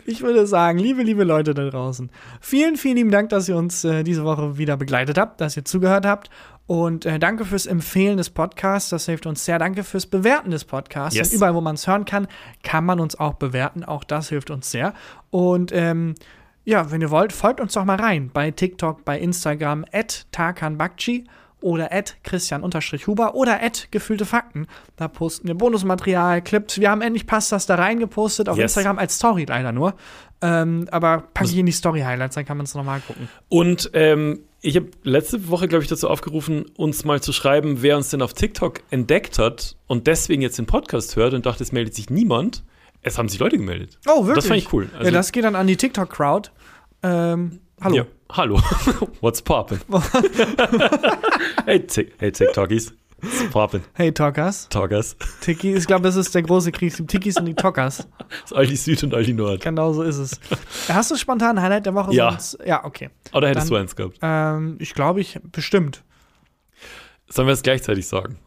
Ich 0.05 0.21
würde 0.21 0.45
sagen, 0.45 0.77
liebe, 0.77 1.01
liebe 1.03 1.23
Leute 1.23 1.53
da 1.53 1.69
draußen, 1.69 2.09
vielen, 2.39 2.77
vielen 2.77 2.97
lieben 2.97 3.11
Dank, 3.11 3.29
dass 3.29 3.49
ihr 3.49 3.55
uns 3.55 3.83
äh, 3.83 4.03
diese 4.03 4.23
Woche 4.23 4.57
wieder 4.57 4.77
begleitet 4.77 5.17
habt, 5.17 5.41
dass 5.41 5.57
ihr 5.57 5.65
zugehört 5.65 6.05
habt. 6.05 6.29
Und 6.67 7.05
äh, 7.05 7.17
danke 7.17 7.45
fürs 7.45 7.65
Empfehlen 7.65 8.17
des 8.17 8.29
Podcasts. 8.29 8.89
Das 8.89 9.05
hilft 9.05 9.25
uns 9.25 9.45
sehr. 9.45 9.57
Danke 9.57 9.83
fürs 9.83 10.05
Bewerten 10.05 10.51
des 10.51 10.65
Podcasts. 10.65 11.17
Yes. 11.17 11.33
Überall, 11.33 11.55
wo 11.55 11.61
man 11.61 11.75
es 11.75 11.87
hören 11.87 12.05
kann, 12.05 12.27
kann 12.61 12.85
man 12.85 12.99
uns 12.99 13.17
auch 13.17 13.35
bewerten. 13.35 13.83
Auch 13.83 14.03
das 14.03 14.29
hilft 14.29 14.51
uns 14.51 14.69
sehr. 14.69 14.93
Und 15.31 15.71
ähm, 15.73 16.15
ja, 16.65 16.91
wenn 16.91 16.99
ihr 16.99 17.09
wollt, 17.09 17.31
folgt 17.31 17.61
uns 17.61 17.73
doch 17.73 17.85
mal 17.85 17.95
rein 17.95 18.29
bei 18.33 18.51
TikTok, 18.51 19.05
bei 19.05 19.17
Instagram, 19.17 19.85
at 19.93 20.27
Tarkan 20.33 20.77
Bakci 20.77 21.25
oder 21.61 21.91
at 21.91 22.15
Christian-Huber 22.23 23.35
oder 23.35 23.61
at 23.63 23.87
Gefühlte 23.91 24.25
Fakten. 24.25 24.67
Da 24.95 25.07
posten 25.07 25.47
wir 25.47 25.55
Bonusmaterial, 25.55 26.41
Clips. 26.41 26.79
Wir 26.79 26.91
haben 26.91 27.01
endlich 27.01 27.25
Pastas 27.27 27.65
da 27.65 27.75
reingepostet, 27.75 28.49
auf 28.49 28.57
Yes. 28.57 28.71
Instagram 28.75 28.99
als 28.99 29.15
Story 29.15 29.45
leider 29.47 29.71
nur. 29.71 29.95
Ähm, 30.41 30.87
aber 30.91 31.23
packe 31.33 31.49
ich 31.49 31.57
in 31.57 31.65
die 31.65 31.71
Story-Highlights, 31.71 32.35
dann 32.35 32.45
kann 32.45 32.57
man 32.57 32.65
es 32.65 32.75
nochmal 32.75 32.99
gucken. 33.01 33.27
Und 33.49 33.89
ähm, 33.93 34.41
ich 34.61 34.75
habe 34.75 34.87
letzte 35.03 35.49
Woche, 35.49 35.67
glaube 35.67 35.83
ich, 35.83 35.89
dazu 35.89 36.09
aufgerufen, 36.09 36.65
uns 36.75 37.05
mal 37.05 37.21
zu 37.21 37.33
schreiben, 37.33 37.81
wer 37.81 37.97
uns 37.97 38.09
denn 38.09 38.21
auf 38.21 38.33
TikTok 38.33 38.81
entdeckt 38.91 39.39
hat 39.39 39.75
und 39.87 40.05
deswegen 40.07 40.41
jetzt 40.43 40.57
den 40.59 40.67
Podcast 40.67 41.15
hört 41.15 41.33
und 41.33 41.45
dachte, 41.47 41.63
es 41.63 41.71
meldet 41.71 41.95
sich 41.95 42.09
niemand. 42.11 42.63
Es 43.01 43.17
haben 43.17 43.29
sich 43.29 43.39
Leute 43.39 43.57
gemeldet. 43.57 43.97
Oh, 44.07 44.25
wirklich? 44.25 44.35
Das 44.35 44.47
fand 44.47 44.59
ich 44.59 44.73
cool. 44.73 44.89
Also- 44.93 45.05
ja, 45.05 45.11
das 45.11 45.31
geht 45.31 45.43
dann 45.43 45.55
an 45.55 45.65
die 45.65 45.77
TikTok-Crowd. 45.77 46.49
Ähm, 47.03 47.59
hallo. 47.81 47.95
Ja. 47.95 48.05
Hallo. 48.31 48.57
What's 49.21 49.41
poppin'? 49.41 49.79
hey, 51.65 51.85
hey 52.19 52.31
TikTokies. 52.31 52.93
What's 53.21 53.43
poppin'? 53.51 53.81
Hey, 53.93 54.11
Talkers. 54.11 54.67
Talkers. 54.69 55.15
Tiki, 55.41 55.73
ich 55.73 55.87
glaube, 55.87 56.03
das 56.03 56.15
ist 56.15 56.35
der 56.35 56.43
große 56.43 56.71
Krieg. 56.71 56.95
Die 56.95 57.05
Tikis 57.05 57.37
und 57.37 57.45
die 57.45 57.55
Talkers. 57.55 58.07
Das 58.27 58.51
ist 58.51 58.53
Aldi 58.53 58.75
Süd 58.75 59.03
und 59.03 59.13
Aldi 59.13 59.33
Nord. 59.33 59.61
Genau 59.61 59.93
so 59.93 60.03
ist 60.03 60.17
es. 60.17 60.39
Hast 60.87 61.09
du 61.11 61.15
spontan 61.15 61.57
ein 61.57 61.63
Highlight 61.63 61.85
der 61.85 61.95
Woche? 61.95 62.13
Ja. 62.13 62.31
Sonst, 62.31 62.59
ja, 62.65 62.83
okay. 62.85 63.09
Oder 63.33 63.49
hättest 63.49 63.67
Dann- 63.71 63.75
du 63.75 63.81
eins 63.81 63.95
gehabt? 63.95 64.17
Ähm, 64.21 64.77
ich 64.79 64.93
glaube, 64.93 65.21
ich 65.21 65.39
bestimmt. 65.51 66.03
Sollen 67.29 67.47
wir 67.47 67.53
es 67.53 67.63
gleichzeitig 67.63 68.07
sagen? 68.07 68.37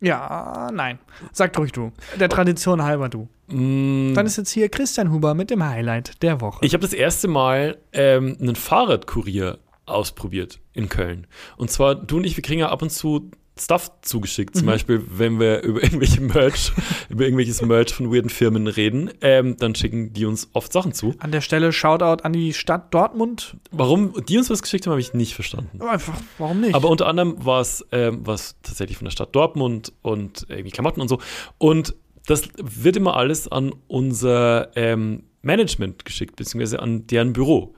Ja, 0.00 0.70
nein. 0.72 0.98
Sag 1.32 1.56
ruhig 1.58 1.72
du. 1.72 1.92
Der 2.18 2.28
Tradition 2.28 2.82
halber 2.82 3.08
du. 3.08 3.28
Mm, 3.48 4.14
Dann 4.14 4.26
ist 4.26 4.36
jetzt 4.36 4.50
hier 4.50 4.68
Christian 4.68 5.10
Huber 5.12 5.34
mit 5.34 5.50
dem 5.50 5.64
Highlight 5.64 6.22
der 6.22 6.40
Woche. 6.40 6.64
Ich 6.64 6.74
habe 6.74 6.82
das 6.82 6.92
erste 6.92 7.28
Mal 7.28 7.78
ähm, 7.92 8.36
einen 8.40 8.56
Fahrradkurier 8.56 9.58
ausprobiert 9.86 10.60
in 10.74 10.88
Köln. 10.88 11.26
Und 11.56 11.70
zwar, 11.70 11.94
du 11.94 12.18
und 12.18 12.24
ich, 12.24 12.36
wir 12.36 12.42
kriegen 12.42 12.60
ja 12.60 12.68
ab 12.68 12.82
und 12.82 12.90
zu 12.90 13.30
Stuff 13.60 13.90
zugeschickt. 14.02 14.56
Zum 14.56 14.66
Beispiel, 14.66 15.02
wenn 15.08 15.40
wir 15.40 15.62
über 15.62 15.82
irgendwelche 15.82 16.20
Merch, 16.20 16.72
über 17.08 17.24
irgendwelches 17.24 17.60
Merch 17.62 17.92
von 17.92 18.12
weirden 18.12 18.30
Firmen 18.30 18.66
reden, 18.66 19.10
ähm, 19.20 19.56
dann 19.56 19.74
schicken 19.74 20.12
die 20.12 20.26
uns 20.26 20.48
oft 20.52 20.72
Sachen 20.72 20.92
zu. 20.92 21.14
An 21.18 21.32
der 21.32 21.40
Stelle 21.40 21.72
Shoutout 21.72 22.22
an 22.22 22.32
die 22.32 22.52
Stadt 22.54 22.94
Dortmund. 22.94 23.56
Warum 23.70 24.14
die 24.28 24.38
uns 24.38 24.48
was 24.50 24.62
geschickt 24.62 24.86
haben, 24.86 24.92
habe 24.92 25.00
ich 25.00 25.12
nicht 25.14 25.34
verstanden. 25.34 25.82
Einfach, 25.82 26.14
warum 26.38 26.60
nicht? 26.60 26.74
Aber 26.74 26.88
unter 26.88 27.06
anderem 27.06 27.44
war 27.44 27.60
es 27.60 27.84
ähm, 27.92 28.22
tatsächlich 28.24 28.96
von 28.96 29.06
der 29.06 29.12
Stadt 29.12 29.34
Dortmund 29.34 29.92
und 30.02 30.46
irgendwie 30.48 30.70
Klamotten 30.70 31.00
und 31.00 31.08
so. 31.08 31.18
Und 31.58 31.94
das 32.28 32.50
wird 32.56 32.96
immer 32.96 33.16
alles 33.16 33.48
an 33.48 33.72
unser 33.86 34.76
ähm, 34.76 35.22
Management 35.40 36.04
geschickt, 36.04 36.36
beziehungsweise 36.36 36.80
an 36.80 37.06
deren 37.06 37.32
Büro. 37.32 37.74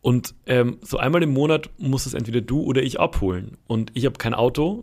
Und 0.00 0.34
ähm, 0.46 0.78
so 0.82 0.98
einmal 0.98 1.22
im 1.22 1.32
Monat 1.32 1.70
muss 1.78 2.06
es 2.06 2.14
entweder 2.14 2.40
du 2.40 2.62
oder 2.62 2.82
ich 2.82 2.98
abholen. 2.98 3.56
Und 3.68 3.92
ich 3.94 4.04
habe 4.04 4.18
kein 4.18 4.34
Auto, 4.34 4.82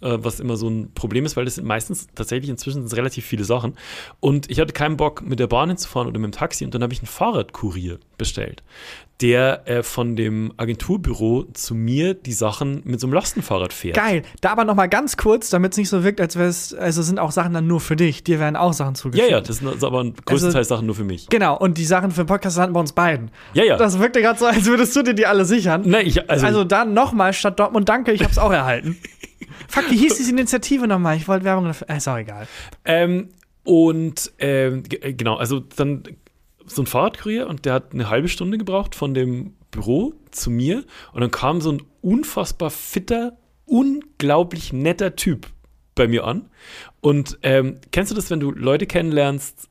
äh, 0.00 0.16
was 0.20 0.40
immer 0.40 0.56
so 0.56 0.70
ein 0.70 0.92
Problem 0.94 1.26
ist, 1.26 1.36
weil 1.36 1.44
das 1.44 1.56
sind 1.56 1.66
meistens 1.66 2.06
tatsächlich 2.14 2.48
inzwischen 2.48 2.86
relativ 2.86 3.26
viele 3.26 3.44
Sachen. 3.44 3.74
Und 4.20 4.50
ich 4.50 4.58
hatte 4.60 4.72
keinen 4.72 4.96
Bock, 4.96 5.20
mit 5.20 5.38
der 5.38 5.48
Bahn 5.48 5.68
hinzufahren 5.68 6.08
oder 6.08 6.18
mit 6.18 6.32
dem 6.32 6.38
Taxi. 6.38 6.64
Und 6.64 6.74
dann 6.74 6.82
habe 6.82 6.94
ich 6.94 7.00
einen 7.00 7.08
Fahrradkurier 7.08 7.98
bestellt, 8.16 8.62
der 9.20 9.62
äh, 9.68 9.82
von 9.84 10.16
dem 10.16 10.52
Agenturbüro 10.56 11.44
zu 11.52 11.74
mir 11.74 12.14
die 12.14 12.32
Sachen 12.32 12.82
mit 12.84 12.98
so 13.00 13.06
einem 13.06 13.14
Lastenfahrrad 13.14 13.72
fährt. 13.72 13.96
Geil. 13.96 14.22
Da 14.40 14.50
aber 14.50 14.64
noch 14.64 14.74
mal 14.74 14.88
ganz 14.88 15.16
kurz, 15.16 15.50
damit 15.50 15.72
es 15.72 15.78
nicht 15.78 15.88
so 15.88 16.02
wirkt, 16.02 16.20
als 16.20 16.36
wäre 16.36 16.48
es, 16.48 16.74
also 16.74 17.00
sind 17.02 17.18
auch 17.20 17.30
Sachen 17.30 17.52
dann 17.54 17.66
nur 17.66 17.80
für 17.80 17.94
dich. 17.94 18.24
Dir 18.24 18.40
werden 18.40 18.56
auch 18.56 18.72
Sachen 18.72 18.94
Ja, 18.94 19.00
zugeschickt. 19.00 19.30
ja, 19.30 19.40
das 19.40 19.58
sind 19.58 19.68
also 19.68 19.86
aber 19.86 20.04
größtenteils 20.26 20.66
Sachen 20.68 20.86
nur 20.86 20.96
für 20.96 21.04
mich. 21.04 21.28
Genau, 21.28 21.56
und 21.56 21.78
die 21.78 21.84
Sachen 21.84 22.10
für 22.10 22.24
den 22.24 22.26
Podcast 22.26 22.56
landen 22.56 22.74
bei 22.74 22.80
uns 22.80 22.92
beiden. 22.92 23.30
Ja, 23.54 23.62
ja. 23.64 23.76
Das 23.76 23.98
wirkte 24.00 24.20
gerade 24.20 24.38
so, 24.38 24.46
als 24.46 24.64
würdest 24.64 24.94
du 24.96 25.02
dir 25.02 25.14
die 25.14 25.26
alle 25.26 25.44
sichern. 25.44 25.82
Nein, 25.86 26.06
ich, 26.06 26.28
also, 26.28 26.46
Also, 26.46 26.64
dann 26.64 26.92
nochmal 26.92 27.32
statt 27.32 27.58
Dortmund, 27.60 27.88
danke, 27.88 28.12
ich 28.12 28.24
hab's 28.24 28.38
auch 28.38 28.52
erhalten. 28.52 28.96
Fuck, 29.68 29.90
wie 29.90 29.96
hieß 29.96 30.16
diese 30.16 30.30
Initiative 30.32 30.86
nochmal? 30.88 31.16
Ich 31.16 31.28
wollte 31.28 31.44
Werbung 31.44 31.66
dafür. 31.66 31.88
Äh, 31.88 31.96
Ist 31.98 32.08
auch 32.08 32.16
egal. 32.18 32.46
Ähm, 32.84 33.28
und 33.62 34.32
ähm, 34.40 34.82
äh, 35.00 35.12
genau, 35.14 35.36
also 35.36 35.60
dann 35.60 36.02
so 36.66 36.82
ein 36.82 36.86
Fahrradkurier 36.86 37.46
und 37.46 37.64
der 37.64 37.74
hat 37.74 37.92
eine 37.92 38.08
halbe 38.08 38.28
Stunde 38.28 38.58
gebraucht 38.58 38.94
von 38.94 39.14
dem 39.14 39.54
Büro 39.70 40.14
zu 40.30 40.50
mir 40.50 40.84
und 41.12 41.20
dann 41.20 41.30
kam 41.30 41.60
so 41.60 41.72
ein 41.72 41.82
unfassbar 42.00 42.70
fitter, 42.70 43.36
unglaublich 43.66 44.72
netter 44.72 45.16
Typ 45.16 45.48
bei 45.94 46.08
mir 46.08 46.24
an. 46.24 46.48
Und 47.00 47.38
ähm, 47.42 47.78
kennst 47.92 48.10
du 48.10 48.16
das, 48.16 48.30
wenn 48.30 48.40
du 48.40 48.50
Leute 48.50 48.86
kennenlernst 48.86 49.68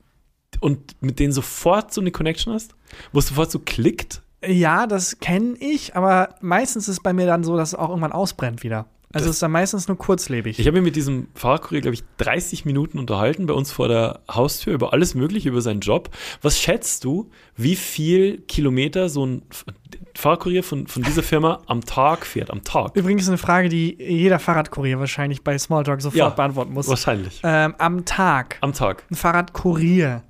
und 0.60 1.02
mit 1.02 1.20
denen 1.20 1.34
sofort 1.34 1.94
so 1.94 2.02
eine 2.02 2.12
Connection 2.12 2.54
hast? 2.54 2.76
Wo 3.12 3.20
es 3.20 3.28
sofort 3.28 3.52
so 3.52 3.60
klickt? 3.60 4.22
Ja, 4.46 4.88
das 4.88 5.20
kenne 5.20 5.56
ich, 5.60 5.96
aber 5.96 6.36
meistens 6.42 6.88
ist 6.88 6.98
es 6.98 7.04
bei 7.04 7.14
mir 7.14 7.26
dann 7.26 7.44
so, 7.44 7.56
dass 7.56 7.70
es 7.70 7.76
auch 7.76 7.90
irgendwann 7.90 8.12
ausbrennt 8.12 8.64
wieder. 8.64 8.88
Also 9.14 9.26
Das- 9.26 9.30
es 9.32 9.36
ist 9.38 9.44
dann 9.44 9.52
meistens 9.52 9.88
nur 9.88 9.98
kurzlebig. 9.98 10.58
Ich 10.60 10.66
habe 10.68 10.78
mich 10.78 10.86
mit 10.86 10.96
diesem 10.96 11.28
Fahrradkurier, 11.36 11.82
glaube 11.82 11.94
ich, 11.94 12.04
30 12.18 12.66
Minuten 12.66 12.98
unterhalten 13.00 13.46
bei 13.46 13.54
uns 13.54 13.72
vor 13.72 13.88
der 13.88 14.22
Haustür 14.30 14.74
über 14.74 14.92
alles 14.92 15.14
Mögliche, 15.16 15.50
über 15.50 15.62
seinen 15.62 15.82
Job. 15.82 16.10
Was 16.42 16.60
schätzt 16.60 17.04
du, 17.04 17.30
wie 17.56 17.76
viel 17.76 18.40
Kilometer 18.42 19.10
so 19.10 19.26
ein 19.26 19.44
Fahrradkurier 20.16 20.64
von, 20.64 20.88
von 20.88 21.04
dieser 21.04 21.22
Firma 21.24 21.62
am 21.68 21.82
Tag 21.86 22.26
fährt? 22.26 22.50
Am 22.50 22.64
Tag? 22.64 22.96
Übrigens 22.96 23.28
eine 23.28 23.38
Frage, 23.38 23.70
die 23.70 23.96
jeder 24.00 24.40
Fahrradkurier 24.40 25.00
wahrscheinlich 25.00 25.44
bei 25.44 25.58
Smalltalk 25.60 26.02
sofort 26.02 26.18
Ja, 26.18 26.30
beantworten 26.30 26.74
muss. 26.74 26.88
Wahrscheinlich. 26.88 27.40
Ähm, 27.44 27.76
am 27.78 28.06
Tag. 28.06 28.58
Am 28.62 28.74
Tag. 28.74 29.06
Ein 29.12 29.16
Fahrradkurier. 29.16 30.24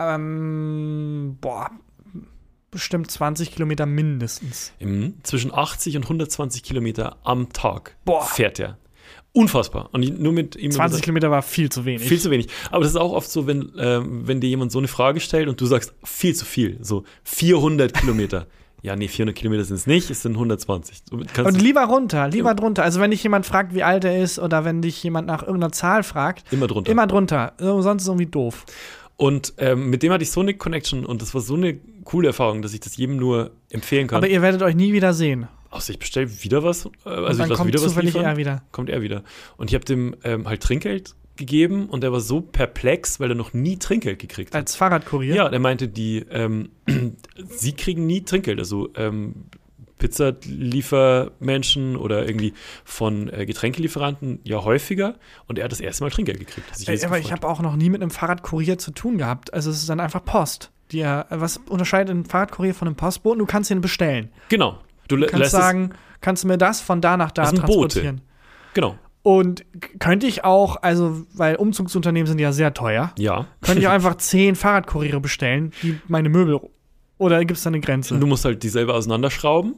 Ähm, 0.00 1.38
boah, 1.40 1.70
bestimmt 2.74 3.10
20 3.10 3.52
Kilometer 3.52 3.86
mindestens. 3.86 4.72
Im, 4.78 5.14
zwischen 5.22 5.54
80 5.54 5.96
und 5.96 6.02
120 6.02 6.62
Kilometer 6.62 7.16
am 7.24 7.52
Tag 7.52 7.96
Boah. 8.04 8.22
fährt 8.24 8.60
er. 8.60 8.76
Unfassbar. 9.32 9.88
Und 9.92 10.20
nur 10.20 10.32
mit 10.32 10.54
ihm 10.54 10.70
20 10.70 11.02
Kilometer 11.02 11.30
war 11.30 11.42
viel 11.42 11.68
zu 11.70 11.84
wenig. 11.84 12.06
Viel 12.06 12.20
zu 12.20 12.30
wenig. 12.30 12.48
Aber 12.70 12.82
das 12.82 12.90
ist 12.92 12.96
auch 12.96 13.12
oft 13.12 13.28
so, 13.28 13.46
wenn, 13.48 13.72
ähm, 13.78 14.28
wenn 14.28 14.40
dir 14.40 14.48
jemand 14.48 14.70
so 14.70 14.78
eine 14.78 14.86
Frage 14.86 15.18
stellt 15.18 15.48
und 15.48 15.60
du 15.60 15.66
sagst, 15.66 15.92
viel 16.04 16.34
zu 16.36 16.44
viel. 16.44 16.78
So 16.82 17.04
400 17.24 17.94
Kilometer. 17.94 18.46
Ja, 18.84 18.96
nee, 18.96 19.08
400 19.08 19.34
Kilometer 19.34 19.64
sind 19.64 19.76
es 19.76 19.86
nicht, 19.86 20.10
es 20.10 20.20
sind 20.20 20.32
120. 20.32 21.04
Du 21.04 21.16
kannst 21.32 21.50
Und 21.50 21.60
lieber 21.60 21.84
runter, 21.84 22.28
lieber 22.28 22.54
drunter. 22.54 22.82
Also 22.82 23.00
wenn 23.00 23.10
dich 23.10 23.22
jemand 23.22 23.46
fragt, 23.46 23.74
wie 23.74 23.82
alt 23.82 24.04
er 24.04 24.22
ist, 24.22 24.38
oder 24.38 24.66
wenn 24.66 24.82
dich 24.82 25.02
jemand 25.02 25.26
nach 25.26 25.42
irgendeiner 25.42 25.72
Zahl 25.72 26.02
fragt, 26.02 26.52
immer 26.52 26.66
drunter. 26.66 26.92
immer 26.92 27.06
drunter. 27.06 27.54
So, 27.58 27.80
Sonst 27.80 28.02
ist 28.02 28.08
es 28.08 28.10
irgendwie 28.10 28.26
doof. 28.30 28.66
Und 29.16 29.54
ähm, 29.58 29.90
mit 29.90 30.02
dem 30.02 30.12
hatte 30.12 30.24
ich 30.24 30.30
so 30.30 30.40
eine 30.40 30.54
Connection 30.54 31.06
und 31.06 31.22
das 31.22 31.34
war 31.34 31.40
so 31.40 31.54
eine 31.54 31.78
coole 32.04 32.28
Erfahrung, 32.28 32.62
dass 32.62 32.74
ich 32.74 32.80
das 32.80 32.96
jedem 32.96 33.16
nur 33.16 33.52
empfehlen 33.70 34.08
kann. 34.08 34.18
Aber 34.18 34.28
ihr 34.28 34.42
werdet 34.42 34.62
euch 34.62 34.74
nie 34.74 34.92
wieder 34.92 35.14
sehen. 35.14 35.48
Außer 35.70 35.92
ich 35.92 35.98
bestelle 35.98 36.28
wieder 36.42 36.62
was, 36.62 36.86
äh, 36.86 36.88
also 37.04 37.14
und 37.14 37.30
ich 37.30 37.38
dann 37.38 37.48
lasse 37.48 37.54
kommt 37.54 37.68
wieder 37.68 37.82
was 37.82 37.96
liefern, 37.96 38.24
er 38.24 38.36
wieder. 38.36 38.62
kommt 38.72 38.90
er 38.90 39.02
wieder. 39.02 39.24
Und 39.56 39.70
ich 39.70 39.74
habe 39.74 39.84
dem 39.84 40.16
ähm, 40.24 40.48
halt 40.48 40.62
Trinkgeld 40.62 41.14
gegeben 41.36 41.88
und 41.88 42.02
der 42.02 42.12
war 42.12 42.20
so 42.20 42.40
perplex, 42.40 43.18
weil 43.18 43.30
er 43.30 43.34
noch 43.34 43.52
nie 43.52 43.76
Trinkgeld 43.78 44.18
gekriegt 44.18 44.54
hat. 44.54 44.60
Als 44.60 44.76
Fahrradkurier. 44.76 45.34
Ja, 45.34 45.48
der 45.48 45.58
meinte, 45.58 45.88
die, 45.88 46.24
ähm, 46.30 46.70
sie 47.48 47.72
kriegen 47.72 48.06
nie 48.06 48.22
Trinkgeld. 48.22 48.58
Also 48.58 48.90
ähm, 48.96 49.46
Pizzaliefermenschen 50.08 51.96
oder 51.96 52.26
irgendwie 52.26 52.54
von 52.84 53.28
äh, 53.32 53.46
Getränkelieferanten 53.46 54.40
ja 54.44 54.62
häufiger. 54.64 55.14
Und 55.46 55.58
er 55.58 55.64
hat 55.64 55.72
das 55.72 55.80
erste 55.80 56.04
Mal 56.04 56.10
Trinkgeld 56.10 56.38
gekriegt. 56.38 56.66
Ey, 56.88 57.04
aber 57.04 57.18
ich 57.18 57.32
habe 57.32 57.46
auch 57.48 57.60
noch 57.60 57.76
nie 57.76 57.90
mit 57.90 58.02
einem 58.02 58.10
Fahrradkurier 58.10 58.78
zu 58.78 58.90
tun 58.90 59.18
gehabt. 59.18 59.52
Also 59.54 59.70
es 59.70 59.78
ist 59.78 59.88
dann 59.88 60.00
einfach 60.00 60.24
Post. 60.24 60.70
Die, 60.92 60.98
ja- 60.98 61.26
was 61.30 61.58
unterscheidet 61.68 62.14
ein 62.14 62.24
Fahrradkurier 62.24 62.74
von 62.74 62.88
einem 62.88 62.96
Postboten? 62.96 63.38
Du 63.38 63.46
kannst 63.46 63.70
ihn 63.70 63.80
bestellen. 63.80 64.30
Genau. 64.48 64.78
Du, 65.08 65.16
Du 65.16 65.26
kannst 65.26 65.50
sagen, 65.50 65.90
kannst 66.20 66.44
du 66.44 66.48
mir 66.48 66.58
das 66.58 66.80
von 66.80 67.00
da 67.00 67.16
nach 67.16 67.30
da 67.30 67.44
transportieren. 67.44 68.16
es. 68.16 68.74
Genau. 68.74 68.98
Und 69.22 69.64
könnte 70.00 70.26
ich 70.26 70.44
auch, 70.44 70.82
also, 70.82 71.22
weil 71.34 71.56
Umzugsunternehmen 71.56 72.26
sind 72.26 72.38
ja 72.38 72.52
sehr 72.52 72.74
teuer, 72.74 73.12
Ja. 73.18 73.46
könnte 73.62 73.80
ich 73.80 73.86
auch 73.88 73.92
einfach 73.98 74.16
zehn 74.16 74.54
Fahrradkuriere 74.54 75.20
bestellen, 75.20 75.72
die 75.82 75.98
meine 76.08 76.28
Möbel. 76.28 76.60
Oder 77.16 77.38
gibt 77.40 77.56
es 77.56 77.62
da 77.64 77.68
eine 77.68 77.80
Grenze? 77.80 78.18
Du 78.18 78.26
musst 78.26 78.44
halt 78.44 78.62
die 78.62 78.68
selber 78.68 78.94
auseinanderschrauben. 78.94 79.76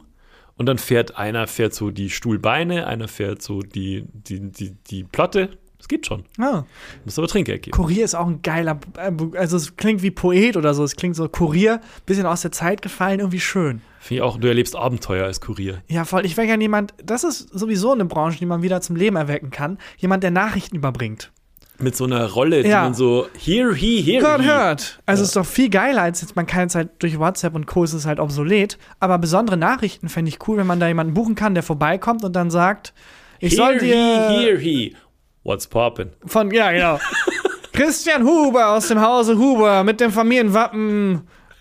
Und 0.56 0.66
dann 0.66 0.78
fährt 0.78 1.16
einer 1.16 1.46
fährt 1.46 1.74
so 1.74 1.90
die 1.90 2.10
Stuhlbeine, 2.10 2.86
einer 2.86 3.08
fährt 3.08 3.42
so 3.42 3.60
die, 3.60 4.04
die, 4.12 4.50
die, 4.50 4.70
die 4.88 5.04
Platte. 5.04 5.58
Das 5.78 5.88
geht 5.88 6.06
schon. 6.06 6.24
Ah. 6.38 6.64
Muss 7.04 7.18
aber 7.18 7.28
Trinkgeld 7.28 7.62
geben. 7.62 7.76
Kurier 7.76 8.04
ist 8.04 8.14
auch 8.14 8.26
ein 8.26 8.40
geiler, 8.42 8.80
äh, 8.96 9.12
also 9.36 9.58
es 9.58 9.76
klingt 9.76 10.02
wie 10.02 10.10
Poet 10.10 10.56
oder 10.56 10.72
so. 10.72 10.82
Es 10.82 10.96
klingt 10.96 11.14
so 11.14 11.28
Kurier, 11.28 11.80
bisschen 12.06 12.24
aus 12.24 12.40
der 12.40 12.52
Zeit 12.52 12.80
gefallen, 12.80 13.20
irgendwie 13.20 13.40
schön. 13.40 13.82
Finde 14.00 14.22
ich 14.22 14.22
auch, 14.22 14.38
du 14.38 14.48
erlebst 14.48 14.74
Abenteuer 14.74 15.26
als 15.26 15.40
Kurier. 15.40 15.82
Ja, 15.88 16.04
voll. 16.04 16.24
Ich 16.24 16.36
wäre 16.36 16.46
gerne 16.46 16.64
jemand, 16.64 16.94
das 17.04 17.24
ist 17.24 17.50
sowieso 17.50 17.92
eine 17.92 18.06
Branche, 18.06 18.38
die 18.38 18.46
man 18.46 18.62
wieder 18.62 18.80
zum 18.80 18.96
Leben 18.96 19.16
erwecken 19.16 19.50
kann. 19.50 19.78
Jemand, 19.98 20.22
der 20.22 20.30
Nachrichten 20.30 20.76
überbringt. 20.76 21.30
Mit 21.78 21.94
so 21.94 22.04
einer 22.04 22.30
Rolle, 22.30 22.62
die 22.62 22.70
Ja. 22.70 22.84
man 22.84 22.94
so, 22.94 23.26
here 23.38 23.74
he, 23.74 24.00
here 24.00 24.22
Gott 24.22 24.40
he. 24.40 24.46
hört. 24.48 24.98
Also 25.04 25.22
Ja. 25.22 25.26
ist 25.26 25.36
doch 25.36 25.44
viel 25.46 25.68
geiler, 25.68 26.02
als 26.02 26.22
jetzt, 26.22 26.34
man 26.36 26.46
kann 26.46 26.62
jetzt 26.62 26.74
halt 26.74 26.88
durch 27.00 27.18
WhatsApp 27.18 27.54
und 27.54 27.66
Co. 27.66 27.84
ist 27.84 27.92
es 27.92 28.06
halt 28.06 28.18
obsolet. 28.18 28.78
Aber 28.98 29.18
besondere 29.18 29.56
Nachrichten 29.58 30.08
fände 30.08 30.30
ich 30.30 30.38
cool, 30.48 30.56
wenn 30.56 30.66
man 30.66 30.80
da 30.80 30.88
jemanden 30.88 31.12
buchen 31.14 31.34
kann, 31.34 31.54
der 31.54 31.62
vorbeikommt 31.62 32.24
und 32.24 32.34
dann 32.34 32.50
sagt, 32.50 32.94
ich 33.40 33.52
Here 33.52 33.62
soll 33.62 33.78
dir 33.78 33.94
he, 34.28 34.44
here 34.44 34.58
he. 34.58 34.96
What's 35.44 35.68
poppin'? 35.70 36.08
von, 36.24 36.50
ja, 36.50 36.72
genau. 36.72 36.98
Christian 37.72 38.24
Huber 38.24 38.70
aus 38.70 38.88
dem 38.88 39.00
Hause 39.02 39.36
Huber 39.36 39.84
mit 39.84 40.00
dem 40.00 40.10
Familienwappen, 40.10 41.20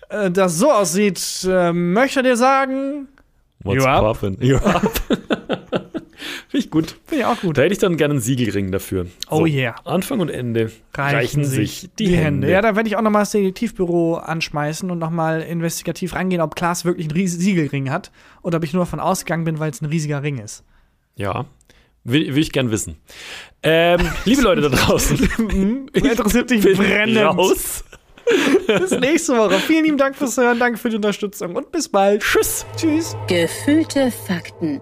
äh, 0.09 0.31
das 0.31 0.57
so 0.57 0.71
aussieht, 0.71 1.19
äh, 1.49 1.73
möchte 1.73 2.23
dir 2.23 2.37
sagen, 2.37 3.09
What's 3.63 3.83
poppin'? 3.83 4.37
You 4.41 4.57
up? 4.57 4.91
Finde 6.55 6.65
ich 6.67 6.71
gut. 6.71 6.95
finde 7.05 7.23
ich 7.23 7.25
auch 7.25 7.41
gut. 7.41 7.57
Da 7.57 7.63
hätte 7.63 7.73
ich 7.73 7.79
dann 7.79 7.97
gerne 7.97 8.13
einen 8.13 8.21
Siegelring 8.21 8.71
dafür. 8.71 9.07
Oh 9.29 9.45
yeah. 9.45 9.75
Anfang 9.83 10.21
und 10.21 10.29
Ende 10.29 10.71
reichen, 10.93 11.43
sich 11.43 11.89
die, 11.99 12.15
Hände. 12.15 12.49
Ja, 12.49 12.61
da 12.61 12.77
werde 12.77 12.87
ich 12.87 12.95
auch 12.95 13.01
nochmal 13.01 13.23
das 13.23 13.31
Detektivbüro 13.31 14.15
anschmeißen 14.15 14.89
und 14.89 14.97
nochmal 14.97 15.41
investigativ 15.41 16.15
rangehen, 16.15 16.41
ob 16.41 16.55
Klaas 16.55 16.85
wirklich 16.85 17.07
einen 17.07 17.17
riesigen 17.17 17.43
Siegelring 17.43 17.91
hat 17.91 18.09
oder 18.41 18.59
ob 18.59 18.63
ich 18.63 18.71
nur 18.71 18.83
davon 18.83 19.01
ausgegangen 19.01 19.43
bin, 19.43 19.59
weil 19.59 19.69
es 19.69 19.81
ein 19.81 19.87
riesiger 19.87 20.23
Ring 20.23 20.37
ist. 20.37 20.63
Ja. 21.17 21.45
Will, 22.05 22.33
will 22.33 22.41
ich 22.41 22.53
gern 22.53 22.71
wissen. 22.71 22.95
Ähm, 23.61 23.99
liebe 24.23 24.41
Leute 24.41 24.61
da 24.61 24.69
draußen, 24.69 25.29
Interessiert 25.93 26.51
dich 26.51 26.61
brennend. 26.61 27.17
raus. 27.17 27.83
Bis 28.65 28.91
nächste 28.91 29.35
Woche. 29.37 29.55
Vielen 29.55 29.83
lieben 29.83 29.97
Dank 29.97 30.15
fürs 30.15 30.37
Hören, 30.37 30.57
danke 30.57 30.77
für 30.77 30.89
die 30.89 30.95
Unterstützung 30.95 31.53
und 31.53 31.73
bis 31.73 31.89
bald. 31.89 32.21
Tschüss. 32.21 32.65
Tschüss. 32.77 33.17
Gefühlte 33.27 34.09
Fakten 34.09 34.81